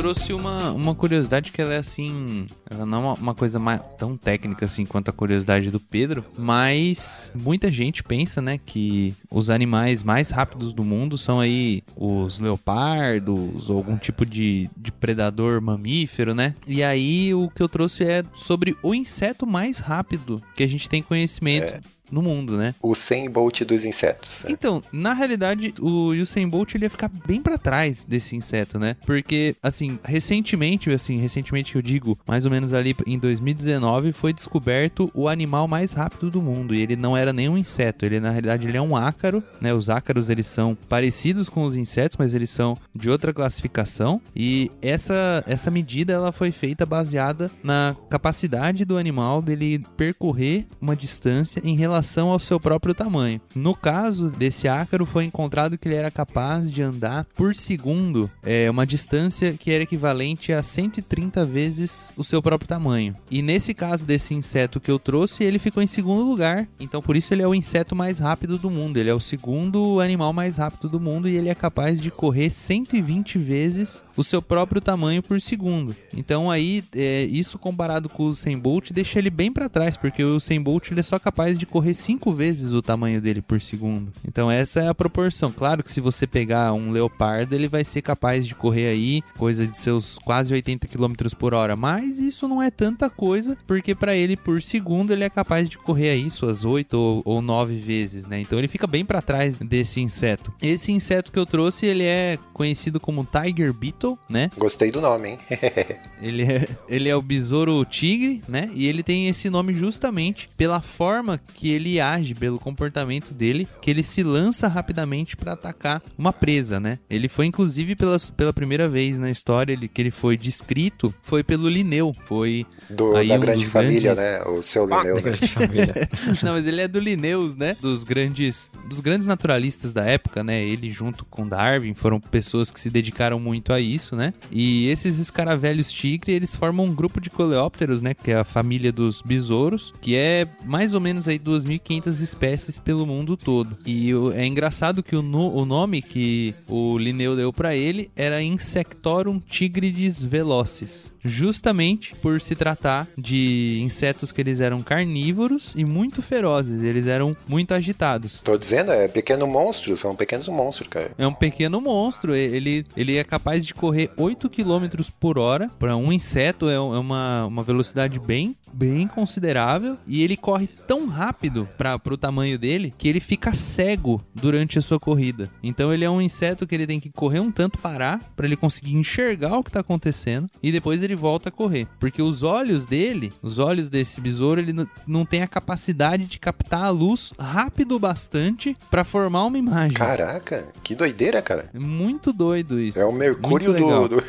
Trouxe 0.00 0.32
uma, 0.32 0.70
uma 0.70 0.94
curiosidade 0.94 1.52
que 1.52 1.60
ela 1.60 1.74
é 1.74 1.76
assim. 1.76 2.46
Ela 2.70 2.86
não 2.86 2.96
é 2.96 3.00
uma, 3.00 3.14
uma 3.14 3.34
coisa 3.34 3.58
mais, 3.58 3.82
tão 3.98 4.16
técnica 4.16 4.64
assim 4.64 4.86
quanto 4.86 5.10
a 5.10 5.12
curiosidade 5.12 5.70
do 5.70 5.78
Pedro, 5.78 6.24
mas 6.38 7.30
muita 7.34 7.70
gente 7.70 8.02
pensa, 8.02 8.40
né, 8.40 8.56
que 8.56 9.14
os 9.30 9.50
animais 9.50 10.02
mais 10.02 10.30
rápidos 10.30 10.72
do 10.72 10.82
mundo 10.82 11.18
são 11.18 11.38
aí 11.38 11.82
os 11.94 12.40
leopardos 12.40 13.68
ou 13.68 13.76
algum 13.76 13.98
tipo 13.98 14.24
de, 14.24 14.70
de 14.74 14.90
predador 14.90 15.60
mamífero, 15.60 16.34
né? 16.34 16.54
E 16.66 16.82
aí 16.82 17.34
o 17.34 17.50
que 17.50 17.62
eu 17.62 17.68
trouxe 17.68 18.02
é 18.02 18.24
sobre 18.32 18.74
o 18.82 18.94
inseto 18.94 19.46
mais 19.46 19.80
rápido 19.80 20.40
que 20.56 20.62
a 20.62 20.66
gente 20.66 20.88
tem 20.88 21.02
conhecimento. 21.02 21.74
É. 21.74 21.80
No 22.10 22.22
mundo, 22.22 22.56
né? 22.56 22.74
O 22.82 22.94
100 22.94 23.30
Bolt 23.30 23.62
dos 23.62 23.84
insetos. 23.84 24.42
né? 24.44 24.50
Então, 24.50 24.82
na 24.92 25.12
realidade, 25.14 25.74
o 25.80 26.08
Usain 26.08 26.48
Bolt 26.48 26.74
ele 26.74 26.84
ia 26.84 26.90
ficar 26.90 27.10
bem 27.26 27.40
pra 27.40 27.56
trás 27.56 28.04
desse 28.04 28.34
inseto, 28.36 28.78
né? 28.78 28.96
Porque, 29.06 29.54
assim, 29.62 29.98
recentemente, 30.04 30.90
assim, 30.90 31.18
recentemente 31.18 31.72
que 31.72 31.78
eu 31.78 31.82
digo, 31.82 32.18
mais 32.26 32.44
ou 32.44 32.50
menos 32.50 32.74
ali 32.74 32.96
em 33.06 33.18
2019, 33.18 34.12
foi 34.12 34.32
descoberto 34.32 35.10
o 35.14 35.28
animal 35.28 35.68
mais 35.68 35.92
rápido 35.92 36.30
do 36.30 36.42
mundo. 36.42 36.74
E 36.74 36.80
ele 36.80 36.96
não 36.96 37.16
era 37.16 37.32
nem 37.32 37.48
um 37.48 37.56
inseto, 37.56 38.04
ele 38.04 38.20
na 38.20 38.30
realidade 38.30 38.66
ele 38.66 38.76
é 38.76 38.82
um 38.82 38.96
ácaro, 38.96 39.42
né? 39.60 39.72
Os 39.72 39.88
ácaros 39.88 40.28
eles 40.30 40.46
são 40.46 40.76
parecidos 40.88 41.48
com 41.48 41.64
os 41.64 41.76
insetos, 41.76 42.16
mas 42.16 42.34
eles 42.34 42.50
são 42.50 42.76
de 42.94 43.08
outra 43.08 43.32
classificação. 43.32 44.20
E 44.34 44.70
essa 44.82 45.44
essa 45.46 45.70
medida 45.70 46.12
ela 46.12 46.32
foi 46.32 46.52
feita 46.52 46.84
baseada 46.84 47.50
na 47.62 47.96
capacidade 48.08 48.84
do 48.84 48.96
animal 48.96 49.40
dele 49.42 49.84
percorrer 49.96 50.66
uma 50.80 50.96
distância 50.96 51.60
em 51.64 51.76
relação 51.76 51.99
ao 52.30 52.38
seu 52.38 52.58
próprio 52.58 52.94
tamanho. 52.94 53.40
No 53.54 53.74
caso 53.74 54.30
desse 54.30 54.68
ácaro, 54.68 55.06
foi 55.06 55.24
encontrado 55.24 55.78
que 55.78 55.88
ele 55.88 55.94
era 55.94 56.10
capaz 56.10 56.70
de 56.70 56.82
andar 56.82 57.26
por 57.34 57.54
segundo 57.54 58.30
é, 58.42 58.70
uma 58.70 58.86
distância 58.86 59.52
que 59.52 59.70
era 59.70 59.82
equivalente 59.82 60.52
a 60.52 60.62
130 60.62 61.44
vezes 61.44 62.12
o 62.16 62.24
seu 62.24 62.42
próprio 62.42 62.68
tamanho. 62.68 63.16
E 63.30 63.42
nesse 63.42 63.74
caso 63.74 64.06
desse 64.06 64.34
inseto 64.34 64.80
que 64.80 64.90
eu 64.90 64.98
trouxe, 64.98 65.44
ele 65.44 65.58
ficou 65.58 65.82
em 65.82 65.86
segundo 65.86 66.22
lugar. 66.22 66.68
Então 66.78 67.02
por 67.02 67.16
isso 67.16 67.32
ele 67.34 67.42
é 67.42 67.48
o 67.48 67.54
inseto 67.54 67.94
mais 67.96 68.18
rápido 68.18 68.58
do 68.58 68.70
mundo. 68.70 68.96
Ele 68.96 69.10
é 69.10 69.14
o 69.14 69.20
segundo 69.20 70.00
animal 70.00 70.32
mais 70.32 70.56
rápido 70.56 70.88
do 70.88 71.00
mundo 71.00 71.28
e 71.28 71.36
ele 71.36 71.48
é 71.48 71.54
capaz 71.54 72.00
de 72.00 72.10
correr 72.10 72.50
120 72.50 73.38
vezes 73.38 74.04
o 74.20 74.24
seu 74.24 74.42
próprio 74.42 74.80
tamanho 74.80 75.22
por 75.22 75.40
segundo. 75.40 75.96
Então 76.14 76.50
aí 76.50 76.84
é, 76.94 77.24
isso 77.24 77.58
comparado 77.58 78.08
com 78.08 78.24
o 78.24 78.26
Usain 78.26 78.58
Bolt 78.58 78.90
deixa 78.92 79.18
ele 79.18 79.30
bem 79.30 79.50
para 79.50 79.68
trás, 79.68 79.96
porque 79.96 80.22
o 80.22 80.36
Usain 80.36 80.60
Bolt 80.60 80.90
ele 80.90 81.00
é 81.00 81.02
só 81.02 81.18
capaz 81.18 81.58
de 81.58 81.66
correr 81.66 81.94
cinco 81.94 82.32
vezes 82.32 82.72
o 82.72 82.82
tamanho 82.82 83.20
dele 83.20 83.40
por 83.40 83.60
segundo. 83.60 84.12
Então 84.26 84.50
essa 84.50 84.80
é 84.80 84.88
a 84.88 84.94
proporção. 84.94 85.50
Claro 85.50 85.82
que 85.82 85.90
se 85.90 86.00
você 86.00 86.26
pegar 86.26 86.72
um 86.72 86.90
leopardo, 86.90 87.54
ele 87.54 87.66
vai 87.66 87.82
ser 87.82 88.02
capaz 88.02 88.46
de 88.46 88.54
correr 88.54 88.88
aí 88.88 89.22
coisa 89.38 89.66
de 89.66 89.76
seus 89.76 90.18
quase 90.18 90.52
80 90.52 90.86
km 90.86 91.14
por 91.38 91.54
hora, 91.54 91.74
mas 91.74 92.18
isso 92.18 92.46
não 92.46 92.62
é 92.62 92.70
tanta 92.70 93.08
coisa, 93.08 93.56
porque 93.66 93.94
para 93.94 94.14
ele 94.14 94.36
por 94.36 94.60
segundo 94.60 95.12
ele 95.12 95.24
é 95.24 95.30
capaz 95.30 95.68
de 95.68 95.78
correr 95.78 96.10
aí 96.10 96.28
suas 96.28 96.64
8 96.64 96.94
ou, 96.94 97.22
ou 97.24 97.42
9 97.42 97.76
vezes, 97.76 98.26
né? 98.26 98.40
Então 98.40 98.58
ele 98.58 98.68
fica 98.68 98.86
bem 98.86 99.04
para 99.04 99.22
trás 99.22 99.56
desse 99.56 100.00
inseto. 100.00 100.52
Esse 100.60 100.92
inseto 100.92 101.32
que 101.32 101.38
eu 101.38 101.46
trouxe, 101.46 101.86
ele 101.86 102.04
é 102.04 102.38
conhecido 102.52 103.00
como 103.00 103.24
Tiger 103.24 103.72
Beetle, 103.72 104.09
né? 104.28 104.50
Gostei 104.56 104.90
do 104.90 105.00
nome, 105.00 105.30
hein? 105.30 105.38
Ele 106.22 106.42
é, 106.42 106.68
ele 106.88 107.08
é 107.08 107.16
o 107.16 107.22
besouro 107.22 107.82
tigre, 107.84 108.42
né? 108.46 108.70
E 108.74 108.86
ele 108.86 109.02
tem 109.02 109.28
esse 109.28 109.48
nome 109.48 109.72
justamente 109.72 110.48
pela 110.56 110.80
forma 110.80 111.40
que 111.54 111.70
ele 111.70 111.98
age, 111.98 112.34
pelo 112.34 112.58
comportamento 112.58 113.32
dele, 113.32 113.66
que 113.80 113.90
ele 113.90 114.02
se 114.02 114.22
lança 114.22 114.68
rapidamente 114.68 115.34
para 115.36 115.52
atacar 115.54 116.02
uma 116.18 116.30
presa, 116.32 116.78
né? 116.78 116.98
Ele 117.08 117.26
foi 117.28 117.46
inclusive 117.46 117.96
pela, 117.96 118.18
pela 118.36 118.52
primeira 118.52 118.86
vez 118.88 119.18
na 119.18 119.30
história 119.30 119.72
ele, 119.72 119.88
que 119.88 120.00
ele 120.02 120.10
foi 120.10 120.36
descrito, 120.36 121.12
foi 121.22 121.42
pelo 121.42 121.68
Linneu, 121.68 122.14
foi 122.26 122.66
Do, 122.90 123.16
Aí 123.16 123.28
da 123.28 123.36
um 123.36 123.40
grande 123.40 123.64
dos 123.64 123.72
família, 123.72 124.14
grandes- 124.14 124.40
né? 124.40 124.42
O 124.44 124.62
seu 124.62 124.84
Linneu, 124.86 125.14
né? 125.16 125.20
Grande 125.22 125.48
família. 125.48 125.94
Não, 126.42 126.52
mas 126.52 126.66
ele 126.66 126.82
é 126.82 126.88
do 126.88 127.00
Linnaeus, 127.00 127.56
né? 127.56 127.76
Dos 127.80 128.04
grandes, 128.04 128.70
dos 128.88 129.00
grandes 129.00 129.26
naturalistas 129.26 129.92
da 129.94 130.04
época, 130.04 130.44
né? 130.44 130.62
Ele 130.62 130.90
junto 130.90 131.24
com 131.24 131.48
Darwin 131.48 131.94
foram 131.94 132.20
pessoas 132.20 132.70
que 132.70 132.78
se 132.78 132.90
dedicaram 132.90 133.40
muito 133.40 133.72
a 133.72 133.80
isso, 133.80 133.99
né? 134.16 134.32
E 134.50 134.88
esses 134.88 135.18
escaravelhos 135.18 135.90
tigre, 135.92 136.32
eles 136.32 136.54
formam 136.54 136.86
um 136.86 136.94
grupo 136.94 137.20
de 137.20 137.30
coleópteros, 137.30 138.00
né? 138.02 138.14
Que 138.14 138.30
é 138.32 138.36
a 138.36 138.44
família 138.44 138.90
dos 138.92 139.22
besouros, 139.22 139.92
que 140.00 140.16
é 140.16 140.46
mais 140.64 140.94
ou 140.94 141.00
menos 141.00 141.26
aí 141.28 141.38
2.500 141.38 142.20
espécies 142.22 142.78
pelo 142.78 143.06
mundo 143.06 143.36
todo. 143.36 143.76
E 143.86 144.10
é 144.34 144.46
engraçado 144.46 145.02
que 145.02 145.14
o, 145.16 145.22
no- 145.22 145.54
o 145.54 145.64
nome 145.64 146.02
que 146.02 146.54
o 146.68 146.96
Linneu 146.98 147.34
deu 147.36 147.52
pra 147.52 147.74
ele 147.76 148.10
era 148.16 148.42
Insectorum 148.42 149.38
tigrides 149.40 150.24
velocis. 150.24 151.12
Justamente 151.22 152.14
por 152.16 152.40
se 152.40 152.54
tratar 152.54 153.06
de 153.16 153.78
insetos 153.82 154.32
que 154.32 154.40
eles 154.40 154.58
eram 154.60 154.80
carnívoros 154.82 155.74
e 155.76 155.84
muito 155.84 156.22
ferozes, 156.22 156.82
eles 156.82 157.06
eram 157.06 157.36
muito 157.46 157.74
agitados. 157.74 158.40
Tô 158.42 158.56
dizendo, 158.56 158.90
é 158.92 159.06
pequeno 159.06 159.46
monstro, 159.46 159.96
são 159.96 160.16
pequenos 160.16 160.48
monstros, 160.48 160.88
cara. 160.88 161.10
É 161.18 161.26
um 161.26 161.32
pequeno 161.34 161.80
monstro, 161.80 162.34
ele, 162.34 162.86
ele 162.96 163.16
é 163.16 163.24
capaz 163.24 163.66
de 163.66 163.74
correr 163.80 164.10
8 164.16 164.50
km 164.50 164.84
por 165.18 165.38
hora. 165.38 165.70
Para 165.78 165.96
um 165.96 166.12
inseto 166.12 166.68
é 166.68 166.74
é 166.74 166.78
uma, 166.80 167.46
uma 167.46 167.62
velocidade 167.62 168.18
bem, 168.18 168.54
bem 168.72 169.06
considerável. 169.08 169.96
E 170.06 170.22
ele 170.22 170.36
corre 170.36 170.66
tão 170.66 171.06
rápido 171.08 171.68
para 171.78 171.98
o 172.10 172.16
tamanho 172.16 172.58
dele 172.58 172.92
que 172.96 173.08
ele 173.08 173.20
fica 173.20 173.52
cego 173.54 174.22
durante 174.34 174.78
a 174.78 174.82
sua 174.82 175.00
corrida. 175.00 175.48
Então 175.62 175.92
ele 175.92 176.04
é 176.04 176.10
um 176.10 176.20
inseto 176.20 176.66
que 176.66 176.74
ele 176.74 176.86
tem 176.86 177.00
que 177.00 177.10
correr 177.10 177.40
um 177.40 177.50
tanto, 177.50 177.78
parar, 177.78 178.20
para 178.36 178.46
ele 178.46 178.56
conseguir 178.56 178.94
enxergar 178.96 179.56
o 179.56 179.64
que 179.64 179.72
tá 179.72 179.80
acontecendo. 179.80 180.46
E 180.62 180.70
depois 180.70 181.02
ele 181.02 181.16
volta 181.16 181.48
a 181.48 181.52
correr. 181.52 181.86
Porque 181.98 182.20
os 182.22 182.42
olhos 182.42 182.84
dele, 182.86 183.32
os 183.42 183.58
olhos 183.58 183.88
desse 183.88 184.20
besouro, 184.20 184.60
ele 184.60 184.72
não- 184.72 184.86
não 185.06 185.24
tem 185.24 185.42
a 185.42 185.48
capacidade 185.48 186.26
de 186.26 186.38
captar 186.38 186.84
a 186.84 186.90
luz 186.90 187.32
rápido 187.38 187.98
bastante 187.98 188.76
para 188.90 189.04
formar 189.04 189.44
uma 189.44 189.58
imagem. 189.58 189.92
Caraca, 189.96 190.68
que 190.82 190.94
doideira, 190.94 191.40
cara. 191.42 191.70
É 191.74 191.78
muito 191.78 192.32
doido 192.32 192.80
isso. 192.80 192.98
É 192.98 193.04
o 193.04 193.12
mercúrio 193.12 193.69
Legal. 193.72 194.08
do, 194.08 194.16
do- 194.20 194.24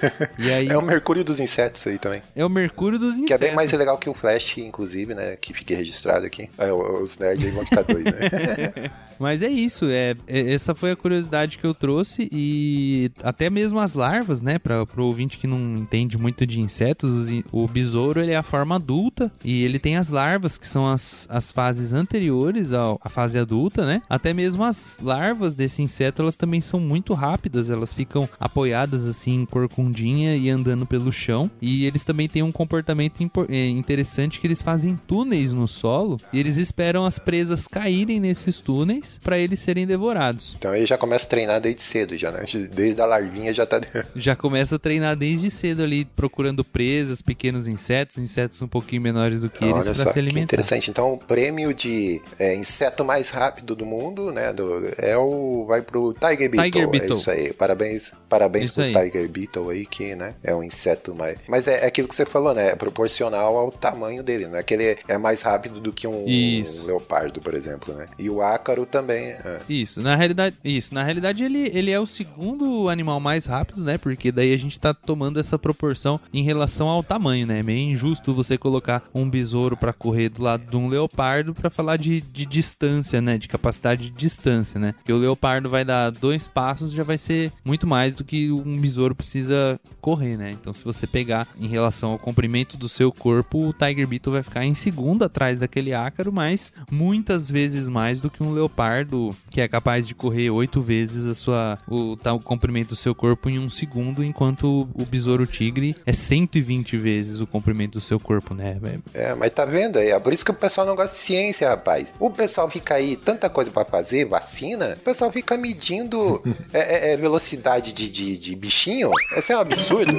aí 0.53 0.67
É 0.67 0.77
o 0.77 0.81
mercúrio 0.81 1.23
dos 1.23 1.39
insetos 1.39 1.85
aí 1.87 1.97
também. 1.97 2.21
é 2.35 2.45
o 2.45 2.49
mercúrio 2.49 2.97
dos 2.99 3.13
insetos. 3.17 3.27
Que 3.27 3.33
é 3.33 3.37
bem 3.37 3.55
mais 3.55 3.71
legal 3.71 3.97
que 3.97 4.09
o 4.09 4.13
Flash, 4.13 4.57
inclusive, 4.57 5.13
né? 5.13 5.35
Que 5.35 5.53
fique 5.53 5.73
registrado 5.73 6.25
aqui. 6.25 6.49
É, 6.57 6.71
os 6.71 7.17
nerds 7.17 7.45
aí 7.45 7.51
vão 7.51 7.65
ficar 7.65 7.83
doidos, 7.83 8.11
né? 8.13 8.91
Mas 9.19 9.43
é 9.43 9.49
isso, 9.49 9.85
é, 9.85 10.15
é- 10.27 10.51
essa 10.51 10.73
foi 10.73 10.89
a 10.89 10.95
curiosidade 10.95 11.59
que 11.59 11.63
eu 11.65 11.75
trouxe 11.75 12.27
e 12.31 13.11
até 13.21 13.51
mesmo 13.51 13.77
as 13.79 13.93
larvas, 13.93 14.41
né, 14.41 14.57
para 14.57 14.83
pro 14.83 15.05
ouvinte 15.05 15.37
que 15.37 15.45
não 15.45 15.77
entende 15.77 16.17
muito 16.17 16.43
de 16.47 16.59
insetos, 16.59 17.13
os 17.13 17.29
in- 17.29 17.43
o 17.51 17.67
besouro 17.67 18.19
ele 18.19 18.31
é 18.31 18.35
a 18.35 18.41
forma 18.41 18.73
adulta 18.77 19.31
e 19.45 19.63
ele 19.63 19.77
tem 19.77 19.95
as 19.95 20.09
larvas 20.09 20.57
que 20.57 20.67
são 20.67 20.87
as, 20.87 21.27
as 21.29 21.51
fases 21.51 21.93
anteriores 21.93 22.73
ao- 22.73 22.99
à 23.03 23.09
fase 23.09 23.37
adulta, 23.37 23.85
né? 23.85 24.01
Até 24.09 24.33
mesmo 24.33 24.63
as 24.63 24.97
larvas 24.99 25.53
desse 25.53 25.83
inseto, 25.83 26.23
elas 26.23 26.35
também 26.35 26.59
são 26.59 26.79
muito 26.79 27.13
rápidas, 27.13 27.69
elas 27.69 27.93
ficam 27.93 28.27
apoiadas 28.39 29.07
assim 29.07 29.30
em 29.33 29.45
corcundinha 29.45 30.35
e 30.35 30.49
andando 30.49 30.85
pelo 30.85 31.11
chão 31.11 31.49
e 31.61 31.85
eles 31.85 32.03
também 32.03 32.27
têm 32.27 32.43
um 32.43 32.51
comportamento 32.51 33.21
eh, 33.49 33.67
interessante 33.69 34.39
que 34.39 34.47
eles 34.47 34.61
fazem 34.61 34.99
túneis 35.07 35.51
no 35.51 35.67
solo 35.67 36.19
e 36.31 36.39
eles 36.39 36.57
esperam 36.57 37.05
as 37.05 37.19
presas 37.19 37.67
caírem 37.67 38.19
nesses 38.19 38.59
túneis 38.59 39.19
para 39.23 39.37
eles 39.37 39.59
serem 39.59 39.85
devorados. 39.87 40.55
Então 40.57 40.71
aí 40.71 40.85
já 40.85 40.97
começa 40.97 41.25
a 41.25 41.29
treinar 41.29 41.61
desde 41.61 41.83
cedo, 41.83 42.15
já, 42.17 42.31
né? 42.31 42.43
Desde 42.73 43.01
a 43.01 43.05
larvinha 43.05 43.53
já 43.53 43.65
tá. 43.65 43.81
Já 44.15 44.35
começa 44.35 44.75
a 44.75 44.79
treinar 44.79 45.15
desde 45.15 45.49
cedo 45.49 45.81
ali 45.83 46.05
procurando 46.05 46.63
presas, 46.63 47.21
pequenos 47.21 47.67
insetos, 47.67 48.17
insetos 48.17 48.61
um 48.61 48.67
pouquinho 48.67 49.01
menores 49.01 49.39
do 49.39 49.49
que 49.49 49.63
eles 49.63 49.83
para 49.85 49.93
se 49.95 50.19
alimentar. 50.19 50.43
interessante. 50.43 50.89
Então, 50.89 51.13
o 51.13 51.17
prêmio 51.17 51.73
de 51.73 52.21
é, 52.37 52.55
inseto 52.55 53.03
mais 53.03 53.29
rápido 53.29 53.75
do 53.75 53.85
mundo, 53.85 54.31
né? 54.31 54.53
do- 54.53 54.83
é 54.97 55.17
o. 55.17 55.65
Vai 55.67 55.81
pro 55.81 56.13
Tiger 56.13 56.49
Beetle. 56.49 56.71
Tiger 56.71 56.89
Beetle. 56.89 57.15
É 57.15 57.19
isso 57.19 57.31
aí. 57.31 57.53
Parabéns, 57.53 58.13
parabéns 58.29 58.67
Isso 58.67 58.75
pro 58.75 58.83
aí. 58.83 58.93
Tiger 59.11 59.20
Beetle 59.27 59.69
aí, 59.69 59.85
que, 59.85 60.15
né? 60.15 60.35
É 60.43 60.53
um 60.55 60.63
inseto 60.63 61.13
mais. 61.13 61.37
Mas 61.47 61.67
é, 61.67 61.83
é 61.83 61.87
aquilo 61.87 62.07
que 62.07 62.15
você 62.15 62.25
falou, 62.25 62.53
né? 62.53 62.69
É 62.69 62.75
proporcional 62.75 63.57
ao 63.57 63.71
tamanho 63.71 64.23
dele, 64.23 64.47
não 64.47 64.57
é 64.57 64.63
que 64.63 64.73
ele 64.73 64.97
é 65.07 65.17
mais 65.17 65.41
rápido 65.41 65.79
do 65.79 65.91
que 65.91 66.07
um, 66.07 66.23
um 66.25 66.85
leopardo, 66.85 67.39
por 67.41 67.53
exemplo, 67.53 67.93
né? 67.93 68.05
E 68.17 68.29
o 68.29 68.41
ácaro 68.41 68.85
também. 68.85 69.27
é. 69.29 69.59
Isso, 69.69 70.01
na 70.01 70.15
realidade, 70.15 70.55
isso, 70.63 70.93
na 70.93 71.03
realidade 71.03 71.43
ele, 71.43 71.69
ele 71.73 71.91
é 71.91 71.99
o 71.99 72.05
segundo 72.05 72.89
animal 72.89 73.19
mais 73.19 73.45
rápido, 73.45 73.83
né? 73.83 73.97
Porque 73.97 74.31
daí 74.31 74.53
a 74.53 74.57
gente 74.57 74.79
tá 74.79 74.93
tomando 74.93 75.39
essa 75.39 75.57
proporção 75.57 76.19
em 76.33 76.43
relação 76.43 76.87
ao 76.87 77.03
tamanho, 77.03 77.47
né? 77.47 77.59
É 77.59 77.63
meio 77.63 77.89
injusto 77.91 78.33
você 78.33 78.57
colocar 78.57 79.03
um 79.13 79.29
besouro 79.29 79.77
pra 79.77 79.93
correr 79.93 80.29
do 80.29 80.41
lado 80.43 80.69
de 80.69 80.77
um 80.77 80.87
leopardo 80.87 81.53
pra 81.53 81.69
falar 81.69 81.97
de, 81.97 82.21
de 82.21 82.45
distância, 82.45 83.21
né? 83.21 83.37
De 83.37 83.47
capacidade 83.47 84.03
de 84.03 84.11
distância, 84.11 84.79
né? 84.79 84.93
Porque 84.93 85.13
o 85.13 85.17
leopardo 85.17 85.69
vai 85.69 85.83
dar 85.85 86.09
dois 86.11 86.47
passos 86.47 86.91
já 86.91 87.03
vai 87.03 87.17
ser 87.17 87.51
muito 87.63 87.87
mais 87.87 88.13
do 88.13 88.23
que 88.23 88.51
um 88.51 88.77
besouro 88.77 89.10
precisa 89.15 89.79
correr, 89.99 90.37
né? 90.37 90.51
Então 90.51 90.73
se 90.73 90.83
você 90.83 91.05
pegar 91.07 91.47
em 91.59 91.67
relação 91.67 92.11
ao 92.11 92.19
comprimento 92.19 92.77
do 92.77 92.89
seu 92.89 93.11
corpo, 93.11 93.67
o 93.69 93.73
Tiger 93.73 94.07
Beetle 94.07 94.33
vai 94.33 94.43
ficar 94.43 94.65
em 94.65 94.73
segundo 94.73 95.23
atrás 95.23 95.59
daquele 95.59 95.93
ácaro, 95.93 96.31
mas 96.31 96.71
muitas 96.91 97.49
vezes 97.49 97.87
mais 97.87 98.19
do 98.19 98.29
que 98.29 98.43
um 98.43 98.51
leopardo 98.51 99.35
que 99.49 99.61
é 99.61 99.67
capaz 99.67 100.07
de 100.07 100.15
correr 100.15 100.49
oito 100.49 100.81
vezes 100.81 101.25
a 101.25 101.33
sua, 101.33 101.77
o, 101.87 102.15
tá, 102.15 102.33
o 102.33 102.39
comprimento 102.39 102.89
do 102.89 102.95
seu 102.95 103.13
corpo 103.13 103.49
em 103.49 103.59
um 103.59 103.69
segundo, 103.69 104.23
enquanto 104.23 104.89
o 104.93 105.05
besouro 105.05 105.45
tigre 105.45 105.95
é 106.05 106.11
120 106.13 106.97
vezes 106.97 107.39
o 107.39 107.47
comprimento 107.47 107.93
do 107.99 108.01
seu 108.01 108.19
corpo, 108.19 108.53
né? 108.53 108.79
É- 109.13 109.31
É, 109.31 109.35
mas 109.35 109.51
tá 109.51 109.65
vendo 109.65 109.97
aí? 109.97 110.09
É 110.09 110.19
por 110.19 110.33
isso 110.33 110.43
que 110.45 110.51
o 110.51 110.55
pessoal 110.55 110.85
não 110.87 110.95
gosta 110.95 111.13
de 111.15 111.21
ciência, 111.21 111.69
rapaz. 111.69 112.13
O 112.19 112.29
pessoal 112.29 112.69
fica 112.69 112.95
aí, 112.95 113.15
tanta 113.15 113.49
coisa 113.49 113.69
pra 113.71 113.85
fazer, 113.85 114.25
vacina, 114.25 114.95
o 114.97 115.03
pessoal 115.03 115.31
fica 115.31 115.57
medindo 115.57 116.41
é, 116.73 117.09
é, 117.09 117.13
é, 117.13 117.17
velocidade 117.17 117.93
de, 117.93 118.11
de, 118.11 118.37
de 118.37 118.55
bichinho. 118.55 119.00
Esse 119.35 119.53
é 119.53 119.57
um 119.57 119.61
absurdo. 119.61 120.17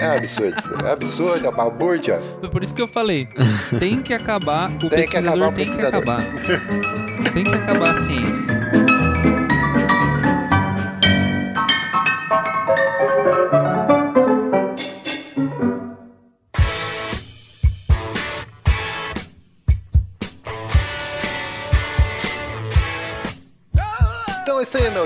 É 0.00 0.08
um 0.08 0.12
absurdo. 0.16 0.56
É 0.84 0.88
um 0.88 0.92
absurdo, 0.92 1.46
é 1.46 1.48
uma 1.48 1.52
balbúrdia. 1.56 2.20
Foi 2.40 2.48
por 2.50 2.62
isso 2.62 2.74
que 2.74 2.82
eu 2.82 2.88
falei, 2.88 3.28
tem 3.78 4.02
que 4.02 4.12
acabar, 4.12 4.70
o 4.70 4.88
Tem 4.88 5.08
que 5.08 5.16
acabar 5.16 5.48
pesquisador 5.48 5.48
o 5.48 5.52
tem 5.52 5.64
que 5.64 5.70
pesquisador. 5.70 6.02
acabar. 6.02 7.32
Tem 7.32 7.44
que 7.44 7.54
acabar 7.54 7.90
a 7.90 8.00
ciência. 8.02 8.61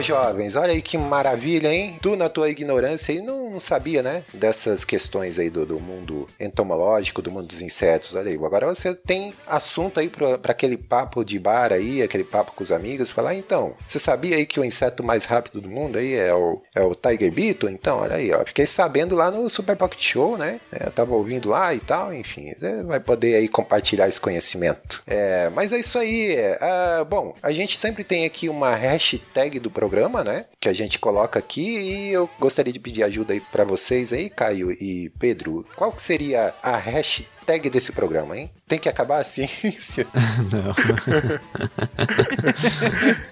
Jovens. 0.06 0.56
Olha 0.56 0.72
aí 0.72 0.80
que 0.80 0.96
maravilha, 0.96 1.72
hein? 1.72 1.98
Tu, 2.00 2.16
na 2.16 2.28
tua 2.28 2.48
ignorância, 2.48 3.12
aí 3.12 3.20
não 3.20 3.45
sabia, 3.58 4.02
né? 4.02 4.24
Dessas 4.32 4.84
questões 4.84 5.38
aí 5.38 5.50
do, 5.50 5.66
do 5.66 5.80
mundo 5.80 6.26
entomológico, 6.38 7.22
do 7.22 7.30
mundo 7.30 7.48
dos 7.48 7.62
insetos. 7.62 8.14
Olha 8.14 8.30
aí. 8.30 8.36
Agora 8.36 8.66
você 8.66 8.94
tem 8.94 9.32
assunto 9.46 10.00
aí 10.00 10.08
pra 10.08 10.52
aquele 10.52 10.76
papo 10.76 11.24
de 11.24 11.38
bar 11.38 11.72
aí, 11.72 12.02
aquele 12.02 12.24
papo 12.24 12.52
com 12.52 12.62
os 12.62 12.72
amigos. 12.72 13.10
Falar, 13.10 13.34
então, 13.34 13.74
você 13.86 13.98
sabia 13.98 14.36
aí 14.36 14.46
que 14.46 14.60
o 14.60 14.64
inseto 14.64 15.02
mais 15.02 15.24
rápido 15.24 15.60
do 15.60 15.68
mundo 15.68 15.98
aí 15.98 16.14
é 16.14 16.34
o, 16.34 16.62
é 16.74 16.82
o 16.82 16.94
Tiger 16.94 17.32
Beetle? 17.32 17.70
Então, 17.70 17.98
olha 17.98 18.16
aí, 18.16 18.32
ó. 18.32 18.44
Fiquei 18.44 18.66
sabendo 18.66 19.14
lá 19.14 19.30
no 19.30 19.48
Super 19.48 19.76
Pocket 19.76 20.00
Show, 20.00 20.36
né? 20.36 20.60
É, 20.70 20.86
eu 20.86 20.90
tava 20.90 21.14
ouvindo 21.14 21.48
lá 21.48 21.74
e 21.74 21.80
tal, 21.80 22.12
enfim. 22.12 22.52
Você 22.58 22.82
vai 22.82 23.00
poder 23.00 23.36
aí 23.36 23.48
compartilhar 23.48 24.08
esse 24.08 24.20
conhecimento. 24.20 25.02
É, 25.06 25.50
mas 25.50 25.72
é 25.72 25.78
isso 25.78 25.98
aí. 25.98 26.32
é, 26.32 26.58
ah, 26.60 27.04
bom, 27.08 27.34
a 27.42 27.52
gente 27.52 27.78
sempre 27.78 28.04
tem 28.04 28.24
aqui 28.24 28.48
uma 28.48 28.74
hashtag 28.74 29.58
do 29.58 29.70
programa, 29.70 30.22
né? 30.22 30.46
Que 30.60 30.68
a 30.68 30.72
gente 30.72 30.98
coloca 30.98 31.38
aqui 31.38 31.62
e 31.62 32.12
eu 32.12 32.28
gostaria 32.38 32.72
de 32.72 32.78
pedir 32.78 33.02
ajuda 33.02 33.32
aí 33.32 33.40
pra 33.50 33.64
vocês 33.64 34.12
aí, 34.12 34.28
Caio 34.30 34.70
e 34.70 35.10
Pedro. 35.18 35.66
Qual 35.76 35.92
que 35.92 36.02
seria 36.02 36.54
a 36.62 36.76
hashtag 36.76 37.35
desse 37.70 37.92
programa, 37.92 38.36
hein? 38.36 38.50
Tem 38.66 38.78
que 38.78 38.88
acabar 38.88 39.20
a 39.20 39.24
ciência. 39.24 40.06
Não. 40.52 40.74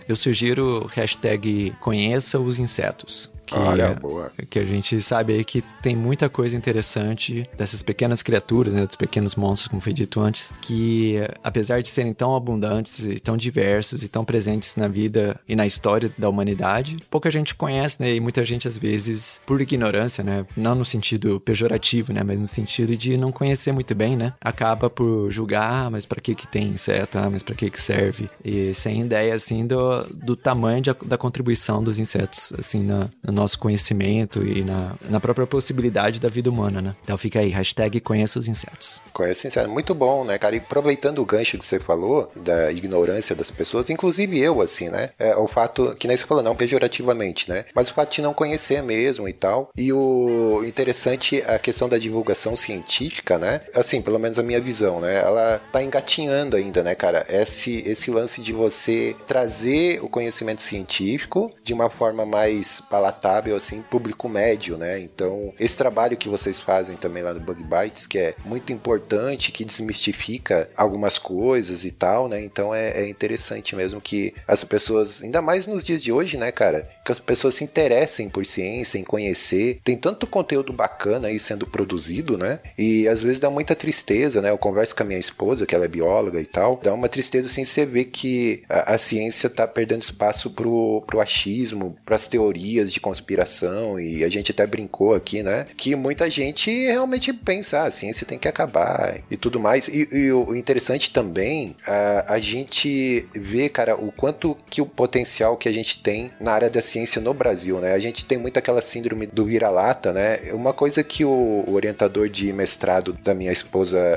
Eu 0.09 0.17
sugiro 0.17 0.89
hashtag 0.95 1.75
conheça 1.81 2.39
os 2.39 2.59
insetos. 2.59 3.31
Que, 3.47 3.55
Olha, 3.55 3.95
boa. 3.95 4.33
que 4.49 4.59
a 4.59 4.65
gente 4.65 5.01
sabe 5.03 5.35
aí 5.35 5.45
que 5.45 5.63
tem 5.83 5.95
muita 5.95 6.29
coisa 6.31 6.57
interessante 6.57 7.49
dessas 7.57 7.83
pequenas 7.83 8.23
criaturas, 8.23 8.73
né, 8.73 8.87
dos 8.87 8.97
pequenos 8.97 9.37
monstros, 9.37 9.69
como 9.69 9.83
foi 9.83 9.93
dito 9.93 10.21
antes, 10.21 10.53
que 10.63 11.17
apesar 11.43 11.83
de 11.83 11.91
serem 11.91 12.15
tão 12.15 12.35
abundantes 12.35 13.01
e 13.01 13.21
tão 13.21 13.37
diversos 13.37 14.03
e 14.03 14.09
tão 14.09 14.25
presentes 14.25 14.77
na 14.77 14.89
vida 14.89 15.39
e 15.47 15.55
na 15.55 15.67
história 15.67 16.11
da 16.17 16.29
humanidade, 16.29 16.97
pouca 17.11 17.31
gente 17.31 17.55
conhece, 17.55 18.01
né, 18.01 18.15
e 18.15 18.21
muita 18.21 18.45
gente 18.45 18.67
às 18.67 18.79
vezes 18.79 19.41
por 19.45 19.61
ignorância, 19.61 20.25
né, 20.25 20.47
não 20.57 20.75
no 20.75 20.85
sentido 20.85 21.39
pejorativo, 21.39 22.13
né, 22.13 22.23
mas 22.25 22.39
no 22.39 22.47
sentido 22.47 22.97
de 22.97 23.17
não 23.19 23.31
conhecer 23.31 23.73
muito 23.73 23.95
bem, 23.95 24.04
né, 24.17 24.33
acaba 24.41 24.89
por 24.91 25.31
julgar, 25.31 25.87
ah, 25.87 25.91
mas 25.91 26.05
para 26.05 26.21
que 26.21 26.35
que 26.35 26.47
tem 26.47 26.69
inseto, 26.69 27.19
ah, 27.19 27.29
mas 27.31 27.43
para 27.43 27.55
que 27.55 27.71
que 27.71 27.81
serve, 27.81 28.29
e 28.45 28.73
sem 28.75 29.01
ideia 29.01 29.35
assim 29.35 29.67
do, 29.67 30.01
do 30.13 30.37
tamanho 30.37 30.81
de- 30.81 30.95
da 31.07 31.17
contribuição 31.17 31.83
dos 31.83 31.99
insetos 31.99 32.53
assim 32.59 32.83
na, 32.83 33.09
no 33.23 33.33
nosso 33.33 33.59
conhecimento 33.59 34.45
e 34.47 34.63
na, 34.63 34.95
na 35.09 35.21
própria 35.21 35.47
possibilidade 35.47 36.21
da 36.21 36.29
vida 36.29 36.51
humana, 36.51 36.81
né? 36.83 36.95
Então 37.03 37.17
fica 37.17 37.41
aí, 37.41 37.49
hashtag 37.51 38.01
conheça 38.01 38.39
os 38.39 38.49
insetos. 38.49 39.01
Conheço 39.13 39.41
sincero, 39.43 39.71
muito 39.71 39.95
bom, 39.95 40.25
né, 40.25 40.39
cara? 40.39 40.55
E 40.57 40.59
aproveitando 40.59 41.19
o 41.21 41.25
gancho 41.25 41.59
que 41.59 41.67
você 41.67 41.79
falou, 41.79 42.31
da 42.37 42.71
ignorância 42.73 43.35
das 43.35 43.51
pessoas, 43.51 43.89
inclusive 43.91 44.39
eu, 44.39 44.61
assim, 44.61 44.89
né? 44.89 45.11
É, 45.19 45.35
o 45.37 45.47
fato, 45.49 45.95
que 45.99 46.07
nem 46.09 46.17
você 46.17 46.27
falou, 46.27 46.43
não 46.43 46.55
pejorativamente, 46.57 47.49
né? 47.49 47.65
Mas 47.75 47.89
o 47.91 47.95
fato 47.95 48.15
de 48.15 48.23
não 48.23 48.35
conhecer 48.35 48.83
mesmo 48.83 49.29
e 49.29 49.33
tal. 49.33 49.71
E 49.77 49.93
o 49.93 50.63
interessante, 50.65 51.43
a 51.47 51.59
questão 51.59 51.89
da 51.89 51.99
divulgação 51.99 52.57
científica, 52.57 53.39
né? 53.39 53.61
Assim, 53.75 53.94
pelo 54.03 54.19
menos 54.19 54.39
a 54.39 54.43
minha 54.43 54.61
visão, 54.61 55.01
né? 55.01 55.17
Ela 55.17 55.61
tá 55.73 55.83
engatinhando 55.83 56.57
ainda, 56.57 56.83
né, 56.83 56.95
cara? 56.95 57.27
Esse, 57.29 57.83
esse 57.87 58.11
lance 58.11 58.41
de 58.41 58.53
você 58.53 59.17
trazer 59.27 60.03
o 60.03 60.09
conhecimento 60.09 60.63
científico 60.63 61.51
de 61.63 61.73
uma 61.73 61.91
forma 61.91 62.25
mais 62.25 62.81
palatável, 62.81 63.57
assim, 63.57 63.83
público 63.83 64.29
médio, 64.29 64.77
né? 64.77 64.99
Então, 65.01 65.53
esse 65.59 65.77
trabalho 65.77 66.17
que 66.17 66.29
vocês 66.29 66.61
fazem 66.61 66.97
também 66.97 67.23
lá 67.23 67.35
no 67.35 67.41
Bug 67.41 67.63
Bites, 67.63 68.07
que 68.07 68.19
é 68.19 68.35
muito 68.45 68.73
importante, 68.73 69.53
que 69.53 69.65
desmistifica 69.65 70.69
algumas 70.77 71.19
coisas 71.19 71.85
e 71.85 71.91
tal, 71.91 72.29
né? 72.29 72.41
Então 72.41 72.75
é, 72.75 73.03
é 73.03 73.09
interessante 73.09 73.75
mesmo 73.77 74.01
que 74.01 74.35
as 74.47 74.65
pessoas, 74.65 75.23
ainda 75.23 75.41
mais 75.41 75.67
nos 75.67 75.83
dias 75.83 76.03
de 76.03 76.13
hoje, 76.13 76.37
né, 76.37 76.51
cara? 76.53 76.89
Que 77.05 77.13
as 77.13 77.19
pessoas 77.19 77.55
se 77.57 77.65
interessem 77.65 78.29
por 78.29 78.45
ciência, 78.47 78.99
em 78.99 79.05
conhecer. 79.05 79.81
Tem 79.85 79.97
tanto 79.97 80.27
conteúdo 80.27 80.73
bacana 80.73 81.29
aí 81.29 81.39
sendo 81.39 81.67
produzido, 81.67 82.37
né? 82.37 82.61
E 82.77 83.07
às 83.09 83.21
vezes 83.21 83.39
dá 83.39 83.51
muita 83.51 83.75
tristeza, 83.85 84.41
né? 84.41 84.51
Eu 84.51 84.57
converso 84.57 84.97
com 84.97 85.03
a 85.03 85.07
minha 85.07 85.19
esposa, 85.19 85.67
que 85.67 85.75
ela 85.75 85.85
é 85.85 85.89
bióloga 85.89 86.41
e 86.41 86.47
tal. 86.47 86.81
Dá 86.83 86.95
uma 86.95 87.09
tristeza 87.09 87.49
assim 87.49 87.65
você 87.65 87.85
ver 87.85 88.07
que 88.07 88.63
a, 88.67 88.95
a 88.95 88.99
ciência 88.99 89.51
tá 89.51 89.69
perdendo 89.69 90.01
espaço 90.01 90.51
pro, 90.51 91.03
pro 91.07 91.21
achismo, 91.21 91.95
pras 92.03 92.27
teorias 92.27 92.91
de 92.91 92.99
conspiração. 92.99 94.01
E 94.01 94.25
a 94.25 94.29
gente 94.31 94.53
até 94.53 94.67
brincou 94.67 95.15
aqui, 95.15 95.43
né? 95.43 95.67
Que 95.77 95.95
muita 95.95 96.31
gente 96.31 96.71
realmente 96.71 97.31
pensa, 97.31 97.81
ah, 97.81 97.87
a 97.89 97.91
ciência 97.91 98.27
tem 98.27 98.39
que 98.39 98.49
acabar 98.49 99.21
e 99.31 99.37
tudo 99.37 99.61
mais. 99.61 99.89
E, 99.89 100.09
e 100.11 100.33
o 100.33 100.57
interessante 100.57 101.13
também, 101.13 101.77
a, 101.87 102.35
a 102.35 102.39
gente 102.39 103.29
vê, 103.35 103.69
cara, 103.69 103.97
o 103.97 104.11
quanto 104.11 104.57
que 104.71 104.81
o 104.81 104.87
potencial 104.87 105.59
que 105.59 105.69
a 105.69 105.73
gente 105.73 106.03
tem 106.03 106.31
na 106.41 106.53
área 106.53 106.71
da 106.71 106.81
ciência 106.81 107.21
no 107.21 107.35
Brasil, 107.35 107.81
né? 107.81 107.93
A 107.93 107.99
gente 107.99 108.25
tem 108.25 108.39
muito 108.39 108.57
aquela 108.57 108.81
síndrome 108.81 109.27
do 109.27 109.45
vira-lata, 109.45 110.11
né? 110.11 110.39
Uma 110.55 110.73
coisa 110.73 111.05
que 111.05 111.23
o, 111.23 111.65
o 111.67 111.75
orientador 111.75 112.31
de 112.31 112.51
mestrado 112.51 113.13
da 113.23 113.35
minha 113.35 113.53
esposa 113.53 113.64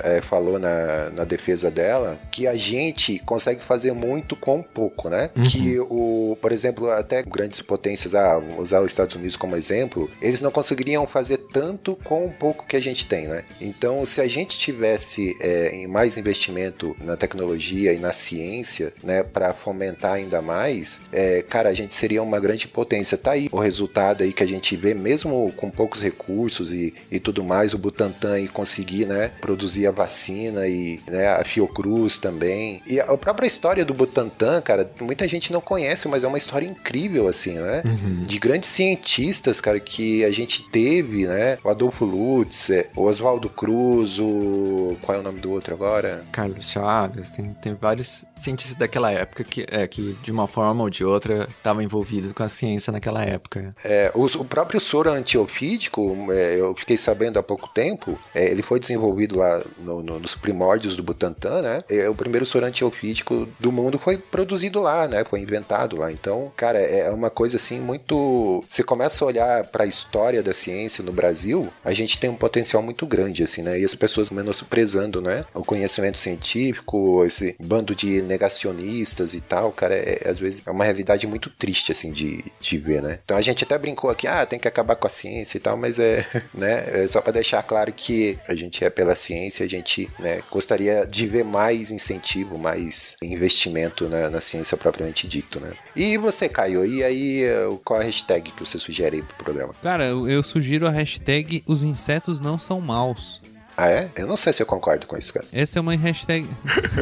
eh, 0.04 0.22
falou 0.22 0.60
na, 0.60 1.12
na 1.18 1.24
defesa 1.24 1.70
dela, 1.70 2.18
que 2.32 2.48
a 2.48 2.56
gente 2.56 3.20
consegue 3.20 3.64
fazer 3.64 3.94
muito 3.94 4.36
com 4.36 4.62
pouco, 4.62 5.10
né? 5.10 5.30
Que 5.50 5.80
o, 5.80 6.38
por 6.42 6.52
exemplo, 6.52 6.90
até 6.90 7.24
grandes 7.24 7.62
potências, 7.62 8.16
ah, 8.16 8.42
usar 8.58 8.82
os 8.82 8.92
Estados 8.92 9.16
Unidos 9.16 9.36
como 9.36 9.56
exemplo, 9.56 10.10
eles 10.22 10.42
não 10.42 10.52
conseguiriam 10.52 11.06
fazer 11.08 11.38
tanto 11.38 11.96
com 12.04 12.26
o 12.26 12.32
pouco 12.32 12.66
que 12.66 12.76
a 12.76 12.82
gente 12.82 13.08
tem, 13.08 13.28
né? 13.28 13.44
Então, 13.62 14.06
se 14.06 14.22
a 14.22 14.28
gente 14.28 14.58
tivesse 14.58 15.36
em 15.72 15.88
mais 15.88 16.18
investimento 16.18 16.96
na 17.02 17.16
tecnologia 17.16 17.94
e 17.94 18.00
na 18.00 18.12
ciência, 18.12 18.94
né, 19.04 19.24
para 19.24 19.54
fomentar 19.54 20.14
ainda 20.14 20.42
mais, 20.42 21.02
eh, 21.12 21.44
cara, 21.48 21.70
a 21.70 21.74
gente 21.74 21.96
seria 21.96 22.22
uma 22.22 22.40
grande 22.40 22.68
potência. 22.68 23.18
Tá 23.18 23.32
aí 23.32 23.48
o 23.52 23.60
resultado 23.60 24.24
aí 24.24 24.34
que 24.34 24.44
a 24.44 24.48
gente 24.48 24.76
vê, 24.76 24.94
mesmo 24.94 25.52
com 25.56 25.70
poucos 25.70 26.02
recursos 26.02 26.74
e, 26.74 26.94
e 27.12 27.20
tudo 27.20 27.44
mais, 27.44 27.74
o 27.74 27.78
Butantan 27.78 28.34
aí 28.34 28.48
conseguir, 28.48 29.06
né, 29.06 29.32
produzir 29.38 29.88
a 29.88 29.92
vacina 29.92 30.68
e 30.68 31.00
né, 31.08 31.28
a 31.28 31.44
Fiocruz 31.44 32.18
também. 32.18 32.82
E 32.86 33.00
a 33.00 33.18
própria 33.18 33.48
história 33.48 33.86
do 33.86 33.94
Butantan, 33.94 34.62
cara, 34.62 34.90
muita 35.00 35.28
gente 35.28 35.52
não 35.52 35.62
conhece, 35.62 36.08
mas 36.08 36.24
é 36.24 36.28
uma 36.28 36.38
história 36.38 36.66
incrível, 36.66 37.28
assim, 37.28 37.54
né? 37.54 37.84
De 38.26 38.40
grandes 38.40 38.70
cientistas, 38.70 39.62
cara, 39.62 39.80
que 39.80 40.24
a 40.24 40.32
gente 40.32 40.70
teve, 40.70 41.26
né? 41.26 41.58
O 41.64 41.70
Adolfo 41.70 42.06
Lutz, 42.06 42.70
o 42.96 43.04
Oswaldo 43.04 43.50
Cruz, 43.50 44.20
o. 44.20 44.98
Qual 45.02 45.18
é 45.18 45.20
o 45.20 45.24
nome 45.24 45.40
do 45.40 45.52
outro 45.52 45.74
agora? 45.74 46.24
Carlos 46.32 46.70
Chagas, 46.70 47.32
tem, 47.32 47.54
tem 47.62 47.74
vários 47.74 48.26
cientistas 48.36 48.76
daquela 48.76 49.12
época 49.12 49.44
que, 49.44 49.66
é, 49.70 49.88
que 49.88 50.16
de 50.22 50.32
uma 50.32 50.48
forma 50.48 50.84
ou 50.84 50.90
de 50.90 51.04
outra 51.04 51.48
estavam 51.50 51.82
envolvidos 51.82 52.32
com 52.32 52.44
a 52.44 52.50
ciência 52.50 52.92
naquela 52.92 53.24
época. 53.24 53.76
É, 53.84 54.12
o, 54.14 54.26
o 54.26 54.46
próprio 54.46 54.80
soro 54.80 55.12
antiofídico, 55.12 56.32
é, 56.32 56.60
eu 56.60 56.76
fiquei 56.76 56.98
sabendo 56.98 57.38
há 57.40 57.44
pouco 57.44 57.68
tempo, 57.70 58.18
é, 58.34 58.50
ele 58.52 58.62
foi 58.62 58.80
desenvolvido 58.80 59.27
lá 59.36 59.62
no- 59.80 60.02
no- 60.04 60.20
nos 60.20 60.36
primórdios 60.36 60.96
do 60.96 61.04
Butantan, 61.04 61.62
né? 61.62 61.80
É, 61.90 62.10
o 62.10 62.16
primeiro 62.16 62.46
soro 62.46 62.66
antiofídico 62.66 63.48
do 63.60 63.72
mundo 63.72 63.98
foi 64.00 64.18
produzido 64.18 64.82
lá, 64.82 65.08
né? 65.08 65.24
Foi 65.26 65.40
inventado 65.40 65.98
lá. 65.98 66.12
Então, 66.12 66.48
cara, 66.56 66.80
é 66.80 67.10
uma 67.12 67.30
coisa 67.30 67.58
assim 67.58 67.80
muito. 67.80 68.64
Você 68.70 68.84
começa 68.84 69.24
a 69.24 69.28
olhar 69.28 69.64
para 69.66 69.84
a 69.84 69.88
história 69.88 70.42
da 70.44 70.54
ciência 70.54 71.04
no 71.04 71.12
Brasil, 71.12 71.68
a 71.84 71.94
gente 71.94 72.20
tem 72.20 72.30
um 72.30 72.36
potencial 72.36 72.82
muito 72.84 73.06
grande, 73.06 73.44
assim, 73.44 73.62
né? 73.62 73.80
E 73.80 73.86
as 73.86 73.96
pessoas 73.96 74.30
menosprezando, 74.30 75.22
né? 75.22 75.44
O 75.54 75.64
conhecimento 75.64 76.18
científico, 76.18 77.24
esse 77.26 77.56
bando 77.60 77.96
de 77.96 78.22
negacionistas 78.22 79.34
e 79.34 79.42
tal, 79.42 79.72
cara, 79.72 79.96
é, 79.96 80.28
às 80.30 80.40
vezes 80.40 80.62
é 80.66 80.72
uma 80.72 80.84
realidade 80.84 81.26
muito 81.28 81.50
triste, 81.50 81.92
assim, 81.92 82.12
de, 82.12 82.44
de 82.60 82.78
ver, 82.78 83.02
né? 83.02 83.20
Então 83.24 83.38
a 83.38 83.42
gente 83.42 83.64
até 83.64 83.78
brincou 83.78 84.10
aqui, 84.10 84.28
ah, 84.28 84.46
tem 84.46 84.60
que 84.60 84.68
acabar 84.68 84.96
com 84.96 85.08
a 85.08 85.10
ciência 85.10 85.58
e 85.58 85.62
tal, 85.62 85.78
mas 85.78 86.00
é, 86.00 86.26
né? 86.54 87.04
É 87.04 87.08
só 87.08 87.22
para 87.22 87.34
deixar 87.34 87.62
claro 87.64 87.92
que 87.94 88.38
a 88.48 88.56
gente 88.56 88.84
é 88.84 88.90
pela 88.90 89.16
ciência, 89.18 89.66
a 89.66 89.70
gente, 89.70 90.10
né, 90.18 90.42
gostaria 90.50 91.06
de 91.06 91.28
ver 91.28 91.44
mais 91.44 91.92
incentivo, 91.92 92.58
mais 92.58 93.18
investimento 93.22 94.08
na, 94.08 94.30
na 94.30 94.40
ciência 94.40 94.78
propriamente 94.78 95.28
dito, 95.28 95.60
né? 95.60 95.72
E 95.94 96.18
você, 96.18 96.48
Caio, 96.48 96.86
e 96.86 97.04
aí 97.04 97.44
eh, 97.44 97.68
qual 97.84 98.00
a 98.00 98.04
hashtag 98.04 98.52
que 98.52 98.64
você 98.64 98.80
sugere 98.80 99.18
aí 99.18 99.22
pro 99.22 99.36
programa? 99.44 99.76
Cara, 99.82 100.06
eu, 100.06 100.42
sugiro 100.44 100.88
a 100.88 100.92
hashtag 100.92 101.64
Os 101.68 101.84
insetos 101.84 102.40
não 102.40 102.58
são 102.58 102.80
maus. 102.80 103.42
Ah, 103.76 103.90
é? 103.90 104.10
Eu 104.16 104.26
não 104.26 104.36
sei 104.36 104.54
se 104.54 104.62
eu 104.62 104.66
concordo 104.66 105.06
com 105.06 105.16
isso, 105.16 105.32
cara. 105.32 105.46
Essa 105.54 105.78
é 105.78 105.82
uma 105.82 105.96
hashtag. 105.96 106.50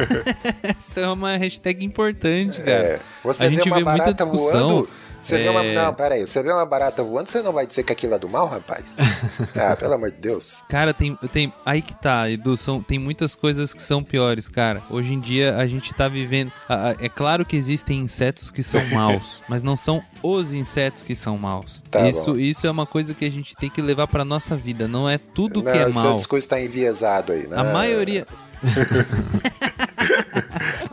Essa 0.62 1.00
é 1.00 1.08
uma 1.08 1.36
hashtag 1.38 1.82
importante, 1.82 2.58
cara. 2.58 2.70
É, 2.70 3.00
você 3.24 3.44
A 3.44 3.48
vê 3.48 3.54
gente 3.54 3.68
uma 3.68 3.76
vê 3.78 3.84
muita 3.84 4.12
discussão, 4.12 4.68
voando. 4.68 4.90
Você 5.26 5.38
vê 5.42 5.48
uma. 5.48 5.64
é- 5.64 5.74
Não, 5.74 5.92
pera 5.94 6.14
aí. 6.14 6.26
Você 6.26 6.42
vê 6.42 6.52
uma 6.52 6.64
barata 6.64 7.02
voando, 7.02 7.28
você 7.28 7.42
não 7.42 7.52
vai 7.52 7.66
dizer 7.66 7.82
que 7.82 7.92
aquilo 7.92 8.14
é 8.14 8.18
do 8.18 8.28
mal, 8.28 8.46
rapaz? 8.48 8.84
ah, 9.56 9.74
pelo 9.76 9.94
amor 9.94 10.10
de 10.12 10.18
Deus. 10.18 10.58
Cara, 10.68 10.94
tem, 10.94 11.16
tem. 11.32 11.52
Aí 11.64 11.82
que 11.82 11.94
tá, 11.94 12.30
Edu, 12.30 12.56
são, 12.56 12.80
tem 12.80 12.98
muitas 12.98 13.34
coisas 13.34 13.74
que 13.74 13.82
são 13.82 14.02
piores, 14.04 14.48
cara. 14.48 14.82
Hoje 14.88 15.12
em 15.12 15.18
dia 15.20 15.56
a 15.56 15.66
gente 15.66 15.92
tá 15.94 16.06
vivendo. 16.08 16.52
a- 16.68 16.90
a- 16.90 16.96
é 17.00 17.08
claro 17.08 17.44
que 17.44 17.56
existem 17.56 17.98
insetos 17.98 18.50
que 18.50 18.62
são 18.62 18.84
maus, 18.86 19.42
mas 19.48 19.62
não 19.62 19.76
são 19.76 20.02
os 20.22 20.52
insetos 20.52 21.02
que 21.02 21.14
são 21.14 21.36
maus. 21.36 21.82
Tá 21.90 22.06
isso, 22.08 22.32
bom. 22.34 22.38
isso 22.38 22.66
é 22.66 22.70
uma 22.70 22.86
coisa 22.86 23.12
que 23.14 23.24
a 23.24 23.30
gente 23.30 23.56
tem 23.56 23.68
que 23.68 23.82
levar 23.82 24.06
pra 24.06 24.24
nossa 24.24 24.56
vida. 24.56 24.86
Não 24.86 25.08
é 25.08 25.18
tudo 25.18 25.62
não, 25.62 25.72
que 25.72 25.78
é 25.78 25.90
seu 25.92 26.02
mal. 26.02 26.16
discurso 26.16 26.48
tá 26.48 26.60
enviesado 26.60 27.32
aí, 27.32 27.46
né? 27.48 27.56
A 27.58 27.64
maioria. 27.64 28.26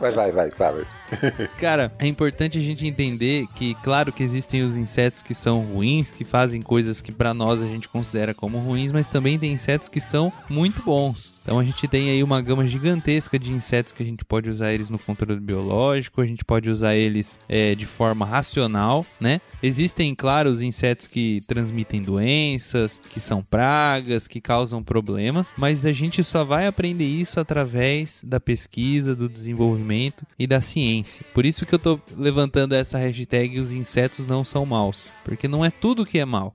Vai, 0.04 0.12
vai, 0.12 0.32
vai, 0.32 0.50
fala. 0.50 0.86
Cara, 1.58 1.90
é 1.98 2.06
importante 2.06 2.58
a 2.58 2.60
gente 2.60 2.86
entender 2.86 3.46
que, 3.54 3.74
claro 3.76 4.12
que 4.12 4.22
existem 4.22 4.62
os 4.62 4.76
insetos 4.76 5.22
que 5.22 5.34
são 5.34 5.62
ruins, 5.62 6.12
que 6.12 6.24
fazem 6.24 6.60
coisas 6.60 7.00
que 7.00 7.10
pra 7.10 7.32
nós 7.32 7.62
a 7.62 7.66
gente 7.66 7.88
considera 7.88 8.34
como 8.34 8.58
ruins, 8.58 8.92
mas 8.92 9.06
também 9.06 9.38
tem 9.38 9.52
insetos 9.52 9.88
que 9.88 10.00
são 10.00 10.32
muito 10.48 10.82
bons. 10.82 11.33
Então 11.44 11.58
a 11.58 11.64
gente 11.64 11.86
tem 11.86 12.10
aí 12.10 12.22
uma 12.22 12.40
gama 12.40 12.66
gigantesca 12.66 13.38
de 13.38 13.52
insetos 13.52 13.92
que 13.92 14.02
a 14.02 14.06
gente 14.06 14.24
pode 14.24 14.48
usar 14.48 14.72
eles 14.72 14.88
no 14.88 14.98
controle 14.98 15.38
biológico, 15.38 16.22
a 16.22 16.26
gente 16.26 16.42
pode 16.42 16.70
usar 16.70 16.94
eles 16.94 17.38
é, 17.46 17.74
de 17.74 17.84
forma 17.84 18.24
racional, 18.24 19.04
né? 19.20 19.42
Existem, 19.62 20.14
claro, 20.14 20.48
os 20.48 20.62
insetos 20.62 21.06
que 21.06 21.42
transmitem 21.46 22.00
doenças, 22.00 23.00
que 23.10 23.20
são 23.20 23.42
pragas, 23.42 24.26
que 24.26 24.40
causam 24.40 24.82
problemas, 24.82 25.54
mas 25.58 25.84
a 25.84 25.92
gente 25.92 26.24
só 26.24 26.44
vai 26.44 26.66
aprender 26.66 27.04
isso 27.04 27.38
através 27.38 28.24
da 28.26 28.40
pesquisa, 28.40 29.14
do 29.14 29.28
desenvolvimento 29.28 30.26
e 30.38 30.46
da 30.46 30.62
ciência. 30.62 31.26
Por 31.34 31.44
isso 31.44 31.66
que 31.66 31.74
eu 31.74 31.78
tô 31.78 32.00
levantando 32.16 32.74
essa 32.74 32.96
hashtag 32.96 33.60
os 33.60 33.72
insetos 33.72 34.26
não 34.26 34.44
são 34.44 34.64
maus, 34.64 35.04
porque 35.22 35.46
não 35.46 35.62
é 35.62 35.70
tudo 35.70 36.06
que 36.06 36.18
é 36.18 36.24
mal. 36.24 36.54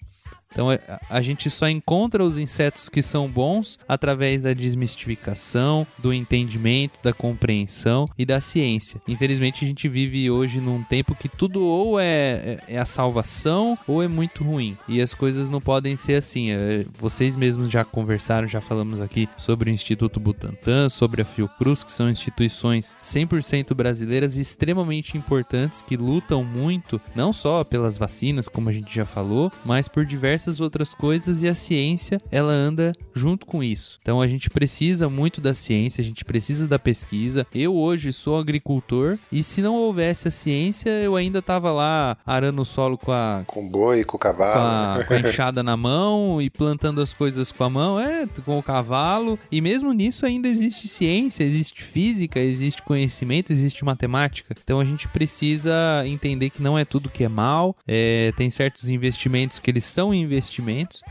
Então 0.51 0.71
é- 0.71 0.79
a 1.09 1.21
gente 1.21 1.49
só 1.49 1.69
encontra 1.69 2.23
os 2.23 2.37
insetos 2.37 2.89
que 2.89 3.01
são 3.01 3.27
bons 3.29 3.77
através 3.87 4.41
da 4.41 4.53
desmistificação, 4.53 5.85
do 5.97 6.13
entendimento, 6.13 6.99
da 7.03 7.13
compreensão 7.13 8.07
e 8.17 8.25
da 8.25 8.41
ciência. 8.41 9.01
Infelizmente 9.07 9.63
a 9.63 9.67
gente 9.67 9.87
vive 9.87 10.29
hoje 10.29 10.59
num 10.59 10.83
tempo 10.83 11.15
que 11.15 11.29
tudo 11.29 11.63
ou 11.65 11.99
é, 11.99 12.05
é- 12.05 12.59
é 12.75 12.77
a 12.79 12.85
salvação 12.85 13.77
ou 13.87 14.01
é 14.03 14.07
muito 14.07 14.43
ruim. 14.43 14.77
E 14.87 15.01
as 15.01 15.13
coisas 15.13 15.49
não 15.49 15.61
podem 15.61 15.95
ser 15.95 16.15
assim. 16.15 16.51
É, 16.51 16.85
Vocês 16.99 17.35
mesmos 17.35 17.71
já 17.71 17.83
conversaram, 17.85 18.47
já 18.47 18.59
falamos 18.61 18.99
aqui 18.99 19.29
sobre 19.37 19.69
o 19.69 19.73
Instituto 19.73 20.19
Butantan, 20.19 20.89
sobre 20.89 21.21
a 21.21 21.25
Fiocruz, 21.25 21.83
que 21.83 21.91
são 21.91 22.09
instituições 22.09 22.95
100% 23.03 23.73
brasileiras 23.75 24.37
e 24.37 24.41
extremamente 24.41 25.17
importantes 25.17 25.81
que 25.81 25.95
lutam 25.95 26.43
muito, 26.43 26.99
não 27.15 27.31
só 27.31 27.63
pelas 27.63 27.97
vacinas, 27.97 28.47
como 28.47 28.69
a 28.69 28.73
gente 28.73 28.93
já 28.93 29.05
falou, 29.05 29.51
mas 29.63 29.87
por 29.87 30.05
diversas 30.39 30.61
outras 30.61 30.93
coisas 30.93 31.43
e 31.43 31.47
a 31.47 31.53
ciência, 31.53 32.21
ela 32.31 32.53
anda 32.53 32.93
junto 33.13 33.45
com 33.45 33.61
isso. 33.61 33.99
Então 34.01 34.21
a 34.21 34.27
gente 34.27 34.49
precisa 34.49 35.09
muito 35.09 35.41
da 35.41 35.53
ciência, 35.53 36.01
a 36.01 36.05
gente 36.05 36.23
precisa 36.23 36.65
da 36.67 36.79
pesquisa. 36.79 37.45
Eu 37.53 37.75
hoje 37.75 38.13
sou 38.13 38.37
agricultor 38.37 39.17
e 39.31 39.43
se 39.43 39.61
não 39.61 39.75
houvesse 39.75 40.27
a 40.27 40.31
ciência, 40.31 40.89
eu 40.89 41.15
ainda 41.17 41.41
tava 41.41 41.71
lá 41.71 42.17
arando 42.25 42.61
o 42.61 42.65
solo 42.65 42.97
com 42.97 43.11
a 43.11 43.43
Com 43.45 43.67
boi, 43.67 44.03
com 44.05 44.13
com 44.13 44.17
cavalo. 44.17 45.01
a, 45.01 45.03
com 45.05 45.13
a 45.13 45.19
enxada 45.29 45.61
na 45.61 45.75
mão 45.75 46.41
e 46.41 46.49
plantando 46.49 47.01
as 47.01 47.13
coisas 47.13 47.51
com 47.51 47.63
a 47.63 47.69
mão, 47.69 47.99
é, 47.99 48.25
com 48.45 48.57
o 48.57 48.63
cavalo. 48.63 49.37
E 49.51 49.59
mesmo 49.59 49.91
nisso 49.91 50.25
ainda 50.25 50.47
existe 50.47 50.87
ciência, 50.87 51.43
existe 51.43 51.83
física, 51.83 52.39
existe 52.39 52.81
conhecimento, 52.81 53.51
existe 53.51 53.83
matemática. 53.83 54.55
Então 54.63 54.79
a 54.79 54.85
gente 54.85 55.07
precisa 55.09 55.71
entender 56.05 56.49
que 56.49 56.63
não 56.63 56.77
é 56.77 56.85
tudo 56.85 57.09
que 57.09 57.23
é 57.23 57.29
mal, 57.29 57.75
é, 57.87 58.31
tem 58.37 58.49
certos 58.49 58.87
investimentos 58.89 59.59
que 59.59 59.69
eles 59.69 59.83
são 59.83 60.13
investimentos 60.13 60.28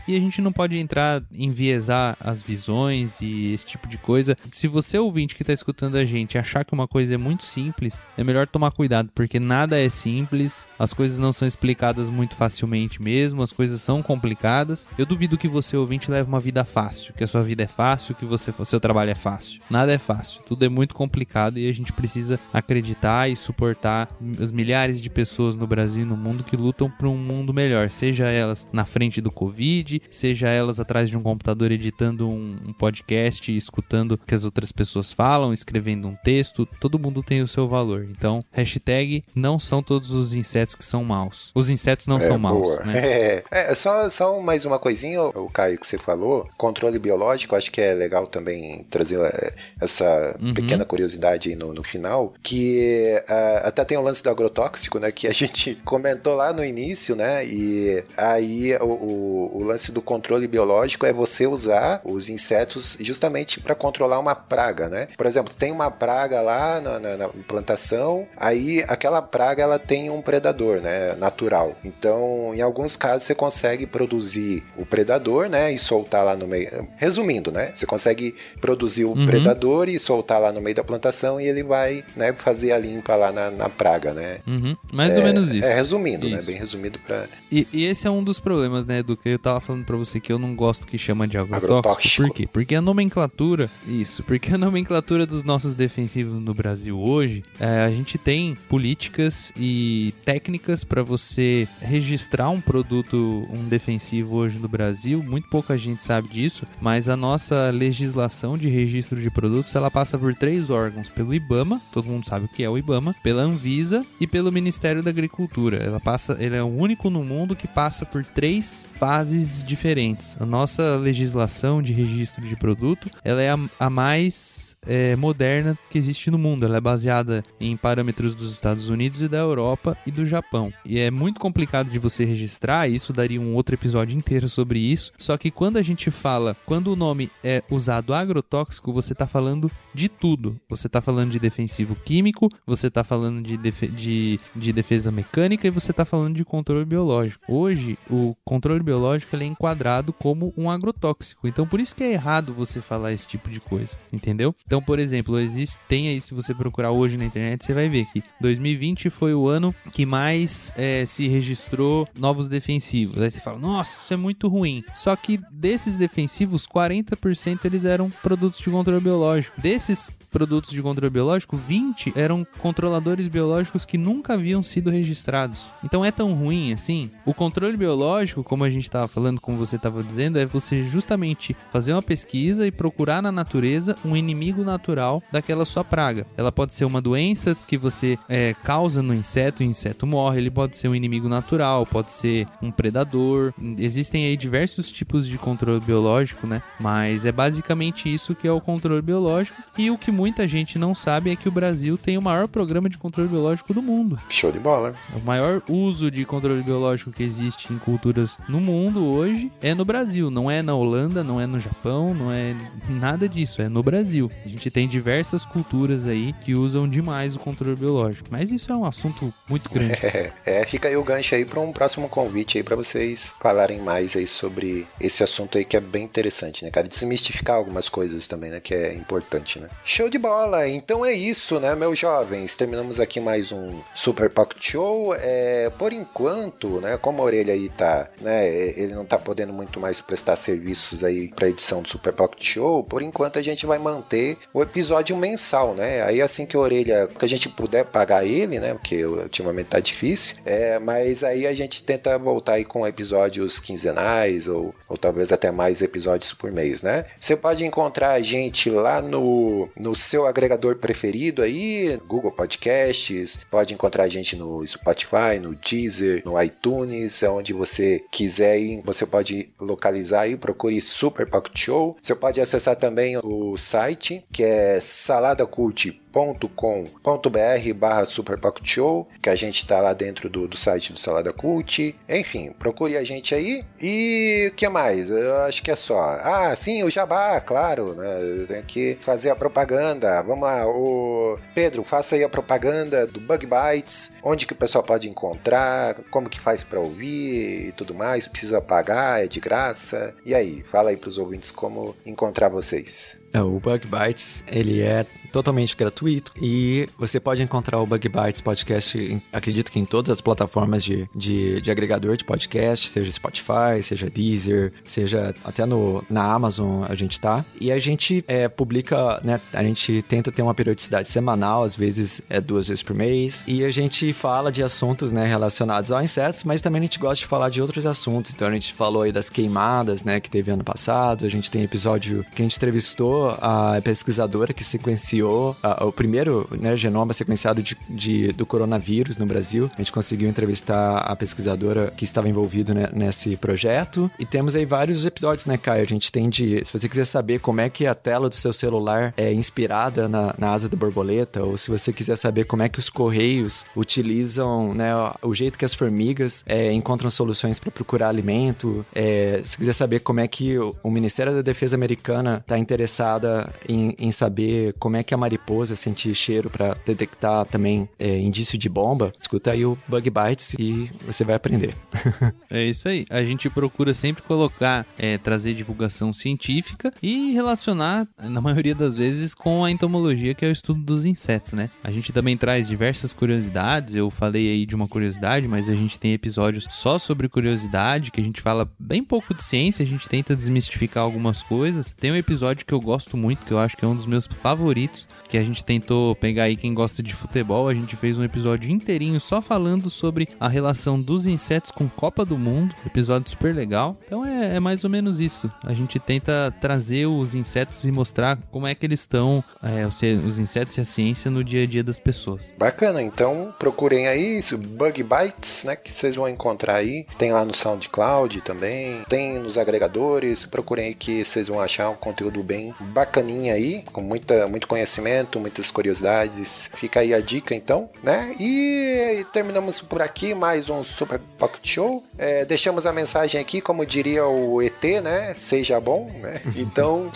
e 0.07 0.15
a 0.15 0.19
gente 0.19 0.41
não 0.41 0.51
pode 0.51 0.77
entrar 0.77 1.21
enviesar 1.31 2.17
as 2.19 2.41
visões 2.41 3.21
e 3.21 3.53
esse 3.53 3.65
tipo 3.65 3.87
de 3.87 3.97
coisa. 3.97 4.37
Se 4.51 4.67
você 4.67 4.97
ouvinte 4.97 5.35
que 5.35 5.43
está 5.43 5.53
escutando 5.53 5.95
a 5.95 6.05
gente 6.05 6.37
achar 6.37 6.63
que 6.63 6.73
uma 6.73 6.87
coisa 6.87 7.15
é 7.15 7.17
muito 7.17 7.43
simples, 7.43 8.05
é 8.17 8.23
melhor 8.23 8.47
tomar 8.47 8.71
cuidado, 8.71 9.09
porque 9.13 9.39
nada 9.39 9.79
é 9.79 9.89
simples, 9.89 10.67
as 10.77 10.93
coisas 10.93 11.17
não 11.17 11.33
são 11.33 11.47
explicadas 11.47 12.09
muito 12.09 12.35
facilmente 12.35 13.01
mesmo, 13.01 13.41
as 13.41 13.51
coisas 13.51 13.81
são 13.81 14.01
complicadas. 14.01 14.87
Eu 14.97 15.05
duvido 15.05 15.37
que 15.37 15.47
você 15.47 15.75
ouvinte 15.75 16.11
leve 16.11 16.27
uma 16.27 16.39
vida 16.39 16.63
fácil, 16.63 17.13
que 17.13 17.23
a 17.23 17.27
sua 17.27 17.43
vida 17.43 17.63
é 17.63 17.67
fácil, 17.67 18.15
que 18.15 18.25
você 18.25 18.53
seu 18.65 18.79
trabalho 18.79 19.09
é 19.09 19.15
fácil. 19.15 19.61
Nada 19.69 19.93
é 19.93 19.97
fácil, 19.97 20.41
tudo 20.47 20.63
é 20.63 20.69
muito 20.69 20.93
complicado 20.93 21.57
e 21.57 21.69
a 21.69 21.73
gente 21.73 21.91
precisa 21.91 22.39
acreditar 22.53 23.29
e 23.29 23.35
suportar 23.35 24.09
as 24.41 24.51
milhares 24.51 25.01
de 25.01 25.09
pessoas 25.09 25.55
no 25.55 25.65
Brasil 25.65 26.03
e 26.03 26.05
no 26.05 26.17
mundo 26.17 26.43
que 26.43 26.55
lutam 26.55 26.89
por 26.89 27.07
um 27.07 27.17
mundo 27.17 27.53
melhor, 27.53 27.91
seja 27.91 28.27
elas 28.27 28.67
na 28.71 28.85
frente 28.85 29.08
do 29.21 29.31
Covid, 29.31 30.01
seja 30.11 30.47
elas 30.49 30.79
atrás 30.79 31.09
de 31.09 31.17
um 31.17 31.21
computador 31.21 31.71
editando 31.71 32.29
um, 32.29 32.57
um 32.67 32.73
podcast, 32.73 33.55
escutando 33.55 34.11
o 34.13 34.17
que 34.17 34.35
as 34.35 34.45
outras 34.45 34.71
pessoas 34.71 35.11
falam, 35.11 35.51
escrevendo 35.53 36.07
um 36.07 36.15
texto, 36.15 36.67
todo 36.79 36.99
mundo 36.99 37.23
tem 37.23 37.41
o 37.41 37.47
seu 37.47 37.67
valor. 37.67 38.07
Então, 38.09 38.43
hashtag 38.51 39.23
não 39.35 39.57
são 39.59 39.81
todos 39.81 40.11
os 40.11 40.33
insetos 40.33 40.75
que 40.75 40.83
são 40.85 41.03
maus. 41.03 41.51
Os 41.55 41.69
insetos 41.69 42.05
não 42.07 42.17
É, 42.17 42.21
são 42.21 42.37
maus, 42.37 42.61
boa. 42.61 42.83
né? 42.83 42.99
É, 42.99 43.43
é, 43.51 43.75
só, 43.75 44.09
só 44.09 44.39
mais 44.41 44.65
uma 44.65 44.77
coisinha, 44.79 45.21
o 45.23 45.49
Caio, 45.49 45.79
que 45.79 45.87
você 45.87 45.97
falou. 45.97 46.47
Controle 46.57 46.99
biológico, 46.99 47.55
acho 47.55 47.71
que 47.71 47.81
é 47.81 47.93
legal 47.93 48.27
também 48.27 48.85
trazer 48.89 49.19
é, 49.19 49.53
essa 49.81 50.35
Uhum. 50.39 50.53
pequena 50.53 50.85
curiosidade 50.85 51.49
aí 51.49 51.55
no, 51.55 51.73
no 51.73 51.83
final. 51.83 52.33
Que 52.43 53.21
ah, 53.27 53.61
até 53.65 53.83
tem 53.85 53.97
o 53.97 54.01
lance 54.01 54.23
do 54.23 54.29
agrotóxico, 54.29 54.99
né? 54.99 55.11
Que 55.11 55.27
a 55.27 55.31
gente 55.33 55.75
comentou 55.85 56.35
lá 56.35 56.51
no 56.53 56.63
início, 56.63 57.15
né? 57.15 57.45
E 57.45 58.03
aí 58.17 58.75
o, 58.77 58.98
o- 58.99 59.51
o 59.53 59.63
lance 59.63 59.91
do 59.91 60.01
controle 60.01 60.47
biológico 60.47 61.05
é 61.05 61.13
você 61.13 61.47
usar 61.47 62.01
os 62.03 62.29
insetos 62.29 62.97
justamente 62.99 63.59
para 63.59 63.75
controlar 63.75 64.19
uma 64.19 64.35
praga, 64.35 64.89
né? 64.89 65.07
Por 65.17 65.25
exemplo, 65.25 65.53
tem 65.53 65.71
uma 65.71 65.89
praga 65.91 66.41
lá 66.41 66.79
na, 66.81 66.99
na- 66.99 67.17
na 67.17 67.29
plantação, 67.47 68.27
aí 68.37 68.83
aquela 68.87 69.21
praga 69.21 69.61
ela 69.63 69.77
tem 69.79 70.09
um 70.09 70.21
predador, 70.21 70.79
né? 70.81 71.13
Natural. 71.15 71.75
Então, 71.83 72.51
em 72.55 72.61
alguns 72.61 72.95
casos, 72.95 73.23
você 73.23 73.35
consegue 73.35 73.85
produzir 73.85 74.63
o 74.77 74.85
predador, 74.85 75.49
né? 75.49 75.71
E 75.71 75.79
soltar 75.79 76.23
lá 76.23 76.35
no 76.35 76.47
meio. 76.47 76.87
Resumindo, 76.97 77.51
né? 77.51 77.71
Você 77.75 77.85
consegue 77.85 78.35
produzir 78.61 79.05
o 79.05 79.09
Uhum. 79.13 79.25
predador 79.25 79.89
e 79.89 79.97
soltar 79.99 80.39
lá 80.39 80.51
no 80.51 80.61
meio 80.61 80.75
da 80.75 80.83
plantação 80.83 81.39
e 81.39 81.47
ele 81.47 81.63
vai, 81.63 82.03
né? 82.15 82.33
Fazer 82.33 82.71
a 82.71 82.77
limpa 82.77 83.15
lá 83.15 83.31
na, 83.31 83.51
na 83.51 83.69
praga, 83.69 84.13
né? 84.13 84.39
Uhum, 84.47 84.75
mais 84.93 85.17
ou 85.17 85.23
menos 85.23 85.53
isso. 85.53 85.65
É, 85.65 85.73
resumindo, 85.75 86.27
né? 86.29 86.37
Isso. 86.37 86.47
Bem 86.47 86.57
resumido 86.57 86.99
para 86.99 87.25
E, 87.51 87.67
e 87.73 87.85
esse 87.85 88.07
é 88.07 88.11
um 88.11 88.23
dos 88.23 88.39
problemas, 88.39 88.85
né, 88.89 89.03
do 89.03 89.15
que 89.15 89.29
eu 89.29 89.37
tava 89.37 89.61
falando 89.61 89.85
pra 89.85 89.95
você 89.95 90.19
que 90.19 90.33
eu 90.33 90.39
não 90.39 90.55
gosto 90.55 90.87
que 90.87 90.97
chama 90.97 91.27
de 91.27 91.37
agrotóxico. 91.37 92.23
Por 92.23 92.33
quê? 92.33 92.49
Porque 92.51 92.73
a 92.73 92.81
nomenclatura, 92.81 93.69
isso, 93.87 94.23
porque 94.23 94.51
a 94.51 94.57
nomenclatura 94.57 95.27
dos 95.27 95.43
nossos 95.43 95.75
defensivos 95.75 96.41
no 96.41 96.55
Brasil 96.55 96.99
hoje, 96.99 97.43
é, 97.59 97.83
a 97.83 97.89
gente 97.91 98.17
tem 98.17 98.57
políticas 98.67 99.53
e 99.55 100.11
técnicas 100.25 100.83
pra 100.83 101.03
você 101.03 101.67
registrar 101.79 102.49
um 102.49 102.59
produto, 102.59 103.47
um 103.51 103.67
defensivo 103.67 104.37
hoje 104.37 104.57
no 104.57 104.67
Brasil. 104.67 105.21
Muito 105.21 105.47
pouca 105.49 105.77
gente 105.77 106.01
sabe 106.01 106.27
disso, 106.29 106.65
mas 106.81 107.07
a 107.07 107.15
nossa 107.15 107.69
legislação 107.69 108.57
de 108.57 108.67
registro 108.69 109.21
de 109.21 109.29
produtos, 109.29 109.75
ela 109.75 109.91
passa 109.91 110.17
por 110.17 110.33
três 110.33 110.71
órgãos, 110.71 111.09
pelo 111.09 111.31
IBAMA, 111.31 111.79
todo 111.93 112.07
mundo 112.07 112.25
sabe 112.25 112.45
o 112.45 112.49
que 112.49 112.63
é 112.63 112.69
o 112.69 112.77
IBAMA, 112.77 113.13
pela 113.21 113.43
Anvisa 113.43 114.03
e 114.19 114.25
pelo 114.25 114.51
Ministério 114.51 115.03
da 115.03 115.11
Agricultura. 115.11 115.77
Ela 115.77 115.99
passa, 115.99 116.35
ele 116.39 116.55
é 116.55 116.63
o 116.63 116.67
único 116.67 117.11
no 117.11 117.23
mundo 117.23 117.55
que 117.55 117.67
passa 117.67 118.03
por 118.03 118.25
três 118.25 118.78
fases 118.83 119.63
diferentes. 119.63 120.37
A 120.39 120.45
nossa 120.45 120.95
legislação 120.97 121.81
de 121.81 121.93
registro 121.93 122.45
de 122.47 122.55
produto, 122.55 123.09
ela 123.23 123.41
é 123.41 123.51
a, 123.51 123.59
a 123.79 123.89
mais 123.89 124.75
é, 124.85 125.15
moderna 125.15 125.77
que 125.89 125.97
existe 125.97 126.29
no 126.29 126.37
mundo. 126.37 126.65
Ela 126.65 126.77
é 126.77 126.81
baseada 126.81 127.43
em 127.59 127.75
parâmetros 127.75 128.35
dos 128.35 128.53
Estados 128.53 128.89
Unidos 128.89 129.21
e 129.21 129.27
da 129.27 129.37
Europa 129.37 129.97
e 130.05 130.11
do 130.11 130.27
Japão. 130.27 130.73
E 130.85 130.99
é 130.99 131.09
muito 131.09 131.39
complicado 131.39 131.89
de 131.89 131.99
você 131.99 132.23
registrar, 132.25 132.87
isso 132.87 133.11
daria 133.11 133.41
um 133.41 133.55
outro 133.55 133.75
episódio 133.75 134.17
inteiro 134.17 134.47
sobre 134.47 134.79
isso. 134.79 135.11
Só 135.17 135.37
que 135.37 135.51
quando 135.51 135.77
a 135.77 135.81
gente 135.81 136.11
fala, 136.11 136.55
quando 136.65 136.91
o 136.91 136.95
nome 136.95 137.29
é 137.43 137.63
usado 137.69 138.13
agrotóxico, 138.13 138.93
você 138.93 139.13
está 139.13 139.25
falando 139.25 139.71
de 139.93 140.07
tudo. 140.07 140.59
Você 140.69 140.87
está 140.87 141.01
falando 141.01 141.31
de 141.31 141.39
defensivo 141.39 141.95
químico, 142.05 142.49
você 142.65 142.87
está 142.87 143.03
falando 143.03 143.41
de, 143.41 143.57
defe- 143.57 143.87
de, 143.87 144.39
de 144.55 144.71
defesa 144.71 145.11
mecânica 145.11 145.67
e 145.67 145.71
você 145.71 145.91
está 145.91 146.05
falando 146.05 146.35
de 146.35 146.45
controle 146.45 146.85
biológico. 146.85 147.43
Hoje, 147.47 147.97
o 148.09 148.35
controle 148.45 148.68
biológico 148.83 149.35
ele 149.35 149.45
é 149.45 149.47
enquadrado 149.47 150.13
como 150.13 150.53
um 150.57 150.69
agrotóxico. 150.69 151.47
Então, 151.47 151.67
por 151.67 151.79
isso 151.79 151.95
que 151.95 152.03
é 152.03 152.13
errado 152.13 152.53
você 152.53 152.81
falar 152.81 153.13
esse 153.13 153.27
tipo 153.27 153.49
de 153.49 153.59
coisa, 153.59 153.97
entendeu? 154.11 154.55
Então, 154.65 154.81
por 154.81 154.99
exemplo, 154.99 155.39
existe, 155.39 155.79
tem 155.87 156.07
aí, 156.07 156.21
se 156.21 156.33
você 156.33 156.53
procurar 156.53 156.91
hoje 156.91 157.17
na 157.17 157.25
internet, 157.25 157.65
você 157.65 157.73
vai 157.73 157.89
ver 157.89 158.05
que 158.05 158.23
2020 158.39 159.09
foi 159.09 159.33
o 159.33 159.47
ano 159.47 159.73
que 159.91 160.05
mais 160.05 160.73
eh, 160.77 161.05
se 161.05 161.27
registrou 161.27 162.07
novos 162.17 162.49
defensivos. 162.49 163.21
Aí 163.21 163.31
você 163.31 163.39
fala, 163.39 163.57
nossa, 163.57 164.03
isso 164.03 164.13
é 164.13 164.17
muito 164.17 164.47
ruim. 164.47 164.83
Só 164.93 165.15
que 165.15 165.39
desses 165.51 165.97
defensivos, 165.97 166.67
40% 166.67 167.65
eles 167.65 167.85
eram 167.85 168.09
produtos 168.09 168.59
de 168.59 168.69
controle 168.69 169.01
biológico. 169.01 169.59
Desses 169.59 170.11
produtos 170.31 170.71
de 170.71 170.81
controle 170.81 171.09
biológico, 171.09 171.57
20 171.57 172.13
eram 172.15 172.45
controladores 172.59 173.27
biológicos 173.27 173.85
que 173.85 173.97
nunca 173.97 174.33
haviam 174.33 174.63
sido 174.63 174.89
registrados. 174.89 175.73
Então 175.83 176.03
é 176.03 176.11
tão 176.11 176.33
ruim 176.33 176.73
assim? 176.73 177.09
O 177.25 177.33
controle 177.33 177.75
biológico, 177.75 178.43
como 178.43 178.63
a 178.63 178.69
gente 178.69 178.83
estava 178.83 179.07
falando, 179.07 179.41
como 179.41 179.57
você 179.57 179.75
estava 179.75 180.03
dizendo, 180.03 180.39
é 180.39 180.45
você 180.45 180.83
justamente 180.83 181.55
fazer 181.71 181.93
uma 181.93 182.01
pesquisa 182.01 182.65
e 182.65 182.71
procurar 182.71 183.21
na 183.21 183.31
natureza 183.31 183.95
um 184.05 184.15
inimigo 184.15 184.63
natural 184.63 185.21
daquela 185.31 185.65
sua 185.65 185.83
praga. 185.83 186.25
Ela 186.37 186.51
pode 186.51 186.73
ser 186.73 186.85
uma 186.85 187.01
doença 187.01 187.55
que 187.67 187.77
você 187.77 188.17
é, 188.27 188.53
causa 188.63 189.01
no 189.01 189.13
inseto, 189.13 189.63
o 189.63 189.65
inseto 189.65 190.05
morre, 190.05 190.39
ele 190.39 190.51
pode 190.51 190.77
ser 190.77 190.87
um 190.87 190.95
inimigo 190.95 191.27
natural, 191.27 191.85
pode 191.85 192.11
ser 192.11 192.47
um 192.61 192.71
predador. 192.71 193.53
Existem 193.77 194.25
aí 194.25 194.37
diversos 194.37 194.91
tipos 194.91 195.27
de 195.27 195.37
controle 195.37 195.79
biológico, 195.79 196.47
né? 196.47 196.61
Mas 196.79 197.25
é 197.25 197.31
basicamente 197.31 198.11
isso 198.11 198.35
que 198.35 198.47
é 198.47 198.51
o 198.51 198.61
controle 198.61 199.01
biológico. 199.01 199.61
E 199.77 199.89
o 199.89 199.97
que 199.97 200.11
muita 200.19 200.45
gente 200.45 200.77
não 200.77 200.93
sabe 200.93 201.31
é 201.31 201.35
que 201.37 201.47
o 201.47 201.51
Brasil 201.51 201.97
tem 201.97 202.17
o 202.17 202.21
maior 202.21 202.45
programa 202.45 202.89
de 202.89 202.97
controle 202.97 203.29
biológico 203.29 203.73
do 203.73 203.81
mundo. 203.81 204.19
Show 204.29 204.51
de 204.51 204.59
bola. 204.59 204.93
O 205.15 205.25
maior 205.25 205.61
uso 205.69 206.11
de 206.11 206.25
controle 206.25 206.61
biológico 206.61 207.09
que 207.09 207.23
existe 207.23 207.71
em 207.71 207.77
culturas 207.77 208.37
no 208.49 208.59
mundo 208.59 209.05
hoje 209.05 209.49
é 209.61 209.73
no 209.73 209.85
Brasil. 209.85 210.29
Não 210.29 210.51
é 210.51 210.61
na 210.61 210.75
Holanda, 210.75 211.23
não 211.23 211.39
é 211.39 211.47
no 211.47 211.57
Japão, 211.57 212.13
não 212.13 212.33
é 212.33 212.53
nada 212.89 213.29
disso. 213.29 213.61
É 213.61 213.69
no 213.69 213.81
Brasil. 213.81 214.29
A 214.45 214.49
gente 214.49 214.69
tem 214.69 214.89
diversas 214.89 215.45
culturas 215.45 216.05
aí 216.05 216.33
que 216.43 216.53
usam 216.53 216.85
demais 216.85 217.37
o 217.37 217.39
controle 217.39 217.77
biológico. 217.77 218.27
Mas 218.29 218.51
isso 218.51 218.69
é 218.73 218.75
um 218.75 218.83
assunto 218.83 219.33
muito 219.47 219.69
grande. 219.69 220.05
É, 220.05 220.33
é, 220.45 220.65
fica 220.65 220.89
aí 220.89 220.97
o 220.97 221.03
gancho 221.03 221.33
aí 221.33 221.45
para 221.45 221.61
um 221.61 221.71
próximo 221.71 222.09
convite 222.09 222.57
aí 222.57 222.63
para 222.63 222.75
vocês 222.75 223.35
falarem 223.39 223.79
mais 223.79 224.17
aí 224.17 224.27
sobre 224.27 224.85
esse 224.99 225.23
assunto 225.23 225.57
aí 225.57 225.63
que 225.63 225.77
é 225.77 225.81
bem 225.81 226.03
interessante, 226.03 226.65
né, 226.65 226.71
cara? 226.71 226.89
Desmistificar 226.89 227.55
algumas 227.55 227.87
coisas 227.87 228.27
também, 228.27 228.49
né, 228.49 228.59
que 228.59 228.73
é 228.73 228.93
importante, 228.93 229.59
né? 229.59 229.69
Show 229.85 230.08
de 230.09 230.17
bola! 230.17 230.67
Então 230.67 231.05
é 231.05 231.13
isso, 231.13 231.59
né, 231.59 231.75
meus 231.75 231.99
jovens? 231.99 232.55
Terminamos 232.55 232.99
aqui 232.99 233.19
mais 233.19 233.51
um 233.51 233.79
Super 233.93 234.27
Pocket 234.27 234.71
Show. 234.71 235.13
É, 235.13 235.69
por 235.77 235.93
enquanto, 235.93 236.81
né, 236.81 236.97
como 236.97 237.21
a 237.21 237.25
orelha 237.25 237.53
aí 237.53 237.69
tá, 237.69 238.09
né, 238.19 238.47
ele 238.47 238.95
não 238.95 239.05
tá 239.05 239.19
podendo 239.19 239.53
muito 239.53 239.79
mais 239.79 240.01
prestar 240.01 240.35
serviços 240.35 241.03
aí 241.03 241.27
pra 241.27 241.47
edição 241.47 241.83
do 241.83 241.89
Super 241.89 242.11
Pocket 242.11 242.43
Show, 242.43 242.83
por 242.83 243.03
enquanto 243.03 243.37
a 243.37 243.41
gente 243.43 243.67
vai 243.67 243.77
manter 243.77 244.39
o 244.51 244.63
episódio 244.63 245.15
mensal, 245.15 245.75
né? 245.75 246.01
Aí 246.01 246.21
assim 246.21 246.45
que 246.47 246.57
a 246.57 246.59
orelha, 246.59 247.07
que 247.07 247.23
a 247.25 247.29
gente 247.29 247.47
puder 247.47 247.85
pagar 247.85 248.25
ele, 248.25 248.59
né, 248.59 248.73
porque 248.73 249.05
ultimamente 249.05 249.67
tá 249.67 249.79
difícil, 249.79 250.37
é, 250.43 250.79
mas 250.79 251.23
aí 251.23 251.45
a 251.45 251.53
gente 251.53 251.83
tenta 251.83 252.17
voltar 252.17 252.53
aí 252.53 252.65
com 252.65 252.87
episódios 252.87 253.59
quinzenais 253.59 254.47
ou, 254.47 254.73
ou 254.87 254.97
talvez 254.97 255.31
até 255.31 255.51
mais 255.51 255.83
episódios 255.83 256.33
por 256.33 256.51
mês, 256.51 256.81
né? 256.81 257.05
Você 257.19 257.35
pode 257.35 257.63
encontrar 257.63 258.13
a 258.13 258.21
gente 258.21 258.71
lá 258.71 259.03
no, 259.03 259.69
no 259.77 259.98
seu 259.99 260.25
agregador 260.25 260.77
preferido 260.77 261.41
aí, 261.41 261.99
Google 262.07 262.31
Podcasts, 262.31 263.45
pode 263.49 263.73
encontrar 263.73 264.03
a 264.03 264.09
gente 264.09 264.35
no 264.35 264.65
Spotify, 264.65 265.39
no 265.41 265.55
Deezer, 265.55 266.21
no 266.25 266.41
iTunes, 266.41 267.21
onde 267.23 267.53
você 267.53 268.03
quiser 268.11 268.49
você 268.83 269.05
pode 269.05 269.49
localizar 269.59 270.21
aí, 270.21 270.35
procure 270.35 270.79
Super 270.81 271.27
Pocket 271.27 271.57
Show. 271.57 271.95
Você 272.01 272.15
pode 272.15 272.41
acessar 272.41 272.75
também 272.75 273.17
o 273.17 273.57
site, 273.57 274.23
que 274.31 274.43
é 274.43 274.79
saladacult 274.79 275.99
com.br 276.11 277.73
barra 277.75 278.05
Super 278.05 278.37
Pocket 278.37 278.65
Show, 278.65 279.07
que 279.21 279.29
a 279.29 279.35
gente 279.35 279.65
tá 279.65 279.79
lá 279.79 279.93
dentro 279.93 280.29
do, 280.29 280.47
do 280.47 280.57
site 280.57 280.93
do 280.93 280.99
Salada 280.99 281.31
Cult. 281.31 281.95
Enfim, 282.07 282.51
procure 282.57 282.97
a 282.97 283.03
gente 283.03 283.33
aí. 283.33 283.63
E 283.81 284.49
o 284.51 284.55
que 284.55 284.67
mais? 284.67 285.09
Eu 285.09 285.37
acho 285.37 285.61
que 285.63 285.71
é 285.71 285.75
só. 285.75 285.99
Ah, 285.99 286.55
sim, 286.55 286.83
o 286.83 286.89
Jabá, 286.89 287.39
claro, 287.41 287.93
né? 287.93 288.45
Tenho 288.47 288.63
que 288.63 288.97
fazer 289.01 289.29
a 289.29 289.35
propaganda. 289.35 290.21
Vamos 290.21 290.43
lá, 290.43 290.67
o 290.67 291.37
Pedro, 291.53 291.83
faça 291.83 292.15
aí 292.15 292.23
a 292.23 292.29
propaganda 292.29 293.05
do 293.05 293.19
Bug 293.19 293.47
Bites, 293.47 294.17
onde 294.23 294.45
que 294.45 294.53
o 294.53 294.57
pessoal 294.57 294.83
pode 294.83 295.09
encontrar, 295.09 295.95
como 296.09 296.29
que 296.29 296.39
faz 296.39 296.63
para 296.63 296.79
ouvir 296.79 297.67
e 297.67 297.71
tudo 297.71 297.93
mais. 297.93 298.27
Precisa 298.27 298.61
pagar, 298.61 299.23
é 299.23 299.27
de 299.27 299.39
graça. 299.39 300.13
E 300.25 300.33
aí, 300.33 300.63
fala 300.71 300.89
aí 300.89 300.97
pros 300.97 301.17
ouvintes 301.17 301.51
como 301.51 301.95
encontrar 302.05 302.49
vocês. 302.49 303.19
É, 303.33 303.41
o 303.41 303.59
Bug 303.59 303.87
Bites, 303.87 304.43
ele 304.47 304.81
é 304.81 305.05
totalmente 305.31 305.75
gratuito 305.75 306.33
e 306.41 306.89
você 306.97 307.19
pode 307.19 307.41
encontrar 307.43 307.79
o 307.79 307.85
Bug 307.85 308.09
Bites 308.09 308.41
Podcast, 308.41 309.21
acredito 309.31 309.71
que 309.71 309.79
em 309.79 309.85
todas 309.85 310.11
as 310.11 310.21
plataformas 310.21 310.83
de, 310.83 311.07
de, 311.15 311.61
de 311.61 311.71
agregador 311.71 312.17
de 312.17 312.25
podcast, 312.25 312.89
seja 312.89 313.11
Spotify, 313.11 313.83
seja 313.83 314.09
Deezer, 314.09 314.73
seja 314.83 315.33
até 315.43 315.65
no, 315.65 316.03
na 316.09 316.33
Amazon 316.33 316.83
a 316.89 316.95
gente 316.95 317.19
tá. 317.19 317.45
E 317.59 317.71
a 317.71 317.77
gente 317.77 318.23
é, 318.27 318.47
publica, 318.47 319.21
né, 319.23 319.39
a 319.53 319.63
gente 319.63 320.01
tenta 320.01 320.31
ter 320.31 320.41
uma 320.41 320.53
periodicidade 320.53 321.07
semanal, 321.07 321.63
às 321.63 321.75
vezes 321.75 322.21
é 322.29 322.41
duas 322.41 322.67
vezes 322.67 322.81
por 322.81 322.95
mês, 322.95 323.43
e 323.45 323.63
a 323.63 323.71
gente 323.71 324.11
fala 324.13 324.51
de 324.51 324.63
assuntos, 324.63 325.13
né, 325.13 325.27
relacionados 325.27 325.91
a 325.91 326.03
insetos, 326.03 326.43
mas 326.43 326.61
também 326.61 326.79
a 326.79 326.83
gente 326.83 326.99
gosta 326.99 327.23
de 327.23 327.27
falar 327.27 327.49
de 327.49 327.61
outros 327.61 327.85
assuntos. 327.85 328.33
Então 328.33 328.47
a 328.47 328.51
gente 328.51 328.73
falou 328.73 329.03
aí 329.03 329.11
das 329.11 329.29
queimadas, 329.29 330.03
né, 330.03 330.19
que 330.19 330.29
teve 330.29 330.49
ano 330.51 330.63
passado, 330.63 331.25
a 331.25 331.29
gente 331.29 331.51
tem 331.51 331.63
episódio 331.63 332.25
que 332.33 332.41
a 332.41 332.45
gente 332.45 332.57
entrevistou 332.57 333.18
a 333.27 333.79
pesquisadora 333.83 334.53
que 334.53 334.63
sequenciou 334.63 335.55
a- 335.61 335.85
o 335.85 335.91
primeiro 335.91 336.47
né, 336.59 336.75
genoma 336.75 337.13
sequenciado 337.13 337.61
de, 337.61 337.77
de- 337.89 338.31
do 338.33 338.45
coronavírus 338.45 339.17
no 339.17 339.25
Brasil. 339.25 339.69
A 339.75 339.81
gente 339.81 339.91
conseguiu 339.91 340.29
entrevistar 340.29 340.97
a 340.97 341.15
pesquisadora 341.15 341.91
que 341.95 342.03
estava 342.03 342.29
envolvida 342.29 342.73
né, 342.73 342.89
nesse 342.93 343.35
projeto. 343.37 344.09
E 344.19 344.25
temos 344.25 344.55
aí 344.55 344.65
vários 344.65 345.05
episódios, 345.05 345.45
né, 345.45 345.57
Caio? 345.57 345.81
A 345.83 345.85
gente 345.85 346.11
tem 346.11 346.29
de. 346.29 346.61
Se 346.65 346.71
você 346.73 346.87
quiser 346.87 347.05
saber 347.05 347.39
como 347.39 347.61
é 347.61 347.69
que 347.69 347.85
a 347.85 347.95
tela 347.95 348.29
do 348.29 348.35
seu 348.35 348.53
celular 348.53 349.13
é 349.17 349.33
inspirada 349.33 350.07
na, 350.07 350.33
na 350.37 350.51
asa 350.51 350.69
da 350.69 350.77
borboleta, 350.77 351.43
ou 351.43 351.57
se 351.57 351.69
você 351.69 351.91
quiser 351.91 352.15
saber 352.17 352.45
como 352.45 352.63
é 352.63 352.69
que 352.69 352.79
os 352.79 352.89
correios 352.89 353.65
utilizam 353.75 354.73
né, 354.73 354.91
o 355.21 355.33
jeito 355.33 355.57
que 355.57 355.65
as 355.65 355.73
formigas 355.73 356.43
é, 356.45 356.71
encontram 356.71 357.09
soluções 357.11 357.59
para 357.59 357.71
procurar 357.71 358.09
alimento, 358.09 358.85
é, 358.93 359.41
se 359.43 359.57
quiser 359.57 359.73
saber 359.73 359.99
como 359.99 360.19
é 360.19 360.27
que 360.27 360.57
o, 360.57 360.75
o 360.83 360.89
Ministério 360.91 361.33
da 361.33 361.41
Defesa 361.41 361.75
americana 361.75 362.37
está 362.41 362.57
interessado 362.57 363.08
interessada 363.09 363.51
em, 363.67 363.95
em 363.97 364.11
saber 364.11 364.73
como 364.79 364.97
é 364.97 365.03
que 365.03 365.13
a 365.13 365.17
mariposa 365.17 365.75
sente 365.75 366.13
cheiro 366.13 366.49
para 366.49 366.75
detectar 366.85 367.45
também 367.45 367.89
é, 367.97 368.19
indício 368.19 368.57
de 368.57 368.69
bomba, 368.69 369.11
escuta 369.17 369.51
aí 369.51 369.65
o 369.65 369.77
Bug 369.87 370.09
Bites 370.09 370.53
e 370.59 370.89
você 371.05 371.23
vai 371.23 371.35
aprender. 371.35 371.73
É 372.51 372.65
isso 372.65 372.87
aí. 372.87 373.05
A 373.09 373.23
gente 373.23 373.49
procura 373.49 373.93
sempre 373.93 374.23
colocar, 374.23 374.85
é, 374.97 375.17
trazer 375.17 375.53
divulgação 375.53 376.11
científica 376.11 376.91
e 377.01 377.31
relacionar, 377.31 378.07
na 378.17 378.41
maioria 378.41 378.73
das 378.73 378.95
vezes, 378.95 379.35
com 379.35 379.63
a 379.63 379.69
entomologia, 379.69 380.33
que 380.33 380.43
é 380.43 380.47
o 380.47 380.51
estudo 380.51 380.81
dos 380.81 381.05
insetos, 381.05 381.53
né? 381.53 381.69
A 381.83 381.91
gente 381.91 382.11
também 382.11 382.35
traz 382.35 382.67
diversas 382.67 383.13
curiosidades. 383.13 383.93
Eu 383.93 384.09
falei 384.09 384.49
aí 384.49 384.65
de 384.65 384.75
uma 384.75 384.87
curiosidade, 384.87 385.47
mas 385.47 385.69
a 385.69 385.73
gente 385.73 385.99
tem 385.99 386.13
episódios 386.13 386.65
só 386.71 386.97
sobre 386.97 387.29
curiosidade, 387.29 388.09
que 388.09 388.19
a 388.19 388.23
gente 388.23 388.41
fala 388.41 388.69
bem 388.79 389.03
pouco 389.03 389.33
de 389.33 389.43
ciência, 389.43 389.85
a 389.85 389.87
gente 389.87 390.09
tenta 390.09 390.35
desmistificar 390.35 391.03
algumas 391.03 391.43
coisas. 391.43 391.93
Tem 391.99 392.11
um 392.11 392.15
episódio 392.15 392.65
que 392.65 392.73
eu 392.73 392.79
gosto 392.79 392.98
muito, 393.15 393.45
que 393.45 393.51
eu 393.51 393.59
acho 393.59 393.77
que 393.77 393.85
é 393.85 393.87
um 393.87 393.95
dos 393.95 394.05
meus 394.05 394.27
favoritos, 394.27 395.07
que 395.27 395.37
a 395.37 395.43
gente 395.43 395.63
tentou 395.63 396.15
pegar 396.15 396.43
aí 396.43 396.55
quem 396.55 396.73
gosta 396.73 397.03
de 397.03 397.13
futebol. 397.13 397.67
A 397.67 397.73
gente 397.73 397.95
fez 397.95 398.17
um 398.17 398.23
episódio 398.23 398.71
inteirinho 398.71 399.19
só 399.19 399.41
falando 399.41 399.89
sobre 399.89 400.27
a 400.39 400.47
relação 400.47 400.99
dos 400.99 401.27
insetos 401.27 401.71
com 401.71 401.87
Copa 401.87 402.25
do 402.25 402.37
Mundo. 402.37 402.73
Episódio 402.85 403.29
super 403.29 403.53
legal. 403.53 403.97
Então 404.05 404.25
é, 404.25 404.55
é 404.55 404.59
mais 404.59 404.83
ou 404.83 404.89
menos 404.89 405.21
isso. 405.21 405.51
A 405.65 405.73
gente 405.73 405.99
tenta 405.99 406.53
trazer 406.59 407.05
os 407.05 407.35
insetos 407.35 407.83
e 407.83 407.91
mostrar 407.91 408.37
como 408.51 408.67
é 408.67 408.75
que 408.75 408.85
eles 408.85 409.01
estão, 409.01 409.43
é, 409.61 409.85
os, 409.85 410.01
os 410.25 410.39
insetos 410.39 410.77
e 410.77 410.81
a 410.81 410.85
ciência 410.85 411.29
no 411.29 411.43
dia 411.43 411.63
a 411.63 411.65
dia 411.65 411.83
das 411.83 411.99
pessoas. 411.99 412.53
Bacana, 412.57 413.01
então 413.01 413.53
procurem 413.57 414.07
aí 414.07 414.39
isso, 414.39 414.57
Bug 414.57 415.03
Bites, 415.03 415.63
né? 415.63 415.75
Que 415.75 415.91
vocês 415.91 416.15
vão 416.15 416.27
encontrar 416.27 416.75
aí. 416.75 417.05
Tem 417.17 417.31
lá 417.31 417.45
no 417.45 417.53
SoundCloud 417.53 418.41
também, 418.41 419.03
tem 419.07 419.39
nos 419.39 419.57
agregadores. 419.57 420.45
Procurem 420.45 420.87
aí 420.87 420.95
que 420.95 421.23
vocês 421.23 421.47
vão 421.47 421.59
achar 421.59 421.89
um 421.89 421.95
conteúdo 421.95 422.41
bem 422.43 422.73
bacaninha 422.89 423.53
aí, 423.53 423.83
com 423.93 424.01
muita, 424.01 424.47
muito 424.47 424.67
conhecimento, 424.67 425.39
muitas 425.39 425.71
curiosidades. 425.71 426.69
Fica 426.77 426.99
aí 426.99 427.13
a 427.13 427.19
dica 427.19 427.55
então, 427.55 427.89
né? 428.03 428.35
E 428.39 429.25
terminamos 429.31 429.79
por 429.79 430.01
aqui 430.01 430.33
mais 430.33 430.69
um 430.69 430.83
Super 430.83 431.19
Pocket 431.37 431.65
Show. 431.65 432.03
É, 432.17 432.43
deixamos 432.45 432.85
a 432.85 432.91
mensagem 432.93 433.39
aqui, 433.39 433.61
como 433.61 433.85
diria 433.85 434.25
o 434.25 434.61
ET, 434.61 434.83
né? 435.03 435.33
Seja 435.33 435.79
bom, 435.79 436.11
né? 436.21 436.41
Então, 436.55 437.11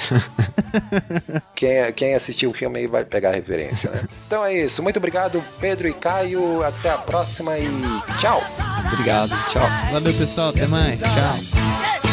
quem, 1.56 1.92
quem 1.94 2.16
assistiu 2.16 2.52
o 2.52 2.54
filme 2.54 2.80
aí 2.80 2.88
vai 2.88 3.04
pegar 3.04 3.30
a 3.30 3.34
referência, 3.34 3.90
né? 3.90 4.04
Então 4.28 4.46
é 4.46 4.56
isso. 4.56 4.82
Muito 4.82 4.98
obrigado, 4.98 5.44
Pedro 5.60 5.88
e 5.88 5.94
Caio. 5.94 6.64
Até 6.64 6.92
a 6.92 6.98
próxima 6.98 7.58
e 7.58 7.68
tchau! 8.20 8.42
Obrigado, 8.94 9.32
tchau. 9.50 9.68
Valeu, 9.92 10.14
pessoal. 10.14 10.50
Até 10.50 10.68
mais. 10.68 11.00
Tchau. 11.00 12.13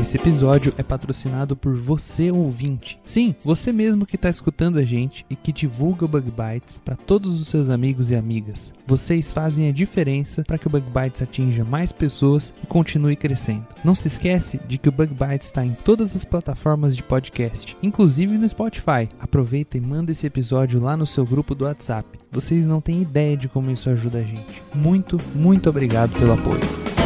Esse 0.00 0.16
episódio 0.16 0.72
é 0.78 0.82
patrocinado 0.82 1.54
por 1.54 1.74
você 1.74 2.30
ouvinte. 2.30 2.98
Sim, 3.04 3.34
você 3.44 3.70
mesmo 3.70 4.06
que 4.06 4.16
está 4.16 4.30
escutando 4.30 4.78
a 4.78 4.82
gente 4.82 5.26
e 5.28 5.36
que 5.36 5.52
divulga 5.52 6.06
o 6.06 6.08
Bug 6.08 6.30
Bites 6.30 6.80
para 6.82 6.96
todos 6.96 7.38
os 7.38 7.48
seus 7.48 7.68
amigos 7.68 8.10
e 8.10 8.16
amigas. 8.16 8.72
Vocês 8.86 9.30
fazem 9.30 9.68
a 9.68 9.72
diferença 9.72 10.42
para 10.42 10.56
que 10.56 10.66
o 10.66 10.70
Bug 10.70 10.86
Bites 10.86 11.20
atinja 11.20 11.64
mais 11.64 11.92
pessoas 11.92 12.54
e 12.64 12.66
continue 12.66 13.14
crescendo. 13.14 13.66
Não 13.84 13.94
se 13.94 14.08
esquece 14.08 14.58
de 14.66 14.78
que 14.78 14.88
o 14.88 14.92
Bug 14.92 15.12
Bites 15.12 15.48
está 15.48 15.66
em 15.66 15.76
todas 15.84 16.16
as 16.16 16.24
plataformas 16.24 16.96
de 16.96 17.02
podcast, 17.02 17.76
inclusive 17.82 18.38
no 18.38 18.48
Spotify. 18.48 19.06
Aproveita 19.20 19.76
e 19.76 19.82
manda 19.82 20.12
esse 20.12 20.26
episódio 20.26 20.80
lá 20.80 20.96
no 20.96 21.06
seu 21.06 21.26
grupo 21.26 21.54
do 21.54 21.66
WhatsApp. 21.66 22.18
Vocês 22.32 22.66
não 22.66 22.80
têm 22.80 23.02
ideia 23.02 23.36
de 23.36 23.48
como 23.48 23.70
isso 23.70 23.90
ajuda 23.90 24.20
a 24.20 24.22
gente. 24.22 24.62
Muito, 24.74 25.20
muito 25.34 25.68
obrigado 25.68 26.18
pelo 26.18 26.32
apoio. 26.32 26.99